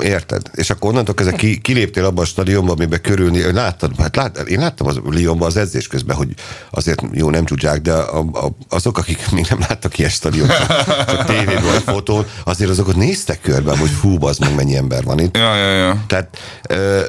Érted? 0.00 0.50
És 0.52 0.70
akkor 0.70 0.90
onnantól 0.90 1.14
kezdve 1.14 1.36
ki, 1.36 1.60
kiléptél 1.60 2.04
abba 2.04 2.22
a 2.22 2.24
stadionba, 2.24 2.72
amiben 2.72 3.00
körülni, 3.00 3.52
láttad, 3.52 3.92
hát 3.98 4.16
lát, 4.16 4.38
én 4.38 4.58
láttam 4.58 4.86
az 4.86 5.00
Lyonban 5.10 5.48
az 5.48 5.56
edzés 5.56 5.86
közben, 5.86 6.16
hogy 6.16 6.34
azért 6.70 7.02
jó, 7.12 7.30
nem 7.30 7.44
tudják, 7.44 7.80
de 7.80 7.92
a, 7.92 8.18
a, 8.18 8.50
azok, 8.68 8.98
akik 8.98 9.30
még 9.32 9.46
nem 9.48 9.60
láttak 9.68 9.98
ilyen 9.98 10.10
stadion, 10.10 10.48
csak, 10.48 10.84
csak 11.10 11.24
tévében 11.24 11.64
vagy 11.64 11.82
fotón, 11.82 12.26
azért 12.44 12.70
azokat 12.70 12.96
néztek 12.96 13.40
körbe, 13.40 13.76
hogy 13.76 13.90
fú, 13.90 14.26
az 14.26 14.38
meg 14.38 14.54
mennyi 14.54 14.76
ember 14.76 15.04
van 15.04 15.18
itt. 15.18 15.36
Ja, 15.36 15.56
ja, 15.56 15.70
ja. 15.70 16.04
Tehát 16.06 16.38
ö, 16.68 17.00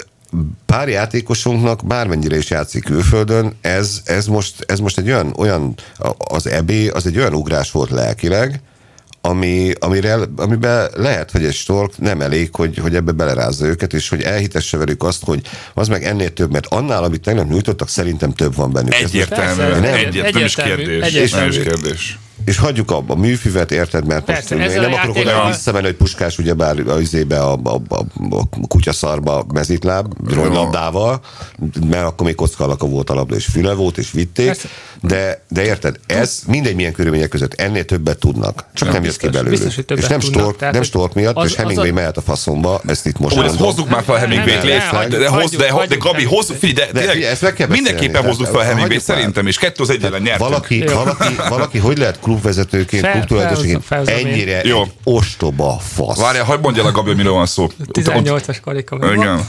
pár 0.65 0.89
játékosunknak 0.89 1.86
bármennyire 1.86 2.38
is 2.38 2.49
játszik 2.49 2.83
külföldön, 2.83 3.57
ez, 3.62 4.01
ez, 4.05 4.25
most, 4.25 4.63
ez 4.67 4.79
most 4.79 4.97
egy 4.97 5.07
olyan, 5.07 5.33
olyan, 5.38 5.75
az 6.17 6.47
EB 6.47 6.71
az 6.93 7.05
egy 7.05 7.17
olyan 7.17 7.33
ugrás 7.33 7.71
volt 7.71 7.89
lelkileg, 7.89 8.62
ami, 9.25 9.71
amire, 9.79 10.17
amiben 10.36 10.89
lehet, 10.95 11.31
hogy 11.31 11.45
egy 11.45 11.53
stork 11.53 11.97
nem 11.97 12.21
elég, 12.21 12.55
hogy, 12.55 12.77
hogy 12.77 12.95
ebbe 12.95 13.12
belerázza 13.12 13.65
őket, 13.65 13.93
és 13.93 14.09
hogy 14.09 14.21
elhitesse 14.21 14.77
velük 14.77 15.03
azt, 15.03 15.23
hogy 15.23 15.41
az 15.73 15.88
meg 15.88 16.03
ennél 16.03 16.33
több, 16.33 16.51
mert 16.51 16.65
annál, 16.65 17.03
amit 17.03 17.21
tegnap 17.21 17.49
nyújtottak, 17.49 17.89
szerintem 17.89 18.31
több 18.31 18.55
van 18.55 18.71
bennük. 18.71 18.93
Egyértelmű, 18.93 19.62
nem. 19.62 19.83
egyértelmű, 19.83 20.31
nem 20.31 20.45
is 20.45 20.55
egyértelmű, 20.57 20.83
kérdés. 20.83 21.03
egyértelmű. 21.03 21.49
Nem 21.49 21.62
is 21.62 21.67
kérdés. 21.67 22.19
És 22.45 22.58
hagyjuk 22.58 22.91
abba 22.91 23.13
a 23.13 23.17
műfüvet, 23.17 23.71
érted, 23.71 24.06
mert 24.06 24.25
Persze, 24.25 24.56
most 24.56 24.69
én 24.69 24.82
nem 24.82 24.93
a 24.93 24.95
akarok 24.95 25.15
oda 25.17 25.47
visszamenni, 25.47 25.86
hogy 25.86 25.95
Puskás 25.95 26.38
ugyebár 26.38 26.79
a 26.88 26.99
izébe 26.99 27.39
a, 27.41 27.60
a, 27.63 27.82
a, 27.89 28.03
a 28.29 28.67
kutyaszarba 28.67 29.45
mezitláb, 29.53 30.13
labdával, 30.34 31.21
mert 31.89 32.06
akkor 32.06 32.25
még 32.25 32.36
kockalaka 32.36 32.86
volt 32.88 33.10
a 33.10 33.13
labda, 33.13 33.36
és 33.36 33.45
füle 33.45 33.73
volt, 33.73 33.97
és 33.97 34.12
vitték, 34.12 34.45
Persze. 34.45 34.67
de, 35.01 35.43
de 35.49 35.63
érted, 35.63 35.95
ez 36.08 36.39
mindegy 36.47 36.75
milyen 36.75 36.91
körülmények 36.93 37.29
között 37.29 37.53
ennél 37.53 37.86
többet 37.86 38.17
tudnak, 38.17 38.65
csak 38.73 38.91
nem 38.91 39.03
jött 39.03 39.17
ki 39.17 39.27
biztos, 39.27 39.29
belőle. 39.32 39.49
biztos, 39.49 39.75
hogy 39.75 39.86
többet 39.86 40.03
és 40.03 40.10
nem 40.10 40.19
tudnak, 40.19 40.41
stork, 40.41 40.58
tehát, 40.58 40.73
nem 40.73 40.84
stork 40.84 41.13
miatt, 41.13 41.36
az- 41.36 41.49
és 41.49 41.56
Hemingway 41.56 41.89
a- 41.89 41.93
mehet 41.93 42.17
a 42.17 42.21
faszomba, 42.21 42.82
ezt 42.88 43.06
itt 43.06 43.19
most 43.19 43.36
Ó, 43.38 43.39
ezt 43.39 43.47
mondom. 43.49 43.67
hozzuk 43.67 43.89
már 43.89 44.03
fel 44.03 44.15
Nem, 44.15 44.23
Hemingway-t, 44.29 44.58
nem, 44.63 44.67
légy, 44.67 44.82
nem, 44.91 45.10
de, 45.10 45.17
de, 45.17 45.27
hozz, 45.27 45.51
de, 45.51 45.67
Gabi, 45.67 45.79
Hemingway-t. 45.95 46.27
hozzuk, 46.27 46.58
figyelj, 46.58 46.91
de, 46.91 47.06
De 47.58 47.67
mindenképpen 47.67 48.23
hozzuk 48.23 48.45
fel 48.45 48.53
Hemingway 48.62 48.82
hagyjuk 48.82 49.08
már. 49.08 49.17
szerintem, 49.17 49.47
és 49.47 49.58
kettő 49.58 49.84
az 49.84 49.89
egy 49.89 50.03
ellen 50.03 50.21
nyertünk. 50.21 50.49
Valaki, 50.49 50.84
valaki, 50.93 51.36
valaki 51.49 51.77
hogy 51.77 51.97
lehet 51.97 52.19
klubvezetőként, 52.33 53.07
klubtulajdonosként 53.11 54.09
ennyire 54.09 54.61
Jó. 54.63 54.81
egy 54.81 54.91
ostoba 55.03 55.77
fasz. 55.79 56.19
Várjál, 56.19 56.43
hagyd 56.43 56.61
mondja 56.61 56.81
el 56.81 56.87
a 56.87 56.91
Gabi, 56.91 57.07
hogy 57.07 57.17
miről 57.17 57.33
van 57.33 57.45
szó. 57.45 57.67
18-as 57.91 58.57
karika. 58.63 58.95
Igen. 59.13 59.47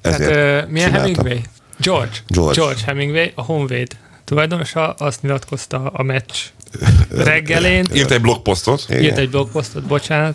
Tehát, 0.00 0.20
Ezért 0.20 0.36
ö, 0.36 0.62
milyen 0.68 0.90
csináltam. 0.90 1.24
Hemingway? 1.24 1.40
George. 1.78 2.16
George. 2.28 2.60
George 2.60 2.80
Hemingway, 2.86 3.32
a 3.34 3.42
Honvéd 3.42 3.96
tulajdonosa, 4.24 4.90
azt 4.90 5.22
nyilatkozta 5.22 5.90
a 5.92 6.02
meccs 6.02 6.36
reggelén, 7.10 7.86
Írt 7.94 8.10
egy 8.10 8.20
blogposztot. 8.20 8.84
Igen. 8.88 9.02
írt 9.02 9.18
egy 9.18 9.30
blogposztot, 9.30 9.82
bocsánat, 9.82 10.34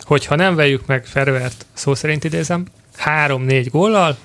hogy 0.00 0.26
ha 0.26 0.34
nem 0.34 0.54
vejük 0.54 0.86
meg 0.86 1.04
Fervert, 1.06 1.66
szó 1.74 1.94
szerint 1.94 2.24
idézem, 2.24 2.66
három-négy 2.96 3.70
góllal, 3.70 4.16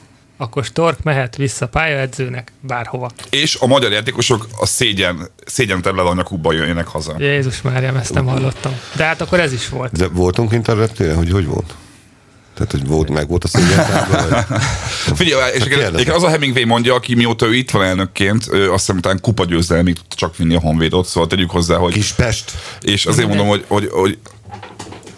akkor 0.41 0.63
Stork 0.63 1.03
mehet 1.03 1.35
vissza 1.35 1.67
pályaedzőnek 1.67 2.51
bárhova. 2.61 3.11
És 3.29 3.57
a 3.59 3.67
magyar 3.67 3.91
játékosok 3.91 4.47
a 4.59 4.65
szégyen, 4.65 5.27
szégyen 5.45 5.81
anyakukba 5.81 6.53
jönnek 6.53 6.87
haza. 6.87 7.15
Jézus 7.17 7.61
Máriám, 7.61 7.95
ezt 7.95 8.13
nem 8.13 8.25
hallottam. 8.25 8.79
De 8.95 9.03
hát 9.03 9.21
akkor 9.21 9.39
ez 9.39 9.53
is 9.53 9.69
volt. 9.69 9.97
De 9.97 10.07
voltunk 10.07 10.49
kint 10.49 10.67
a 10.67 10.73
reptéren, 10.73 11.15
hogy 11.15 11.31
hogy 11.31 11.45
volt? 11.45 11.73
Tehát, 12.53 12.71
hogy 12.71 12.85
volt, 12.85 13.09
meg 13.09 13.27
volt 13.27 13.43
a 13.43 13.47
szégyentábla. 13.47 14.41
Figyelj, 15.21 15.53
és 15.53 15.63
kérdezem. 15.63 15.93
egyébként 15.93 16.15
az 16.15 16.23
a 16.23 16.29
Hemingway 16.29 16.65
mondja, 16.65 16.93
aki 16.93 17.15
mióta 17.15 17.45
ő 17.45 17.53
itt 17.53 17.71
van 17.71 17.83
elnökként, 17.83 18.47
ő 18.51 18.71
azt 18.71 18.79
hiszem 18.79 18.97
után 18.97 19.19
kupa 19.21 19.45
győzelmig 19.45 19.95
tudta 19.95 20.15
csak 20.15 20.37
vinni 20.37 20.55
a 20.55 20.59
Honvédot, 20.59 21.05
szóval 21.05 21.29
tegyük 21.29 21.49
hozzá, 21.49 21.75
hogy... 21.75 21.93
Kis 21.93 22.11
Pest. 22.11 22.51
És 22.81 23.05
azért 23.05 23.27
mondom, 23.27 23.47
hogy, 23.47 23.65
hogy, 23.67 23.89
hogy 23.91 24.17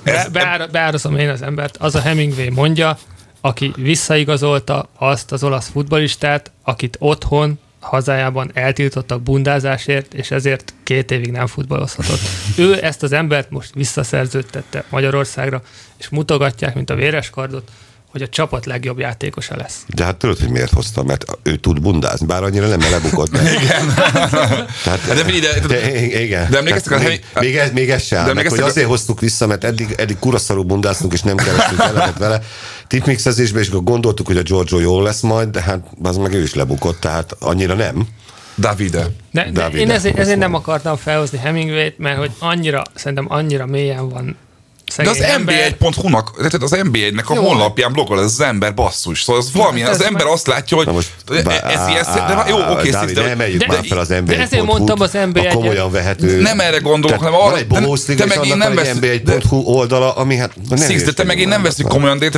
Be, 0.04 0.28
beár, 0.32 0.70
beárazom 0.72 1.18
én 1.18 1.30
az 1.30 1.42
embert. 1.42 1.78
Az 1.78 1.96
a 1.96 2.02
Hemingway 2.02 2.52
mondja, 2.52 2.98
aki 3.46 3.74
visszaigazolta 3.76 4.90
azt 4.98 5.32
az 5.32 5.44
olasz 5.44 5.70
futbolistát, 5.70 6.52
akit 6.64 6.96
otthon, 7.00 7.60
hazájában 7.80 8.52
eltiltottak 8.54 9.22
bundázásért, 9.22 10.14
és 10.14 10.32
ezért 10.32 10.74
két 10.84 11.12
évig 11.12 11.32
nem 11.32 11.48
futballozhatott. 11.48 12.20
Ő 12.58 12.84
ezt 12.84 13.04
az 13.04 13.12
embert 13.12 13.50
most 13.50 13.74
visszaszerződtette 13.74 14.84
Magyarországra, 14.90 15.62
és 15.98 16.10
mutogatják, 16.10 16.76
mint 16.76 16.90
a 16.90 16.96
véres 16.96 17.30
kardot, 17.30 17.72
hogy 18.14 18.22
a 18.22 18.28
csapat 18.28 18.66
legjobb 18.66 19.00
játékosa 19.00 19.56
lesz. 19.58 19.76
De 19.88 20.04
hát 20.04 20.16
tudod, 20.16 20.40
hogy 20.40 20.50
miért 20.50 20.72
hozta, 20.74 21.04
mert 21.04 21.26
ő 21.44 21.56
tud 21.56 21.82
bundázni, 21.82 22.26
bár 22.26 22.44
annyira 22.44 22.68
nem 22.68 22.80
lebukott. 22.92 23.38
Igen. 23.62 23.94
Tehát, 23.96 24.70
Hát 24.84 25.06
de 25.06 25.24
de- 25.40 25.68
de, 25.68 26.02
igen. 26.22 26.50
de 26.50 26.58
emlékeztek 26.58 26.94
a 26.94 26.98
még, 26.98 27.08
hely- 27.08 27.22
még, 27.46 27.56
ez, 27.56 27.72
még 27.72 27.90
ez 27.90 28.04
se 28.04 28.18
áll, 28.18 28.26
De 28.26 28.34
meg, 28.34 28.48
hogy 28.48 28.52
emlékeztek 28.52 28.66
a- 28.66 28.70
azért 28.70 28.88
hoztuk 28.88 29.20
vissza, 29.20 29.48
mert 29.48 29.64
eddig, 29.64 29.94
eddig 29.98 30.20
kuraszarú 30.20 30.64
bundáztunk, 30.64 31.14
és 31.14 31.22
nem 31.22 31.36
kerestünk 31.36 31.80
elemet 31.82 32.18
vele. 32.18 32.42
Tipmixezésben, 32.88 33.62
és 33.62 33.68
akkor 33.68 33.84
gondoltuk, 33.84 34.26
hogy 34.28 34.38
a 34.38 34.42
Giorgio 34.42 34.80
jól 34.80 35.04
lesz 35.04 35.22
majd, 35.22 35.50
de 35.50 35.62
hát 35.62 35.80
az 36.04 36.18
meg 36.18 36.34
ő 36.34 36.42
is 36.42 36.54
lebukott, 36.54 37.00
tehát 37.00 37.36
annyira 37.40 37.74
nem. 37.74 38.08
Davide. 38.58 39.06
De, 39.32 39.44
de 39.44 39.52
Davide. 39.52 39.82
én 39.82 39.92
ezért, 39.92 40.20
ezért 40.20 40.40
nem 40.40 40.54
akartam 40.54 40.96
felhozni 40.96 41.38
Hemingway-t, 41.38 41.98
mert 41.98 42.18
hogy 42.18 42.32
annyira, 42.40 42.82
szerintem 42.96 43.26
annyira 43.30 43.66
mélyen 43.66 44.10
van 44.10 44.36
De 44.98 45.10
az 45.10 45.18
NBA1.hu-nak, 45.46 46.36
tehát 46.38 46.54
az 46.54 46.78
NBA-nek 46.92 47.30
a 47.30 47.34
Jó. 47.34 47.42
honlapján 47.48 47.92
blogol 47.92 48.18
ez 48.20 48.26
az 48.26 48.42
ember 48.42 48.74
basszus. 48.74 49.24
Szóval 49.24 49.42
az 49.42 49.52
valamilyen, 49.54 49.90
ez 49.90 50.00
az 50.00 50.06
ember 50.06 50.26
azt 50.26 50.48
látja, 50.48 50.78
hogy 50.78 50.88
most, 50.88 51.10
e- 51.32 51.64
ez 51.68 51.88
ilyen, 51.90 52.06
de 52.16 52.44
jó, 52.48 52.58
oké, 52.72 52.90
Dávid, 52.90 53.10
Steve, 53.10 53.26
ne 53.26 53.32
emeljük 53.32 53.60
de- 53.60 53.68
már 53.68 53.86
fel 53.86 53.98
az 53.98 54.08
NBA 54.08 54.22
de 54.22 54.40
ezért 54.40 54.64
mondtam 54.64 55.00
az 55.02 55.12
NBA 55.34 55.50
a 55.50 55.54
komolyan 55.54 55.92
vehető. 55.92 56.42
Nem 56.42 56.60
erre 56.60 56.78
gondolok, 56.78 57.18
hanem 57.18 57.34
van 57.34 57.42
arra- 57.48 57.58
egy 57.58 57.68
de- 57.68 57.80
bohózliga, 57.80 58.26
te 58.26 58.36
meg 58.36 58.48
én 58.48 58.58
nem 58.58 58.76
van 58.76 58.84
vesz- 58.84 59.04
egy 59.04 59.22
NBA.hu 59.24 59.58
oldala, 59.58 60.12
ami 60.16 60.36
hát... 60.36 60.52
ne 60.70 60.86
Six, 60.86 61.04
de 61.04 61.12
te 61.12 61.24
meg 61.24 61.40
én 61.40 61.48
nem 61.48 61.62
veszik 61.62 61.88
komolyan, 61.88 62.18
de 62.18 62.30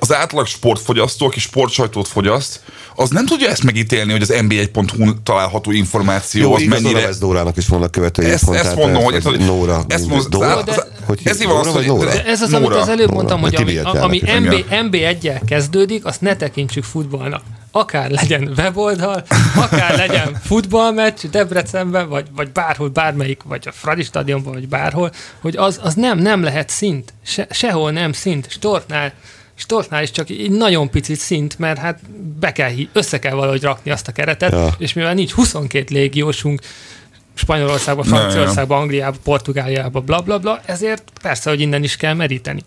az 0.00 0.14
átlag 0.14 0.46
sportfogyasztó, 0.46 1.26
aki 1.26 1.40
sportsajtót 1.40 2.08
fogyaszt, 2.08 2.60
az 2.98 3.10
nem 3.10 3.26
tudja 3.26 3.48
ezt 3.48 3.62
megítélni, 3.62 4.12
hogy 4.12 4.22
az 4.22 4.34
NBA.hu 4.48 5.22
található 5.22 5.70
információ 5.70 6.42
Jó, 6.42 6.54
az 6.54 6.62
mennyire... 6.62 6.98
Oravesz 6.98 7.18
Dórának 7.18 7.56
is 7.56 7.66
vannak 7.66 7.90
követői. 7.90 8.30
Ezt, 8.30 8.74
mondom, 8.76 9.02
hogy, 9.02 9.14
ez- 9.14 9.24
Nóra. 9.46 9.84
ezt 9.88 10.10
az, 10.10 10.26
az, 10.66 10.82
Hogy 11.06 11.20
ez 11.24 11.38
hívják? 11.38 11.56
van 11.56 11.66
az, 11.66 11.85
Nóra? 11.86 12.10
De 12.10 12.24
ez 12.24 12.42
az, 12.42 12.52
amit 12.52 12.68
Nóra. 12.68 12.80
az 12.80 12.88
előbb 12.88 13.06
Nóra. 13.10 13.14
mondtam, 13.14 13.40
hogy 13.40 13.54
ami, 13.54 13.76
ami 13.78 14.20
MB, 14.40 14.64
MB1-jel 14.70 15.40
kezdődik, 15.46 16.04
azt 16.04 16.20
ne 16.20 16.36
tekintsük 16.36 16.84
futballnak. 16.84 17.42
Akár 17.70 18.10
legyen 18.10 18.52
weboldal, 18.56 19.24
akár 19.56 19.96
legyen 19.96 20.36
futballmeccs 20.44 21.20
Debrecenben, 21.30 22.08
vagy, 22.08 22.26
vagy 22.36 22.50
bárhol, 22.52 22.88
bármelyik, 22.88 23.42
vagy 23.44 23.62
a 23.68 23.72
Fradi 23.72 24.02
stadionban, 24.02 24.52
vagy 24.52 24.68
bárhol, 24.68 25.10
hogy 25.40 25.56
az, 25.56 25.80
az 25.82 25.94
nem, 25.94 26.18
nem 26.18 26.42
lehet 26.42 26.68
szint. 26.68 27.12
Se, 27.24 27.46
sehol 27.50 27.90
nem 27.90 28.12
szint. 28.12 28.50
Stortnál, 28.50 29.12
Stortnál 29.54 30.02
is 30.02 30.10
csak 30.10 30.28
egy 30.30 30.50
nagyon 30.50 30.90
picit 30.90 31.18
szint, 31.18 31.58
mert 31.58 31.78
hát 31.78 32.00
be 32.38 32.52
kell, 32.52 32.72
össze 32.92 33.18
kell 33.18 33.34
valahogy 33.34 33.62
rakni 33.62 33.90
azt 33.90 34.08
a 34.08 34.12
keretet, 34.12 34.52
Ja. 34.52 34.74
és 34.78 34.92
mivel 34.92 35.14
nincs 35.14 35.32
22 35.32 35.94
légiósunk, 35.94 36.60
Spanyolországban, 37.36 38.06
Ne, 38.08 38.16
Franciaországban, 38.16 38.80
Angliában, 38.80 39.20
Portugáliában, 39.24 40.04
bla 40.04 40.20
bla 40.20 40.38
bla, 40.38 40.60
ezért 40.64 41.02
persze, 41.22 41.50
hogy 41.50 41.60
innen 41.60 41.82
is 41.82 41.96
kell 41.96 42.14
meríteni. 42.14 42.60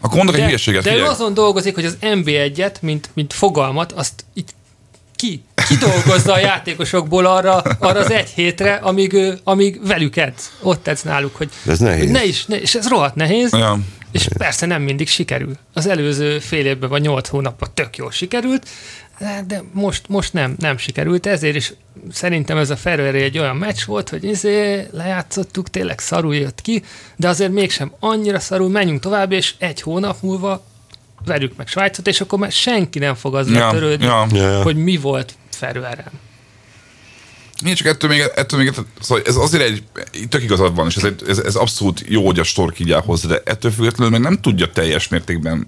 Akkor 0.00 0.16
mondok 0.16 0.34
egy 0.34 0.40
De, 0.40 0.46
hülyeséget, 0.46 0.82
de 0.82 0.96
ő 0.96 1.04
azon 1.04 1.34
dolgozik, 1.34 1.74
hogy 1.74 1.84
az 1.84 1.96
NB1-et, 2.00 2.74
mint, 2.80 3.10
mint 3.14 3.32
fogalmat, 3.32 3.92
azt 3.92 4.24
itt 4.34 4.54
ki, 5.16 5.42
kidolgozza 5.68 6.32
a 6.32 6.38
játékosokból 6.50 7.26
arra, 7.26 7.56
arra 7.78 7.98
az 8.00 8.10
egy 8.10 8.28
hétre, 8.28 8.74
amíg, 8.74 9.12
ő, 9.12 9.38
amíg 9.44 9.86
velük 9.86 10.16
edz. 10.16 10.50
Ott 10.62 10.86
edz 10.86 11.02
náluk, 11.02 11.36
hogy, 11.36 11.48
Ez 11.66 11.78
nehéz. 11.78 12.00
hogy 12.02 12.10
ne 12.10 12.24
is, 12.24 12.46
ne, 12.46 12.60
és 12.60 12.74
ez 12.74 12.88
rohadt 12.88 13.14
nehéz, 13.14 13.52
Ja. 13.52 13.78
és 14.12 14.28
persze 14.38 14.66
nem 14.66 14.82
mindig 14.82 15.08
sikerül. 15.08 15.52
Az 15.72 15.86
előző 15.86 16.38
fél 16.38 16.66
évben 16.66 16.88
vagy 16.88 17.00
nyolc 17.02 17.28
hónapban 17.28 17.68
tök 17.74 17.96
jól 17.96 18.10
sikerült, 18.10 18.68
de- 19.46 19.62
most, 19.72 20.08
most 20.08 20.32
nem, 20.32 20.54
nem 20.58 20.76
sikerült, 20.76 21.26
ezért 21.26 21.56
is 21.56 21.72
szerintem 22.12 22.56
ez 22.56 22.70
a 22.70 22.76
Ferrari 22.76 23.22
egy 23.22 23.38
olyan 23.38 23.56
meccs 23.56 23.84
volt, 23.84 24.08
hogy 24.08 24.24
izé 24.24 24.86
lejátszottuk, 24.92 25.70
tényleg 25.70 25.98
szarul 25.98 26.34
jött 26.34 26.60
ki, 26.60 26.82
de 27.16 27.28
azért 27.28 27.52
mégsem 27.52 27.92
annyira 28.00 28.40
szarul, 28.40 28.68
menjünk 28.68 29.00
tovább, 29.00 29.32
és 29.32 29.54
egy 29.58 29.80
hónap 29.80 30.22
múlva 30.22 30.64
verjük 31.24 31.56
meg 31.56 31.66
Svájcot, 31.66 32.06
és 32.06 32.20
akkor 32.20 32.38
már 32.38 32.52
senki 32.52 32.98
nem 32.98 33.14
fog 33.14 33.34
azzal 33.34 33.54
Ja, 33.54 33.70
törődni, 33.70 34.04
ja. 34.04 34.26
Ja, 34.32 34.50
ja. 34.50 34.62
hogy 34.62 34.76
mi 34.76 34.96
volt 34.96 35.34
Ferrari-en. 35.50 36.12
Nincs 37.62 37.78
csak 37.78 37.86
ettől 37.86 38.10
még, 38.10 38.20
ettől 38.34 38.60
még 38.60 38.72
szóval 39.00 39.24
ez 39.26 39.36
azért 39.36 39.62
egy, 39.62 39.82
tök 40.28 40.42
igazad 40.42 40.74
van, 40.74 40.86
és 40.86 40.96
ez, 40.96 41.04
egy, 41.04 41.22
ez, 41.28 41.38
ez 41.38 41.54
abszolút 41.54 42.04
jó, 42.06 42.26
hogy 42.26 42.38
a 42.38 42.44
stork 42.44 42.78
így 42.78 42.92
áll 42.92 43.00
hozzá, 43.00 43.28
de 43.28 43.42
ettől 43.44 43.70
függetlenül 43.70 44.12
meg 44.12 44.20
nem 44.20 44.40
tudja 44.40 44.70
teljes 44.70 45.08
mértékben 45.08 45.66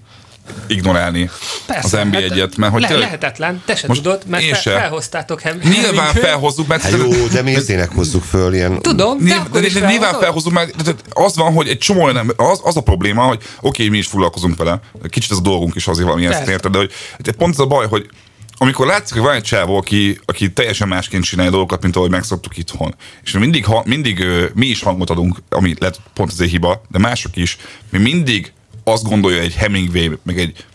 ignorálni 0.67 1.29
Persze, 1.65 1.99
az 1.99 2.07
NB1-et, 2.07 2.57
mert 2.57 2.71
hogy 2.71 2.81
le, 2.81 2.87
tényleg, 2.87 3.05
lehetetlen, 3.05 3.61
te 3.65 3.75
se 3.75 3.87
Most 3.87 4.01
tudod, 4.01 4.21
mert 4.27 4.43
én 4.43 4.53
fe, 4.53 4.59
se. 4.59 4.71
felhoztátok 4.71 5.41
Hem- 5.41 5.63
nyilván 5.63 5.81
Hemingway-t. 5.83 6.19
felhozzuk, 6.19 6.67
mert 6.67 6.81
Hát 6.81 6.91
jó, 6.91 7.27
de 7.27 7.41
miért 7.41 7.65
tényleg 7.65 7.89
hozzuk 7.89 8.23
föl 8.23 8.53
ilyen... 8.53 8.81
Tudom, 8.81 9.17
de, 9.25 9.43
de, 9.51 9.65
is 9.65 9.73
de, 9.73 9.79
nyilván 9.79 9.99
felhozod. 9.99 10.21
felhozunk, 10.21 10.55
mert 10.55 10.95
az 11.09 11.35
van, 11.35 11.53
hogy 11.53 11.67
egy 11.67 11.77
csomó 11.77 12.07
ember, 12.07 12.35
az, 12.37 12.59
az 12.63 12.77
a 12.77 12.81
probléma, 12.81 13.23
hogy 13.23 13.41
oké, 13.61 13.87
mi 13.87 13.97
is 13.97 14.07
foglalkozunk 14.07 14.57
vele, 14.57 14.79
kicsit 15.09 15.31
ez 15.31 15.37
a 15.37 15.41
dolgunk 15.41 15.75
is 15.75 15.87
azért 15.87 16.05
valami 16.07 16.25
ezt 16.25 16.47
érted, 16.47 16.71
de 16.71 16.77
hogy 16.77 16.91
de 17.17 17.31
pont 17.31 17.53
ez 17.53 17.59
a 17.59 17.65
baj, 17.65 17.87
hogy 17.87 18.09
amikor 18.57 18.85
látszik, 18.85 19.13
hogy 19.13 19.23
van 19.23 19.35
egy 19.35 19.43
csávó, 19.43 19.77
aki, 19.77 20.19
aki 20.25 20.51
teljesen 20.53 20.87
másként 20.87 21.23
csinálja 21.23 21.51
dolgokat, 21.51 21.81
mint 21.81 21.95
ahogy 21.95 22.09
megszoktuk 22.09 22.57
itthon. 22.57 22.95
És 23.23 23.31
mi 23.31 23.39
mindig, 23.39 23.65
ha, 23.65 23.83
mindig 23.85 24.25
mi 24.53 24.65
is 24.65 24.83
hangot 24.83 25.09
adunk, 25.09 25.37
ami 25.49 25.75
lehet 25.79 25.99
pont 26.13 26.31
azért 26.31 26.49
hiba, 26.51 26.81
de 26.91 26.99
mások 26.99 27.35
is, 27.35 27.57
mi 27.89 27.97
mindig 27.99 28.53
azt 28.83 29.03
gondolja 29.03 29.41
egy 29.41 29.53
Hemingway, 29.53 30.17
meg 30.23 30.39
egy 30.39 30.65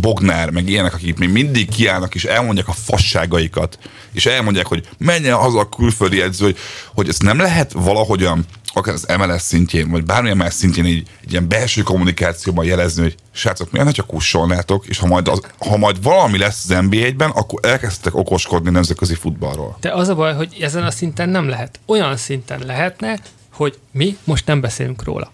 Bognár, 0.00 0.50
meg 0.50 0.68
ilyenek, 0.68 0.94
akik 0.94 1.18
még 1.18 1.28
mindig 1.28 1.68
kiállnak 1.68 2.14
és 2.14 2.24
elmondják 2.24 2.68
a 2.68 2.72
fasságaikat, 2.72 3.78
és 4.12 4.26
elmondják, 4.26 4.66
hogy 4.66 4.88
menjen 4.98 5.36
haza 5.36 5.58
a 5.58 5.68
külföldi 5.68 6.20
edző, 6.20 6.44
hogy, 6.44 6.56
hogy 6.94 7.08
ezt 7.08 7.22
nem 7.22 7.38
lehet 7.38 7.72
valahogyan, 7.72 8.44
akár 8.74 8.94
az 8.94 9.06
MLS 9.18 9.42
szintjén, 9.42 9.90
vagy 9.90 10.04
bármilyen 10.04 10.36
más 10.36 10.54
szintjén 10.54 10.86
így, 10.86 11.08
egy 11.22 11.30
ilyen 11.30 11.48
belső 11.48 11.82
kommunikációban 11.82 12.64
jelezni, 12.64 13.02
hogy 13.02 13.14
srácok, 13.32 13.70
milyen, 13.70 13.86
hogyha 13.86 14.02
kussolnátok, 14.02 14.86
és 14.86 14.98
ha 14.98 15.06
majd, 15.06 15.28
az, 15.28 15.40
ha 15.58 15.76
majd 15.76 16.02
valami 16.02 16.38
lesz 16.38 16.70
az 16.70 16.84
NBA-ben, 16.88 17.30
akkor 17.30 17.60
elkezdtek 17.62 18.14
okoskodni 18.14 18.70
nemzetközi 18.70 19.14
futballról. 19.14 19.76
De 19.80 19.92
az 19.92 20.08
a 20.08 20.14
baj, 20.14 20.34
hogy 20.34 20.56
ezen 20.60 20.84
a 20.84 20.90
szinten 20.90 21.28
nem 21.28 21.48
lehet. 21.48 21.80
Olyan 21.86 22.16
szinten 22.16 22.62
lehetne, 22.66 23.18
hogy 23.52 23.78
mi 23.90 24.16
most 24.24 24.46
nem 24.46 24.60
beszélünk 24.60 25.04
róla. 25.04 25.32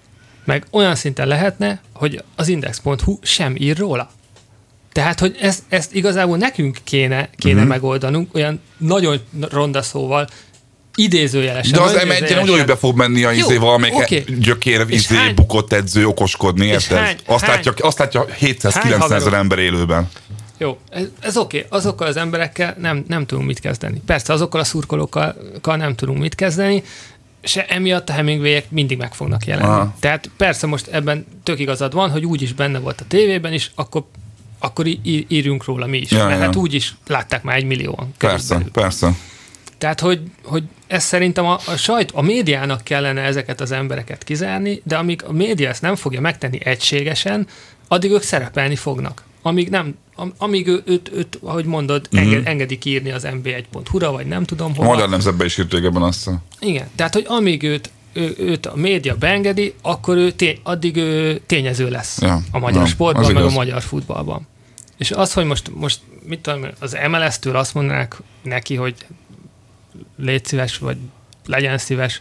Meg 0.51 0.65
olyan 0.71 0.95
szinten 0.95 1.29
lehetne, 1.29 1.81
hogy 1.93 2.23
az 2.37 2.49
index.hu 2.49 3.19
sem 3.23 3.57
ír 3.57 3.77
róla. 3.77 4.11
Tehát, 4.93 5.21
hogy 5.21 5.37
ezt, 5.41 5.63
ezt 5.69 5.95
igazából 5.95 6.37
nekünk 6.37 6.79
kéne, 6.85 7.31
kéne 7.37 7.55
uh-huh. 7.55 7.69
megoldanunk, 7.69 8.35
olyan 8.35 8.61
nagyon 8.77 9.21
ronda 9.51 9.83
szóval, 9.83 10.29
idézőjelesen. 10.95 11.73
De 11.73 11.81
az 11.81 11.93
nagyon 11.93 12.07
m 12.07 12.11
idézőjelesen. 12.11 12.49
ugyanúgy 12.49 12.67
be 12.67 12.77
fog 12.77 12.97
menni 12.97 13.25
a 13.25 13.33
izé 13.33 13.57
valamelyik 13.57 13.97
oké. 13.97 14.25
gyökér 14.39 14.85
És 14.89 14.97
izé, 14.97 15.15
hány- 15.15 15.35
bukott 15.35 15.73
edző 15.73 16.07
okoskodni, 16.07 16.67
érted? 16.67 16.99
hány- 16.99 17.23
azt, 17.27 17.45
hány- 17.45 17.55
látja, 17.55 17.87
azt 17.87 17.99
látja 17.99 18.27
700-900 18.41 19.11
ezer 19.11 19.33
ember 19.33 19.59
élőben. 19.59 20.09
Jó, 20.59 20.79
ez, 20.91 21.05
ez 21.21 21.37
oké. 21.37 21.57
Okay. 21.57 21.79
Azokkal 21.79 22.07
az 22.07 22.17
emberekkel 22.17 22.77
nem, 22.79 23.05
nem 23.09 23.27
tudunk 23.27 23.47
mit 23.47 23.61
kezdeni. 23.61 24.03
Persze 24.07 24.33
azokkal 24.33 24.61
a 24.61 24.65
szurkolókkal 24.65 25.37
nem 25.63 25.95
tudunk 25.95 26.19
mit 26.19 26.35
kezdeni, 26.35 26.83
se 27.43 27.67
emiatt 27.67 28.09
a 28.09 28.13
hemingway 28.13 28.61
mindig 28.69 28.99
meg 28.99 29.15
fognak 29.15 29.47
jelenni. 29.47 29.69
Aha. 29.69 29.95
Tehát 30.01 30.31
persze 30.37 30.67
most 30.67 30.87
ebben 30.87 31.27
tök 31.43 31.59
igazad 31.59 31.93
van, 31.93 32.11
hogy 32.11 32.25
úgy 32.25 32.43
is 32.43 32.53
benne 32.53 32.79
volt 32.79 33.01
a 33.01 33.05
tévében 33.09 33.53
is, 33.53 33.71
akkor 33.75 34.05
akkor 34.63 34.87
í- 34.87 35.25
írjunk 35.29 35.65
róla 35.65 35.87
mi 35.87 35.99
is. 35.99 36.11
Ja, 36.11 36.25
mert 36.27 36.39
ja. 36.39 36.45
hát 36.45 36.57
úgy 36.57 36.75
is 36.75 36.95
látták 37.07 37.43
már 37.43 37.57
egy 37.57 37.65
millióan. 37.65 38.15
Persze, 38.19 38.47
körülbelül. 38.55 38.73
persze. 38.73 39.15
Tehát, 39.79 40.01
hogy, 40.01 40.21
hogy 40.45 40.63
ez 40.87 41.05
szerintem 41.05 41.45
a, 41.45 41.59
a 41.67 41.77
sajt, 41.77 42.11
a 42.11 42.23
médiának 42.23 42.85
kellene 42.85 43.21
ezeket 43.21 43.61
az 43.61 43.71
embereket 43.71 44.25
kizárni, 44.25 44.81
de 44.85 44.97
amíg 44.97 45.23
a 45.27 45.33
média 45.33 45.69
ezt 45.69 45.83
nem 45.83 45.97
fogja 45.97 46.21
megtenni 46.21 46.59
egységesen, 46.65 47.47
addig 47.89 48.11
ők 48.11 48.23
szerepelni 48.23 48.77
fognak. 48.77 49.23
Amíg 49.43 49.69
nem, 49.69 49.95
am, 50.15 50.33
amíg 50.39 50.67
ő, 50.67 50.83
őt, 50.87 51.11
őt, 51.15 51.39
ahogy 51.43 51.65
mondod, 51.65 52.09
Mhm. 52.11 52.23
enged, 52.23 52.47
engedik 52.47 52.85
írni 52.85 53.11
az 53.11 53.25
mb1.hu-ra, 53.33 54.13
vagy 54.13 54.27
nem 54.27 54.45
tudom 54.45 54.71
A 54.71 54.75
hova. 54.75 54.89
magyar 54.89 55.09
nemzetben 55.09 55.47
is 55.47 55.59
írt 55.59 55.73
régebben 55.73 56.03
azt. 56.03 56.31
Igen, 56.61 56.89
tehát, 56.95 57.15
hogy 57.15 57.25
amíg 57.29 57.63
őt, 57.63 57.91
ő, 58.13 58.35
őt 58.39 58.67
a 58.67 58.77
média 58.77 59.17
beengedi, 59.17 59.75
akkor 59.83 60.17
ő 60.17 60.31
tény, 60.33 60.59
addig 60.63 60.97
ő 60.97 61.41
tényező 61.47 61.89
lesz 61.91 62.21
Ja, 62.21 62.41
a 62.51 62.59
magyar 62.59 62.83
ja, 62.83 62.87
sportban, 62.89 63.23
meg 63.23 63.31
igaz. 63.43 63.53
a 63.53 63.57
magyar 63.57 63.83
futballban. 63.83 64.47
És 64.97 65.11
az, 65.11 65.33
hogy 65.33 65.45
most, 65.45 65.71
most 65.75 66.01
mit 66.27 66.41
tudom, 66.41 66.65
az 66.79 66.97
MLS-től 67.11 67.57
azt 67.57 67.75
mondanák 67.75 68.17
neki, 68.43 68.75
hogy 68.75 68.95
légy 70.17 70.45
szíves, 70.45 70.79
vagy 70.79 70.97
legyen 71.47 71.79
szíves, 71.79 72.21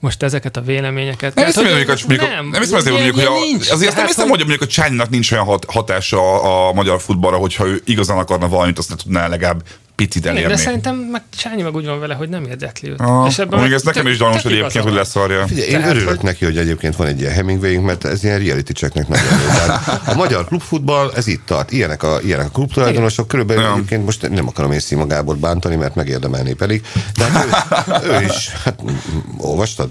most 0.00 0.22
ezeket 0.22 0.56
a 0.56 0.60
véleményeket. 0.60 1.34
Nem 1.34 1.44
hiszem, 1.44 1.64
hogy 1.64 1.72
hogy, 1.72 2.04
mondjuk, 2.06 2.28
nem, 2.30 2.48
nem 2.48 2.60
hiszem, 2.60 2.78
azért, 2.78 2.94
mondjuk, 2.94 3.14
hogy 3.14 3.24
a, 3.24 3.30
nincs. 3.30 3.70
azért 3.70 3.88
azt 3.88 3.96
nem 3.96 4.06
hiszem, 4.06 4.28
hogy 4.28 4.38
mondjuk 4.38 4.62
a 4.62 4.66
Csánynak 4.66 5.10
nincs 5.10 5.32
olyan 5.32 5.44
hat, 5.44 5.64
hatása 5.64 6.18
a, 6.18 6.68
a 6.68 6.72
magyar 6.72 7.00
futballra, 7.00 7.36
hogyha 7.36 7.66
ő 7.66 7.82
igazán 7.84 8.18
akarna 8.18 8.48
valamit, 8.48 8.78
azt 8.78 8.88
ne 8.88 8.96
tudná 8.96 9.28
legalább 9.28 9.62
picit 9.96 10.22
Igen, 10.22 10.36
elérni. 10.36 10.52
de 10.54 10.58
szerintem 10.60 10.96
meg 10.96 11.22
Sányi 11.36 11.62
meg 11.62 11.74
úgy 11.74 11.86
van 11.86 12.00
vele, 12.00 12.14
hogy 12.14 12.28
nem 12.28 12.44
érdekli 12.44 12.90
őt. 12.90 13.00
Ah, 13.00 13.26
És 13.28 13.38
ebben 13.38 13.60
még 13.60 13.72
ez 13.72 13.82
nekem 13.82 14.06
is 14.06 14.18
gyanús, 14.18 14.44
egyébként, 14.44 14.84
hogy 14.84 14.92
leszarja. 14.92 15.46
Figyelj, 15.46 15.66
én 15.68 15.72
Tehát, 15.78 15.90
örülök 15.90 16.08
hogy- 16.08 16.22
neki, 16.22 16.44
hogy 16.44 16.58
egyébként 16.58 16.96
van 16.96 17.06
egy 17.06 17.20
ilyen 17.20 17.32
Hemingwayünk, 17.32 17.84
mert 17.84 18.04
ez 18.04 18.24
ilyen 18.24 18.38
reality 18.38 18.70
checknek 18.72 19.08
nagyon 19.08 19.24
jó. 19.40 19.46
Tehát 19.48 20.02
a 20.08 20.14
magyar 20.14 20.44
klubfutball, 20.44 21.12
ez 21.16 21.26
itt 21.26 21.46
tart. 21.46 21.72
Ilyenek 21.72 22.02
a, 22.02 22.18
ilyenek 22.24 22.46
a 22.46 22.50
klubtulajdonosok. 22.50 23.28
Körülbelül 23.28 23.62
Ja. 23.62 23.72
egyébként 23.72 24.04
most 24.04 24.28
nem 24.30 24.48
akarom 24.48 24.72
én 24.72 24.80
Szima 24.80 25.06
Gábort 25.06 25.38
bántani, 25.38 25.76
mert 25.76 25.94
megérdemelné 25.94 26.52
pedig. 26.52 26.82
De 27.16 27.24
hát 27.24 28.04
ő, 28.04 28.08
ő 28.10 28.22
is, 28.22 28.50
hát 28.64 28.82
olvastad? 29.38 29.90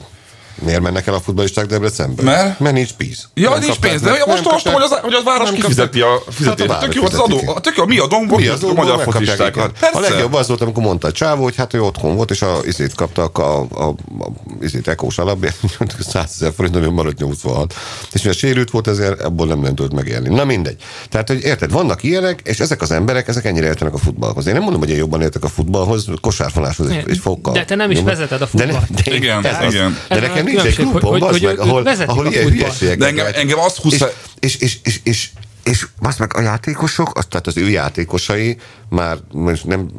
Miért 0.61 0.81
mennek 0.81 1.07
el 1.07 1.13
a 1.13 1.19
futballisták 1.19 1.65
Debrecenbe? 1.65 2.23
Mert? 2.23 2.59
Mert 2.59 2.75
nincs 2.75 2.91
pénz. 2.93 3.29
Ja, 3.33 3.49
Nem 3.49 3.59
nincs 3.59 3.79
pénz, 3.79 4.01
de 4.01 4.09
ja, 4.09 4.23
most 4.27 4.37
nem 4.37 4.45
olvastam, 4.45 4.73
hogy 4.73 4.83
az, 4.83 4.91
hogy 5.01 5.13
az 5.13 5.23
város 5.23 5.49
Nem 5.49 5.55
kifizeti 5.59 6.01
a 6.01 6.21
fizetést. 6.29 6.71
Hát 6.71 6.81
a 6.83 6.85
tök 6.85 6.95
jó, 6.95 7.03
az 7.03 7.11
város 7.11 7.41
adó, 7.41 7.59
tök 7.59 7.75
jó, 7.77 7.85
mi 7.85 7.97
adónk, 7.97 8.37
Mi 8.37 8.47
az 8.47 8.63
a 8.63 8.73
magyar 8.73 9.03
focistákat. 9.03 9.77
A 9.93 9.99
legjobb 9.99 10.33
az 10.33 10.47
volt, 10.47 10.61
amikor 10.61 10.83
mondta 10.83 11.07
a 11.07 11.11
csávó, 11.11 11.43
hogy 11.43 11.55
hát 11.55 11.73
ő 11.73 11.81
otthon 11.81 12.15
volt, 12.15 12.31
és 12.31 12.41
a 12.41 12.59
izét 12.65 12.93
kaptak 12.95 13.37
a, 13.37 13.59
a, 13.59 13.67
a, 13.73 13.87
a 14.19 14.31
izét 14.61 14.87
ekós 14.87 15.17
alapját, 15.17 15.55
100 15.99 16.31
ezer 16.35 16.53
forint, 16.55 16.75
ami 16.75 16.89
maradt 16.89 17.19
86. 17.19 17.73
És 18.11 18.21
mivel 18.21 18.37
sérült 18.37 18.71
volt, 18.71 18.87
ezért 18.87 19.21
abból 19.21 19.47
nem 19.47 19.59
nem 19.59 19.75
tudott 19.75 19.93
megélni. 19.93 20.29
Na 20.35 20.45
mindegy. 20.45 20.75
Tehát, 21.09 21.27
hogy 21.27 21.43
érted, 21.43 21.71
vannak 21.71 22.03
ilyenek, 22.03 22.39
és 22.43 22.59
ezek 22.59 22.81
az 22.81 22.91
emberek, 22.91 23.27
ezek 23.27 23.45
ennyire 23.45 23.65
értenek 23.65 23.93
a 23.93 23.97
futballhoz. 23.97 24.47
Én 24.47 24.53
nem 24.53 24.61
mondom, 24.61 24.79
hogy 24.79 24.89
én 24.89 24.97
jobban 24.97 25.21
értek 25.21 25.43
a 25.43 25.47
futballhoz, 25.47 26.05
kosárfonáshoz 26.21 26.89
egy 26.89 27.17
fokkal. 27.17 27.53
De 27.53 27.65
te 27.65 27.75
nem 27.75 27.91
is 27.91 28.01
vezeted 28.01 28.41
a 28.41 28.47
De, 28.51 28.65
ne, 28.65 28.71
futballt. 28.71 29.03
de, 29.03 29.15
Igen, 29.15 29.45
ez 29.45 29.55
az. 29.65 29.73
igen. 29.73 29.97
de 30.09 30.15
Ez 30.15 30.23
a 30.23 30.44
nekem 30.45 30.63
nincs 30.63 30.77
egy 30.77 30.85
klubom, 30.85 31.11
hogy- 31.11 31.21
hogy 31.21 31.41
meg, 31.41 31.59
ahol, 31.59 31.83
ahol 32.07 32.25
ilyen 32.27 32.49
hülyeségek. 32.49 32.97
De 32.97 33.05
engem, 33.05 33.25
engem 33.33 33.59
azt 33.59 33.77
húsz 33.77 33.93
és, 33.93 34.03
és, 34.39 34.55
és, 34.55 34.79
és, 34.83 34.99
és, 35.03 35.29
és 35.63 35.87
azt 36.01 36.19
meg 36.19 36.35
a 36.35 36.41
játékosok, 36.41 37.17
az, 37.17 37.25
tehát 37.29 37.47
az 37.47 37.57
ő 37.57 37.69
játékosai 37.69 38.57
már 38.89 39.17
most 39.31 39.65
nem 39.65 39.89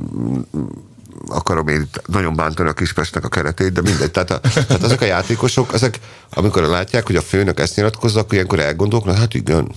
akarom 1.28 1.68
én 1.68 1.88
nagyon 2.06 2.36
bántani 2.36 2.68
a 2.68 2.72
Kispestnek 2.72 3.24
a 3.24 3.28
keretét, 3.28 3.72
de 3.72 3.80
mindegy. 3.80 4.10
Tehát, 4.10 4.30
a, 4.30 4.40
tehát 4.40 4.82
azok 4.82 5.00
a 5.00 5.04
játékosok, 5.04 5.72
ezek, 5.74 5.98
amikor 6.30 6.62
látják, 6.62 7.06
hogy 7.06 7.16
a 7.16 7.22
főnök 7.22 7.60
ezt 7.60 7.76
nyilatkozza, 7.76 8.20
akkor 8.20 8.34
ilyenkor 8.34 8.60
elgondolkodnak, 8.60 9.18
hát 9.18 9.34
igen, 9.34 9.72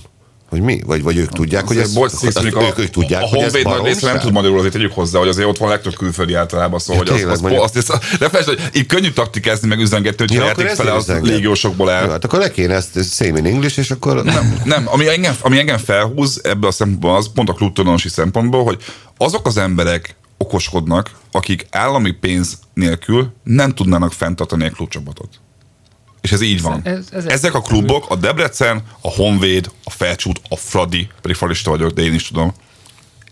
hogy 0.50 0.60
mi? 0.60 0.80
Vagy, 0.86 1.02
vagy 1.02 1.16
ők 1.16 1.28
tudják, 1.32 1.66
hogy 1.66 1.76
ez, 1.76 1.92
Bocs, 1.94 2.10
Six, 2.10 2.34
mondjuk 2.34 2.62
ők, 2.62 2.78
ők 2.78 2.90
tudják, 2.90 3.22
a 3.22 3.26
hogy 3.26 3.38
ez 3.38 3.52
Honvéd 3.52 3.64
nagy 3.64 3.84
része 3.84 4.06
nem 4.06 4.20
tud 4.20 4.32
magyarul, 4.32 4.58
azért 4.58 4.72
tegyük 4.72 4.92
hozzá, 4.92 5.18
hogy 5.18 5.28
azért 5.28 5.48
ott 5.48 5.58
van 5.58 5.68
a 5.68 5.70
legtöbb 5.70 5.94
külföldi 5.94 6.34
általában, 6.34 6.80
Ja, 6.88 6.96
hogy 6.96 7.08
az, 7.08 7.22
az, 7.22 7.42
azt, 7.42 7.76
azt, 7.76 8.18
de 8.18 8.28
felejtsd, 8.28 8.48
hogy 8.48 8.60
így 8.72 8.86
könnyű 8.86 9.10
taktikázni, 9.10 9.68
meg 9.68 9.80
üzengetni, 9.80 10.24
hogy 10.28 10.36
a 10.36 10.44
játék 10.44 10.66
fele 10.66 10.92
az 10.92 11.12
légiósokból 11.22 11.90
el. 11.90 12.08
Hát 12.08 12.24
akkor 12.24 12.38
le 12.38 12.50
kéne 12.50 12.74
ezt 12.74 13.14
same 13.14 13.38
in 13.38 13.46
English, 13.46 13.78
és 13.78 13.90
akkor... 13.90 14.24
Nem, 14.24 14.60
nem 14.64 14.88
ami, 14.88 15.08
engem, 15.08 15.34
ami 15.40 15.58
engem 15.58 15.78
felhúz 15.78 16.40
ebből 16.42 16.68
a 16.68 16.72
szempontból 16.72 17.16
az, 17.16 17.30
pont 17.34 17.48
a 17.48 17.52
klubtulajdonosi 17.52 18.08
szempontból, 18.08 18.64
hogy 18.64 18.82
azok 19.16 19.46
az 19.46 19.56
emberek 19.56 20.16
okoskodnak, 20.36 21.10
akik 21.30 21.66
állami 21.70 22.10
pénz 22.10 22.58
nélkül 22.74 23.32
nem 23.44 23.74
tudnának 23.74 24.12
fenntartani 24.12 24.64
egy 24.64 24.72
klubcsapatot. 24.72 25.28
És 26.20 26.32
ez 26.32 26.40
így 26.40 26.62
van. 26.62 26.80
Ez- 26.84 27.08
ez- 27.12 27.26
Ezek 27.26 27.54
a 27.54 27.60
klubok, 27.60 28.10
a 28.10 28.16
Debrecen, 28.16 28.82
a 29.00 29.08
Honvéd, 29.10 29.70
a 29.84 29.90
Felcsút, 29.90 30.40
a 30.48 30.56
Fradi, 30.56 31.08
pedig 31.20 31.36
falista 31.36 31.70
vagyok, 31.70 31.90
de 31.90 32.02
én 32.02 32.14
is 32.14 32.28
tudom, 32.28 32.52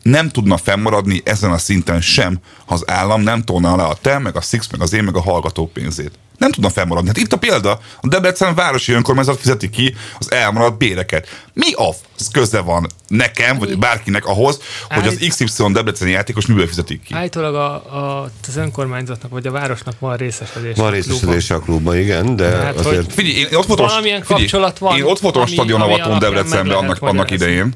nem 0.02 0.28
tudna 0.28 0.56
fennmaradni 0.56 1.20
ezen 1.24 1.50
a 1.50 1.58
szinten 1.58 2.00
sem, 2.00 2.38
ha 2.66 2.74
az 2.74 2.88
állam 2.90 3.20
nem 3.20 3.42
tolna 3.42 3.76
le 3.76 3.82
a 3.82 3.94
te, 3.94 4.18
meg 4.18 4.36
a 4.36 4.40
Six, 4.40 4.70
meg 4.70 4.80
az 4.80 4.92
én, 4.92 5.04
meg 5.04 5.16
a 5.16 5.20
hallgató 5.20 5.66
pénzét. 5.66 6.18
Nem 6.38 6.50
tudna 6.50 6.70
fennmaradni. 6.70 7.08
Hát 7.08 7.16
itt 7.16 7.32
a 7.32 7.36
példa, 7.36 7.80
a 8.00 8.08
Debrecen 8.08 8.54
városi 8.54 8.92
önkormányzat 8.92 9.38
fizeti 9.38 9.70
ki 9.70 9.94
az 10.18 10.32
elmaradt 10.32 10.78
béreket. 10.78 11.28
Mi 11.52 11.72
a 11.72 11.88
köze 12.32 12.60
van 12.60 12.86
nekem, 13.08 13.58
vagy 13.58 13.78
bárkinek 13.78 14.26
ahhoz, 14.26 14.60
hogy 14.90 15.06
az 15.06 15.16
XY 15.28 15.72
Debreceni 15.72 16.10
játékos 16.10 16.46
miből 16.46 16.66
fizetik 16.66 17.02
ki? 17.02 17.14
Állítólag 17.14 17.54
a, 17.54 17.72
a, 17.96 18.30
az 18.48 18.56
önkormányzatnak 18.56 19.30
vagy 19.30 19.46
a 19.46 19.50
városnak 19.50 19.94
van 19.98 20.16
részesedés. 20.16 20.76
Van 20.76 20.86
a 20.86 20.90
részesedése 20.90 21.54
a 21.54 21.60
klubban, 21.60 21.96
igen, 21.98 22.36
de 22.36 22.48
Hát, 22.48 22.76
azért... 22.76 23.12
Figyelj, 23.12 23.36
én 23.36 23.46
ott 23.56 23.66
voltam, 23.66 23.86
Valamilyen 23.86 24.22
figyelj, 24.22 24.40
kapcsolat 24.42 24.78
van, 24.78 24.96
Én 24.96 25.02
ott 25.04 25.18
voltam 25.18 25.42
ami- 25.42 25.50
a 25.50 25.54
stadion 25.54 25.80
ami 25.80 25.92
avatón 25.92 26.10
alapján 26.10 26.32
meg 26.32 26.42
Debrecenben 26.42 26.76
annak, 26.76 27.02
annak 27.02 27.30
idején. 27.30 27.72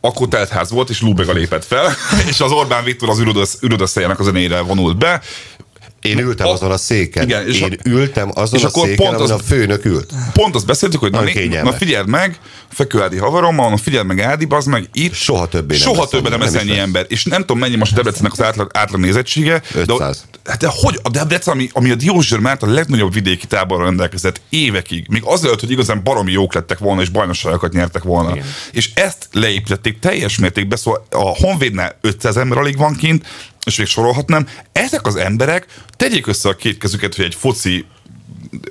Akkor 0.00 0.28
teltház 0.28 0.70
volt, 0.70 0.90
és 0.90 1.00
Lubega 1.00 1.32
lépett 1.32 1.64
fel, 1.64 1.94
és 2.28 2.40
az 2.40 2.50
Orbán 2.52 2.84
Viktor 2.84 3.08
az 3.08 3.20
űrodasz- 3.20 3.62
űrodösszejának 3.64 4.20
a 4.20 4.22
zenére 4.22 4.60
vonult 4.60 4.98
be. 4.98 5.20
Én 6.02 6.18
ültem 6.18 6.46
A- 6.46 6.50
azon 6.50 6.70
a 6.70 6.76
széken. 6.76 7.22
Igen, 7.22 7.46
és 7.48 7.60
Én 7.60 7.72
a- 7.84 7.88
ültem 7.88 8.30
azon 8.34 8.58
és 8.58 8.64
a 8.64 8.68
akkor 8.68 8.86
széken, 8.86 9.06
pont 9.06 9.20
az- 9.20 9.30
a 9.30 9.38
főnök 9.38 9.84
ült. 9.84 10.12
Pont 10.32 10.54
azt 10.54 10.66
beszéltük, 10.66 11.00
hogy 11.00 11.10
na, 11.10 11.20
né- 11.20 11.62
na 11.62 11.72
figyeld 11.72 12.08
meg, 12.08 12.38
Fekő 12.68 13.02
Ádi 13.02 13.16
haverommal, 13.16 13.70
na 13.70 13.76
figyeld 13.76 14.06
meg 14.06 14.20
Ádi, 14.20 14.44
bazd 14.44 14.68
meg 14.68 14.88
itt. 14.92 15.12
Soha 15.12 15.46
többé 15.48 15.76
nem 15.78 15.82
Soha 15.86 16.06
többé 16.08 16.28
nem 16.28 16.40
lesz 16.40 16.54
ennyi 16.54 16.78
ember. 16.78 17.04
És 17.08 17.24
nem 17.24 17.40
tudom, 17.40 17.58
mennyi 17.58 17.76
most 17.76 17.92
a 17.92 17.94
Debrecennek 17.94 18.32
az 18.32 18.42
átlag, 18.42 18.70
átlag 18.74 19.00
nézettsége. 19.00 19.62
500. 19.74 20.24
De, 20.42 20.50
hát 20.50 20.60
de 20.60 20.68
hogy 20.70 20.98
a 21.02 21.08
Debrecen, 21.10 21.54
ami, 21.54 21.68
ami 21.72 21.90
a 21.90 21.94
Diósgyőr 21.94 22.38
mert 22.38 22.62
a 22.62 22.66
legnagyobb 22.66 23.12
vidéki 23.12 23.46
táborra 23.46 23.84
rendelkezett 23.84 24.40
évekig, 24.48 25.06
még 25.08 25.22
azelőtt, 25.24 25.60
hogy 25.60 25.70
igazán 25.70 26.02
baromi 26.02 26.32
jók 26.32 26.54
lettek 26.54 26.78
volna, 26.78 27.00
és 27.02 27.08
bajnokságokat 27.08 27.72
nyertek 27.72 28.02
volna. 28.02 28.30
Igen. 28.30 28.44
És 28.72 28.90
ezt 28.94 29.28
leépítették 29.32 29.98
teljes 29.98 30.38
mértékben, 30.38 30.78
szóval 30.78 31.06
a 31.10 31.36
Honvédnál 31.36 31.98
500 32.00 32.36
ember 32.36 32.58
alig 32.58 32.76
van 32.76 32.94
kint, 32.96 33.26
és 33.66 33.76
még 33.76 33.86
sorolhatnám. 33.86 34.48
Ezek 34.72 35.06
az 35.06 35.16
emberek 35.16 35.66
tegyék 35.96 36.26
össze 36.26 36.48
a 36.48 36.56
két 36.56 36.78
kezüket, 36.78 37.14
hogy 37.14 37.24
egy 37.24 37.34
foci 37.34 37.86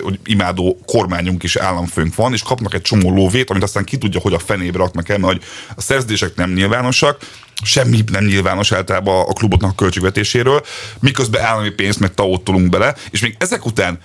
hogy 0.02 0.18
imádó 0.24 0.78
kormányunk 0.86 1.42
is 1.42 1.56
államfőnk 1.56 2.14
van, 2.14 2.32
és 2.32 2.42
kapnak 2.42 2.74
egy 2.74 2.82
csomó 2.82 3.10
lóvét, 3.10 3.50
amit 3.50 3.62
aztán 3.62 3.84
ki 3.84 3.98
tudja, 3.98 4.20
hogy 4.20 4.32
a 4.32 4.38
fenébe 4.38 4.78
raknak 4.78 5.08
el, 5.08 5.18
mert 5.18 5.32
hogy 5.32 5.42
a 5.76 5.80
szerződések 5.80 6.34
nem 6.34 6.52
nyilvánosak, 6.52 7.18
semmi 7.62 8.04
nem 8.10 8.24
nyilvános 8.24 8.72
általában 8.72 9.26
a 9.28 9.32
kluboknak 9.32 9.70
a 9.70 9.74
költségvetéséről, 9.74 10.64
miközben 11.00 11.42
állami 11.42 11.70
pénzt 11.70 12.00
meg 12.00 12.14
taót 12.14 12.44
tolunk 12.44 12.68
bele, 12.68 12.94
és 13.10 13.20
még 13.20 13.36
ezek 13.38 13.66
után 13.66 13.98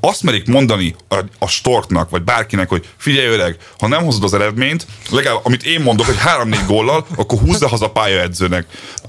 azt 0.00 0.22
merik 0.22 0.46
mondani 0.46 0.94
a, 1.08 1.18
a 1.38 1.46
storknak, 1.46 2.10
vagy 2.10 2.22
bárkinek, 2.22 2.68
hogy 2.68 2.88
figyelj 2.96 3.26
öreg, 3.26 3.56
ha 3.78 3.88
nem 3.88 4.04
hozod 4.04 4.24
az 4.24 4.34
eredményt, 4.34 4.86
legalább 5.10 5.40
amit 5.44 5.62
én 5.62 5.80
mondok, 5.80 6.06
hogy 6.06 6.18
három-négy 6.18 6.66
góllal, 6.66 7.06
akkor 7.16 7.38
húzza 7.38 7.68
haza 7.68 7.90
pályaedzőnek. 7.90 8.66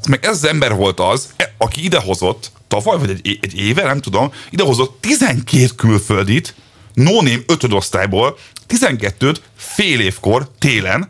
Meg 0.09 0.25
ez 0.25 0.35
az 0.35 0.45
ember 0.45 0.75
volt 0.75 0.99
az, 0.99 1.29
e- 1.35 1.53
aki 1.57 1.83
idehozott, 1.83 2.51
tavaly, 2.67 2.97
vagy 2.97 3.09
egy, 3.09 3.37
egy 3.41 3.59
éve, 3.59 3.83
nem 3.83 4.01
tudom, 4.01 4.31
idehozott 4.49 4.97
12 4.99 5.67
külföldit, 5.75 6.55
no 6.93 7.13
name 7.13 7.39
ötödosztályból, 7.47 8.37
12-t 8.69 9.35
fél 9.55 9.99
évkor, 9.99 10.49
télen, 10.59 11.09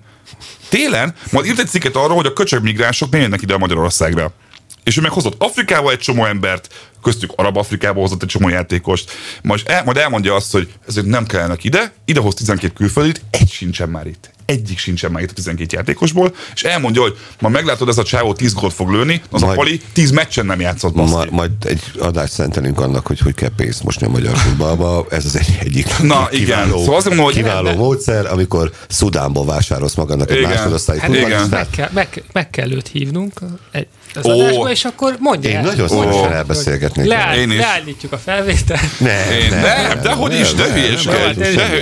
télen, 0.70 1.16
majd 1.32 1.46
írt 1.46 1.60
egy 1.60 1.68
cikket 1.68 1.96
arról, 1.96 2.16
hogy 2.16 2.26
a 2.26 2.34
köcsög 2.34 2.64
migránsok 2.64 3.12
miért 3.12 3.26
jönnek 3.26 3.42
ide 3.42 3.54
a 3.54 3.58
Magyarországra. 3.58 4.32
És 4.84 4.98
ő 4.98 5.02
meg 5.02 5.12
hozott 5.12 5.44
Afrikába 5.44 5.92
egy 5.92 5.98
csomó 6.00 6.26
embert, 6.26 6.68
köztük 7.04 7.32
Arab-Afrikába 7.36 8.00
hozott 8.00 8.22
egy 8.22 8.28
csomó 8.30 8.50
játékost, 8.50 9.12
majd, 9.42 9.62
el, 9.66 9.84
majd 9.84 9.98
elmondja 9.98 10.36
azt, 10.36 10.52
hogy 10.52 10.74
ezek 10.88 11.06
nem 11.06 11.26
kellene 11.26 11.56
ide, 11.62 11.94
idehoz 12.06 12.34
12 12.34 12.74
külföldit, 12.74 13.22
egy 13.30 13.50
sincsen 13.52 13.90
már 13.90 14.08
itt. 14.08 14.32
Egyik 14.46 14.78
sincsen 14.78 15.12
már 15.12 15.24
itt 15.24 15.30
a 15.30 15.34
12 15.34 15.76
játékosból, 15.76 16.36
és 16.54 16.64
elmondja, 16.64 17.02
hogy 17.02 17.18
ma 17.40 17.50
meglátod, 17.50 17.88
ez 17.90 17.98
a 17.98 18.04
csávó 18.04 18.34
10 18.34 18.54
gólt 18.54 18.74
fog 18.74 18.90
lőni, 18.90 19.22
az 19.30 19.42
Majd- 19.42 19.54
a 19.54 19.56
Pali 19.58 19.82
10 19.94 20.12
meccsen 20.12 20.46
nem 20.46 20.60
játszott. 20.60 20.94
Ma, 20.96 21.26
majd 21.30 21.52
egy 21.66 21.82
adást 22.00 22.34
szentelünk 22.34 22.80
annak, 22.80 23.08
hogy 23.08 23.20
hogy 23.20 23.34
kell 23.34 23.52
pénzt 23.56 23.84
mosni 23.84 24.06
a 24.06 24.10
magyar 24.10 24.38
futballba. 24.38 25.06
Ez 25.10 25.26
az 25.26 25.36
egy, 25.38 25.58
egyik 25.60 25.98
Na, 26.02 26.28
igen. 26.32 26.68
Szóval 26.70 26.96
azt 26.96 27.06
mondom, 27.08 27.26
hogy- 27.26 27.34
kiváló 27.34 27.64
De- 27.68 27.76
módszer, 27.76 28.26
amikor 28.26 28.72
Szudánból 28.88 29.46
vásárolsz 29.46 29.96
magadnak 29.96 30.30
egy 30.32 30.38
Igen. 30.38 30.50
másodosztályi 30.50 31.00
Hát 31.00 31.16
igen. 31.16 31.48
meg, 31.50 31.70
kell, 31.70 31.90
meg, 31.94 32.24
meg 32.32 32.50
kell 32.50 32.72
őt 32.72 32.88
hívnunk 32.88 33.40
egy, 33.72 33.88
az 34.16 34.26
Ó. 34.26 34.30
adásba, 34.32 34.70
és 34.72 34.86
akkor 34.86 35.16
mondja 35.20 35.50
Én 35.50 35.56
el. 35.56 35.62
nagyon 35.64 35.88
szívesen 35.88 36.24
el, 36.26 36.34
elbeszélgetnék. 36.34 37.06
Leáll, 37.08 37.38
Én 37.38 37.52
is. 37.52 37.58
leállítjuk 37.58 38.12
a 38.12 38.18
felvételt. 38.18 39.00
Ne, 39.00 39.40
Én, 39.40 39.50
ne, 39.50 39.88
nem, 39.88 40.02
de 40.02 40.12
hogy 40.14 40.34
is, 40.40 40.54
nem, 40.54 40.72
hülyeskedj, 40.72 41.40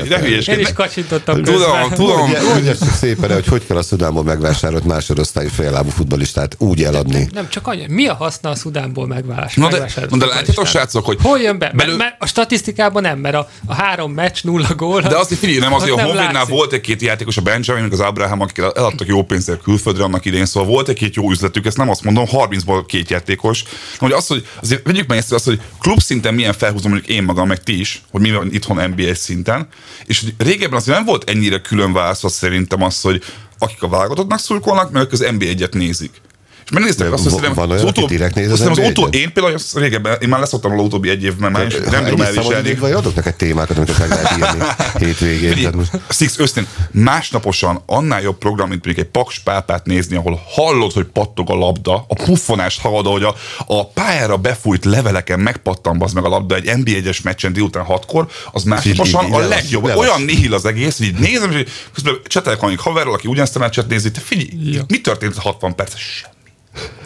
nem. 0.10 0.20
hülyeskedj. 0.22 0.60
Én 0.60 0.66
is 0.66 0.74
kacsintottam 0.74 1.44
Tudom, 1.44 1.54
közben. 1.62 1.90
tudom. 1.94 2.32
Csak 2.80 2.94
szépen, 3.00 3.34
hogy 3.34 3.48
hogy 3.48 3.66
kell 3.68 3.78
a 3.78 3.82
Szudánból 3.82 4.24
megvásárolt 4.24 4.86
másodosztályú 4.86 5.50
féllábú 5.50 5.90
futballistát 5.90 6.56
úgy 6.58 6.84
eladni. 6.84 7.28
Nem, 7.34 7.50
csak 7.50 7.68
annyi. 7.68 7.86
Mi 7.90 8.08
a 8.08 8.14
haszna 8.14 8.50
a 8.50 8.56
Szudánból 8.56 9.08
megválás? 9.08 9.54
Na 9.56 9.66
de, 9.66 9.72
megvásárolt 9.72 10.12
na 10.12 10.18
de 10.18 10.26
látjátok, 10.26 10.66
srácok, 10.68 11.06
hogy 11.06 11.18
Hol 11.22 11.40
jön 11.40 11.58
be? 11.60 11.72
belül- 11.76 11.98
Mert, 11.98 12.10
mert 12.10 12.16
a 12.22 12.26
statisztikában 12.26 13.02
nem, 13.02 13.18
mert 13.20 13.36
a, 13.36 13.48
a 13.66 13.74
három 13.74 14.12
meccs, 14.12 14.38
nulla 14.44 14.76
gól. 14.76 15.02
De 15.02 15.18
azt 15.18 15.34
figyelj, 15.36 15.60
nem 15.60 15.74
azért, 15.74 15.92
a 15.98 16.02
Honvédnál 16.04 16.46
volt 16.46 16.74
egy-két 16.74 17.02
játékos, 17.02 17.38
a 17.38 17.42
Benjamin, 17.42 17.88
az 17.92 18.00
Abraham, 18.00 18.42
akik 18.42 18.58
eladtak 18.58 19.08
jó 19.08 19.24
pénzért 19.24 19.62
külföldre 19.62 20.04
annak 20.04 20.26
idején, 20.26 20.46
szóval 20.46 20.70
volt 20.70 20.88
egy-két 20.88 21.16
jó 21.16 21.30
üzletük, 21.32 21.66
ezt 21.66 21.78
nem 21.78 21.90
azt 21.90 22.04
mondom, 22.04 22.19
30-ból 22.26 22.84
két 22.88 23.10
játékos. 23.10 23.64
Na, 23.64 23.70
hogy 24.00 24.12
az, 24.12 24.28
hogy 24.28 24.48
azért 24.62 24.86
vegyük 24.86 25.08
meg 25.08 25.18
ezt, 25.18 25.34
azt, 25.34 25.46
hogy 25.46 25.62
klub 25.80 26.00
szinten 26.00 26.34
milyen 26.34 26.54
felhúzom, 26.54 26.92
mondjuk 26.92 27.12
én 27.12 27.24
magam, 27.24 27.48
meg 27.48 27.64
ti 27.64 27.80
is, 27.80 28.02
hogy 28.12 28.22
mi 28.22 28.32
van 28.32 28.54
itthon 28.54 28.90
NBA 28.90 29.16
szinten, 29.16 29.68
és 30.06 30.22
hogy 30.22 30.34
régebben 30.38 30.80
azért 30.80 30.98
nem 30.98 31.06
volt 31.06 31.30
ennyire 31.30 31.62
külön 31.62 31.94
választva 31.94 32.30
szerintem 32.30 32.84
az, 32.84 33.02
hogy 33.02 33.24
akik 33.58 33.84
a 33.84 33.88
válogatottnak 33.88 34.40
szurkolnak, 34.40 34.92
meg 34.92 35.08
az 35.12 35.28
NBA 35.38 35.46
egyet 35.46 35.74
nézik. 35.74 36.22
És 36.70 36.76
megnéztek 36.76 37.08
De 37.08 37.14
azt, 37.14 37.30
hogy 37.30 37.54
van 37.54 37.72
olyan, 37.72 37.88
aki 37.88 38.06
direkt 38.06 38.36
néz 38.36 38.46
az 38.46 38.52
azt 38.52 38.70
hiszem, 38.70 38.84
az 38.84 38.90
utó, 38.90 39.08
én 39.18 39.34
például 39.34 39.56
az 39.56 39.74
régebben, 39.74 40.18
én 40.22 40.30
már 40.30 40.40
leszoktam 40.40 40.72
róla 40.72 40.84
utóbbi 40.84 41.10
egy 41.10 41.24
évben, 41.24 41.52
már 41.52 41.66
is, 41.66 41.74
nem 41.92 42.04
tudom 42.04 42.22
elviselni. 42.22 42.74
vagy 42.74 42.92
adok 42.92 43.16
neked 43.16 43.36
témákat, 43.36 43.78
amiket 43.78 44.00
meg 44.00 44.10
lehet 44.10 44.38
írni 44.38 44.66
hétvégén. 45.06 45.90
Six 46.10 46.40
őszintén, 46.40 46.68
másnaposan 46.92 47.82
annál 47.86 48.22
jobb 48.22 48.38
program, 48.38 48.70
mint 48.70 48.86
mondjuk 48.86 49.06
egy 49.06 49.12
paks 49.12 49.40
pápát 49.40 49.86
nézni, 49.86 50.16
ahol 50.16 50.42
hallod, 50.48 50.92
hogy 50.92 51.06
pattog 51.06 51.50
a 51.50 51.54
labda, 51.54 52.06
a 52.08 52.24
puffonást 52.24 52.82
hallod, 52.82 53.06
hogy 53.06 53.24
a, 53.24 53.36
a 53.68 53.88
pályára 53.88 54.38
befújt 54.38 54.86
leveleken 54.86 55.40
megpattan 55.40 56.02
az 56.02 56.14
meg 56.14 56.26
a 56.26 56.30
labda 56.30 56.56
egy 56.56 56.78
NBA 56.78 56.92
egyes 56.92 57.22
meccsen 57.22 57.54
délután 57.54 57.84
hatkor, 57.84 58.28
az 58.52 58.64
másnaposan 58.64 59.32
a 59.32 59.40
legjobb. 59.40 59.84
Olyan 59.84 60.22
nihil 60.22 60.54
az 60.54 60.66
egész, 60.66 60.98
hogy 60.98 61.08
így 61.08 61.20
nézem, 61.20 61.52
és 61.52 61.64
közben 61.94 62.14
csetelek 62.28 62.80
haverral, 62.80 63.14
aki 63.14 63.28
ugyanezt 63.28 63.56
a 63.56 63.60
meccset 63.60 63.88
nézi, 63.88 64.12
te 64.12 64.20
figyelj, 64.20 64.82
mi 64.88 65.02
történt 65.02 65.38
a 65.38 65.42
60 65.42 65.76
perc? 65.76 65.94
Semmi. 65.98 66.39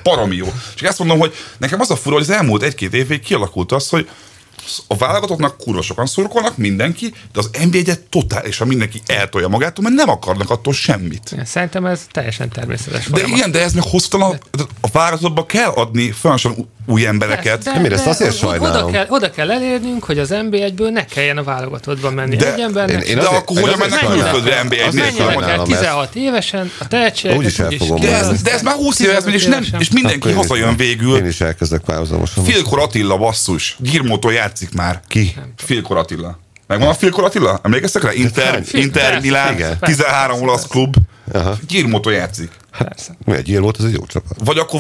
Baromi 0.04 0.36
jó. 0.36 0.54
Csak 0.76 0.88
ezt 0.88 1.00
mondom, 1.00 1.20
hogy 1.20 1.34
nekem 1.58 1.80
az 1.80 1.92
a 1.92 1.96
fura, 1.96 2.16
hogy 2.16 2.24
az 2.24 2.30
elmúlt 2.30 2.64
egy-két 2.64 2.94
évig 2.94 3.20
kialakult 3.22 3.72
az, 3.72 3.90
hogy 3.90 4.10
A 4.88 4.96
válogatottnak 4.96 5.58
kurva 5.58 5.82
sokan 5.82 6.06
szurkolnak, 6.06 6.58
mindenki, 6.58 7.14
de 7.34 7.40
az 7.40 7.50
NB1-et 7.54 8.00
totálisan 8.10 8.68
mindenki 8.68 9.02
eltolja 9.06 9.48
magától, 9.48 9.84
mert 9.84 9.96
nem 9.96 10.10
akarnak 10.10 10.50
attól 10.50 10.74
semmit. 10.74 11.36
Szerintem 11.46 11.86
ez 11.86 12.02
teljesen 12.12 12.50
természetes 12.50 13.06
De 13.06 13.10
folyamat. 13.10 13.38
igen, 13.38 13.52
de 13.52 13.62
ez 13.62 13.74
meg 13.74 13.84
hosszú 13.84 14.22
a, 14.22 14.38
a 14.82 14.88
válogatottba 14.92 15.46
kell 15.46 15.70
adni 15.70 16.12
folyamatosan 16.12 16.70
új 16.86 17.06
embereket. 17.06 17.64
De- 17.64 17.72
Nem, 17.72 17.86
én 17.86 17.92
ezt 17.92 18.04
de 18.04 18.10
azért 18.10 18.30
oda 18.30 18.40
sajnálom. 18.50 18.92
kell, 18.92 19.06
oda 19.10 19.30
kell 19.32 19.52
elérnünk, 19.52 20.04
hogy 20.04 20.20
az 20.20 20.30
NB1-ből 20.32 20.92
ne 20.92 21.06
kelljen 21.06 21.38
a 21.38 21.44
válogatottban 21.44 22.14
menni 22.14 22.36
De- 22.36 22.54
egy 22.54 22.60
embernek. 22.60 22.96
Én- 23.04 23.10
én 23.10 23.16
De 23.16 23.22
azért- 23.22 23.36
akkor 23.42 23.58
én 23.58 23.64
hogyan 23.64 23.78
mennek 23.80 24.00
külföldre 24.06 24.62
NB1 24.64 24.88
Azért 24.88 25.04
nélkül? 25.04 25.26
Menjenek 25.26 25.42
el 25.42 25.48
sajnálom 25.48 25.72
ezt. 25.72 25.80
16 25.80 26.16
évesen, 26.16 26.72
a 26.80 26.88
tehetségeket 26.88 27.42
Úgyis 27.44 27.60
el 27.60 27.72
fogom 27.72 28.00
De 28.00 28.16
ez, 28.18 28.42
de 28.42 28.52
ez 28.52 28.62
már 28.62 28.76
20 28.76 29.00
éve 29.00 29.16
ez 29.16 29.26
és, 29.28 29.46
nem, 29.46 29.60
15 29.60 29.82
és 29.82 29.90
mindenki 29.92 30.18
Akkor 30.20 30.32
én 30.32 30.38
hazajön 30.38 30.70
Én 30.70 30.76
végül. 30.76 31.26
is 31.28 31.42
elkezdek 31.42 31.82
párhuzamosan. 31.82 32.44
Filkor 32.44 32.80
Attila 32.80 33.18
basszus. 33.18 33.76
Girmótól 33.80 34.34
játszik 34.34 34.74
már. 34.74 35.02
Ki? 35.08 35.36
Filkor 35.58 35.98
Attila. 35.98 36.40
Megvan 36.68 36.88
a 36.88 36.94
Filkor 36.94 37.24
Attila? 37.24 37.60
Emlékeztek 37.64 38.04
rá? 38.04 38.14
Inter? 38.14 38.64
Inter 38.72 39.20
Milán, 39.22 39.54
igen. 39.54 39.78
13 39.80 40.28
Persze, 40.30 40.44
olasz 40.44 40.68
klub. 40.68 40.96
Girmótól 41.68 42.14
játszik. 42.14 42.52
Persze. 42.78 43.16
Mi, 43.26 43.34
egy 43.36 43.48
volt, 43.62 43.78
az 43.78 43.86
egy 43.86 43.94
jó 43.94 44.06
csapat. 44.06 44.38
Vagy 44.44 44.58
akkor 44.58 44.80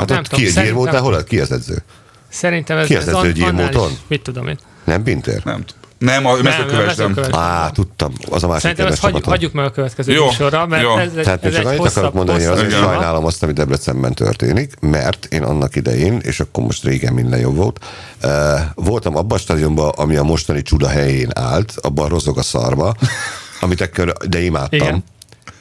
tudom. 0.00 0.16
Hát 0.16 0.32
ott 0.32 0.38
ki 0.38 0.44
egy 0.44 0.50
szerintem- 0.52 0.76
volt, 0.78 0.90
hol 0.96 1.24
ki 1.24 1.40
az 1.40 1.52
edző? 1.52 1.82
Szerintem 2.28 2.76
ez, 2.78 2.86
Ki 2.86 2.96
az 2.96 3.08
ez 3.08 3.14
edző, 3.14 3.28
is- 3.28 3.98
Mit 4.06 4.22
tudom 4.22 4.48
én. 4.48 4.58
Nem 4.84 5.02
Pinter? 5.02 5.40
Nem 5.44 5.64
tudom. 5.64 5.78
Nem, 5.98 6.26
a 6.26 6.36
mezőkövesdem. 6.42 7.16
Á, 7.32 7.70
tudtam. 7.70 8.12
Az 8.30 8.42
a 8.42 8.46
másik 8.46 8.60
Szerintem 8.62 8.86
ezt 8.86 9.00
hagy, 9.00 9.10
csapatom. 9.10 9.32
hagyjuk 9.32 9.52
meg 9.52 9.64
a 9.64 9.70
következő 9.70 10.12
Jó, 10.12 10.26
műsorra, 10.26 10.66
mert 10.66 10.82
jó. 10.82 10.96
ez 10.96 11.12
egy, 11.16 11.22
Tehát 11.24 11.44
ez 11.44 11.44
én 11.44 11.50
csak 11.50 11.60
egy 11.60 11.66
annyit 11.66 11.78
hosszabb, 11.80 11.96
akarok 11.96 12.14
mondani, 12.14 12.42
hogy 12.44 12.52
azért 12.52 12.68
téma. 12.70 12.82
sajnálom 12.82 13.24
azt, 13.24 13.42
ami 13.42 13.52
Debrecenben 13.52 14.14
történik, 14.14 14.74
mert 14.80 15.24
én 15.24 15.42
annak 15.42 15.76
idején, 15.76 16.18
és 16.22 16.40
akkor 16.40 16.64
most 16.64 16.84
régen 16.84 17.12
minden 17.12 17.40
jobb 17.40 17.56
volt, 17.56 17.84
eh, 18.20 18.62
voltam 18.74 19.16
abban 19.16 19.38
a 19.38 19.40
stadionban, 19.40 19.88
ami 19.88 20.16
a 20.16 20.22
mostani 20.22 20.62
csuda 20.62 20.88
helyén 20.88 21.28
állt, 21.34 21.74
abban 21.80 22.08
rozog 22.08 22.38
a 22.38 22.42
szarba, 22.42 22.94
amit 23.60 23.80
ekkor, 23.80 24.12
de 24.28 24.40
imádtam. 24.42 24.78
Igen. 24.80 25.04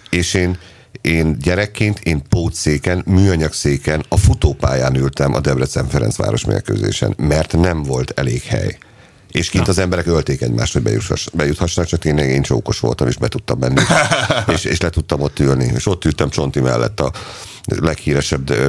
És 0.10 0.34
én 0.34 0.58
én 1.02 1.38
gyerekként, 1.40 2.00
én 2.00 2.22
pótszéken, 2.30 3.04
műanyagszéken, 3.06 4.06
a 4.08 4.18
futópályán 4.18 4.96
ültem 4.96 5.34
a 5.34 5.40
Debrecen-Ferencváros 5.40 6.46
mérkőzésen, 6.46 7.14
mert 7.18 7.54
nem 7.54 7.84
volt 7.84 8.12
elég 8.16 8.42
hely. 8.44 8.78
És 9.32 9.50
kint 9.50 9.68
az 9.68 9.78
emberek 9.78 10.08
ölték 10.08 10.42
egymást, 10.42 10.74
hogy 10.74 10.82
bejuthass, 10.82 11.28
bejuthassanak, 11.34 11.90
csak 11.90 12.00
tényleg 12.00 12.30
én 12.30 12.42
csókos 12.42 12.80
voltam, 12.80 13.08
és 13.08 13.18
be 13.18 13.28
tudtam 13.28 13.60
menni, 13.60 13.82
és, 14.54 14.64
és 14.64 14.82
le 14.82 14.90
tudtam 14.90 15.22
ott 15.22 15.40
ülni. 15.40 15.72
És 15.76 15.86
ott 15.86 16.06
ültem 16.06 16.30
Csonti 16.30 16.60
mellett 16.60 17.00
a 17.00 17.12
leghíresebb, 17.66 18.44
de, 18.44 18.68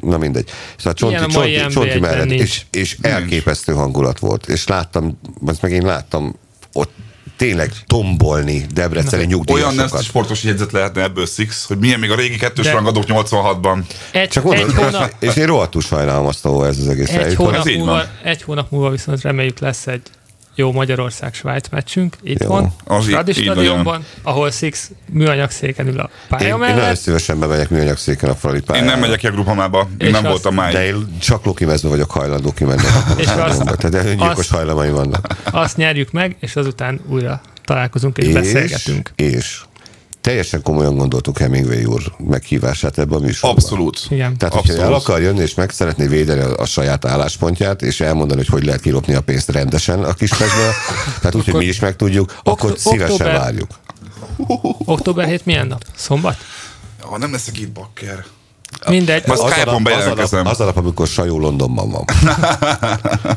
na 0.00 0.18
mindegy. 0.18 0.50
Szóval 0.76 0.92
Csonti, 0.92 1.36
mai 1.36 1.54
Csonti, 1.54 1.72
Csonti 1.72 1.90
NB1-ben 1.90 2.00
mellett, 2.00 2.30
és, 2.30 2.62
és 2.70 2.96
elképesztő 3.00 3.72
hangulat 3.72 4.18
volt. 4.18 4.48
És 4.48 4.66
láttam, 4.66 5.18
azt 5.46 5.62
meg 5.62 5.72
én 5.72 5.84
láttam 5.84 6.36
ott 6.72 6.92
tényleg 7.38 7.72
tombolni 7.86 8.66
Debreceni 8.72 9.16
Olyan 9.16 9.28
nyugdíjasokat. 9.28 9.92
nem 9.92 10.02
sportos 10.02 10.42
jegyzet 10.42 10.72
lehetne 10.72 11.02
ebből 11.02 11.26
Six, 11.26 11.64
hogy 11.66 11.78
milyen 11.78 12.00
még 12.00 12.10
a 12.10 12.14
régi 12.14 12.36
kettős 12.36 12.64
De- 12.64 12.72
rangadók 12.72 13.04
86-ban. 13.06 13.78
Egy, 14.12 14.28
Csak 14.28 14.54
egy, 14.54 14.72
hónap, 14.74 15.12
és 15.18 15.36
én 15.36 15.46
rohadtul 15.46 15.80
sajnálom 15.80 16.26
azt, 16.26 16.44
ahol 16.44 16.66
ez 16.66 16.78
az 16.78 16.88
egész 16.88 17.08
egy, 17.10 17.34
hónap 17.34 17.64
múlva, 17.64 18.02
egy 18.24 18.42
hónap 18.42 18.70
múlva 18.70 18.90
viszont 18.90 19.20
reméljük 19.20 19.58
lesz 19.58 19.86
egy 19.86 20.02
jó 20.58 20.72
Magyarország-Svájc 20.72 21.68
meccsünk 21.68 22.16
itthon, 22.22 22.72
így- 22.90 23.04
Fradi 23.04 23.32
stadionban, 23.32 24.04
ahol 24.22 24.50
Six 24.50 24.90
műanyag 25.12 25.50
széken 25.50 25.86
ül 25.86 26.00
a 26.00 26.10
pálya 26.28 26.46
Én, 26.46 26.52
én 26.52 26.58
nagyon 26.58 26.76
mellett. 26.76 26.96
szívesen 26.98 27.38
bemegyek 27.38 27.70
műanyagszéken 27.70 28.30
a 28.30 28.34
Fradi 28.34 28.56
Én 28.56 28.62
pályára. 28.64 28.86
nem 28.86 28.98
megyek 29.00 29.20
a 29.24 29.30
grupamába, 29.30 29.88
én 29.98 30.10
nem 30.10 30.14
azt- 30.14 30.26
voltam 30.26 30.54
máig. 30.54 30.74
De 30.74 30.86
én 30.86 31.18
csak 31.20 31.44
lokimezve 31.44 31.88
vagyok 31.88 32.10
hajlandó 32.10 32.52
kimenni. 32.52 32.82
És 33.16 33.26
azt- 33.26 33.64
Tehát 33.76 34.06
öngyilkos 34.06 34.38
azt- 34.38 34.50
hajlamaim 34.50 34.92
vannak. 34.92 35.26
Azt 35.50 35.76
nyerjük 35.76 36.10
meg, 36.12 36.36
és 36.40 36.56
azután 36.56 37.00
újra 37.08 37.40
találkozunk 37.64 38.18
és, 38.18 38.26
és 38.26 38.32
beszélgetünk. 38.32 39.10
És 39.16 39.60
teljesen 40.28 40.62
komolyan 40.62 40.96
gondoltuk 40.96 41.38
Hemingway 41.38 41.84
úr 41.84 42.02
meghívását 42.18 42.98
ebbe 42.98 43.16
a 43.16 43.18
műsorba. 43.18 43.56
Abszolút. 43.56 44.00
Igen. 44.08 44.36
Tehát, 44.36 44.54
hogyha 44.54 44.72
Abszolút. 44.72 44.92
el 44.92 44.98
akar 45.00 45.20
jönni, 45.20 45.40
és 45.40 45.54
meg 45.54 45.70
szeretné 45.70 46.06
védeni 46.06 46.40
a, 46.40 46.56
a 46.56 46.64
saját 46.64 47.04
álláspontját, 47.04 47.82
és 47.82 48.00
elmondani, 48.00 48.40
hogy 48.40 48.48
hogy 48.48 48.64
lehet 48.64 48.80
kilopni 48.80 49.14
a 49.14 49.20
pénzt 49.20 49.50
rendesen 49.50 50.04
a 50.04 50.12
kispesből, 50.12 50.70
tehát 51.20 51.34
úgy, 51.34 51.44
hogy 51.44 51.54
mi 51.54 51.64
is 51.64 51.80
megtudjuk, 51.80 52.34
akkor 52.42 52.70
Okto- 52.70 52.78
szívesen 52.78 53.10
október- 53.12 53.38
várjuk. 53.38 53.70
Október 54.84 55.26
7 55.26 55.46
milyen 55.46 55.66
nap? 55.66 55.84
Szombat? 55.96 56.36
Ja, 57.10 57.18
nem 57.18 57.32
leszek 57.32 57.58
itt 57.58 57.70
bakker. 57.72 58.24
Mindegy. 58.88 59.26
Majd 59.26 59.40
Az 59.40 59.44
a, 59.46 59.50
Skype-on 59.50 59.82
nap, 59.82 59.92
az, 59.92 59.92
a 59.92 59.96
nap, 59.96 60.06
bejelentkezem. 60.06 60.46
az 60.46 60.60
a 60.60 60.64
nap, 60.64 60.76
amikor 60.76 61.06
Sajó 61.06 61.38
Londonban 61.38 61.90
van. 61.90 62.04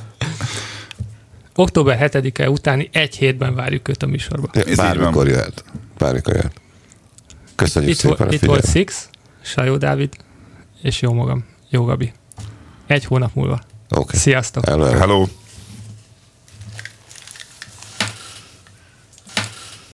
Október 1.56 2.10
7-e 2.14 2.50
utáni 2.50 2.90
egy 2.94 3.16
hétben 3.18 3.56
várjuk 3.56 3.88
őt 3.88 4.04
a 4.04 4.08
műsorba. 4.08 4.50
így 4.70 4.76
Bármikor 4.76 5.28
jöhet. 5.28 5.64
Bármikor 5.98 6.34
jöhet. 6.36 6.61
Köszönjük 7.62 7.92
Itt, 7.92 7.98
szépen 7.98 8.32
itt 8.32 8.46
volt. 8.46 8.70
Six, 8.70 9.10
Sajó 9.42 9.78
Dávid, 9.78 10.16
és 10.82 11.02
jó 11.02 11.14
magam, 11.14 11.46
jó 11.70 11.84
Gabi. 11.84 12.14
Egy 12.88 13.06
hónap 13.06 13.34
múlva. 13.34 13.60
Okay. 13.90 14.20
Sziasztok! 14.20 14.66
Hello, 14.66 14.84
hello. 14.84 15.00
Hello. 15.00 15.26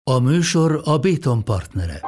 A 0.03 0.19
műsor 0.19 0.81
a 0.85 0.99
Béton 0.99 1.45
partnere. 1.45 2.01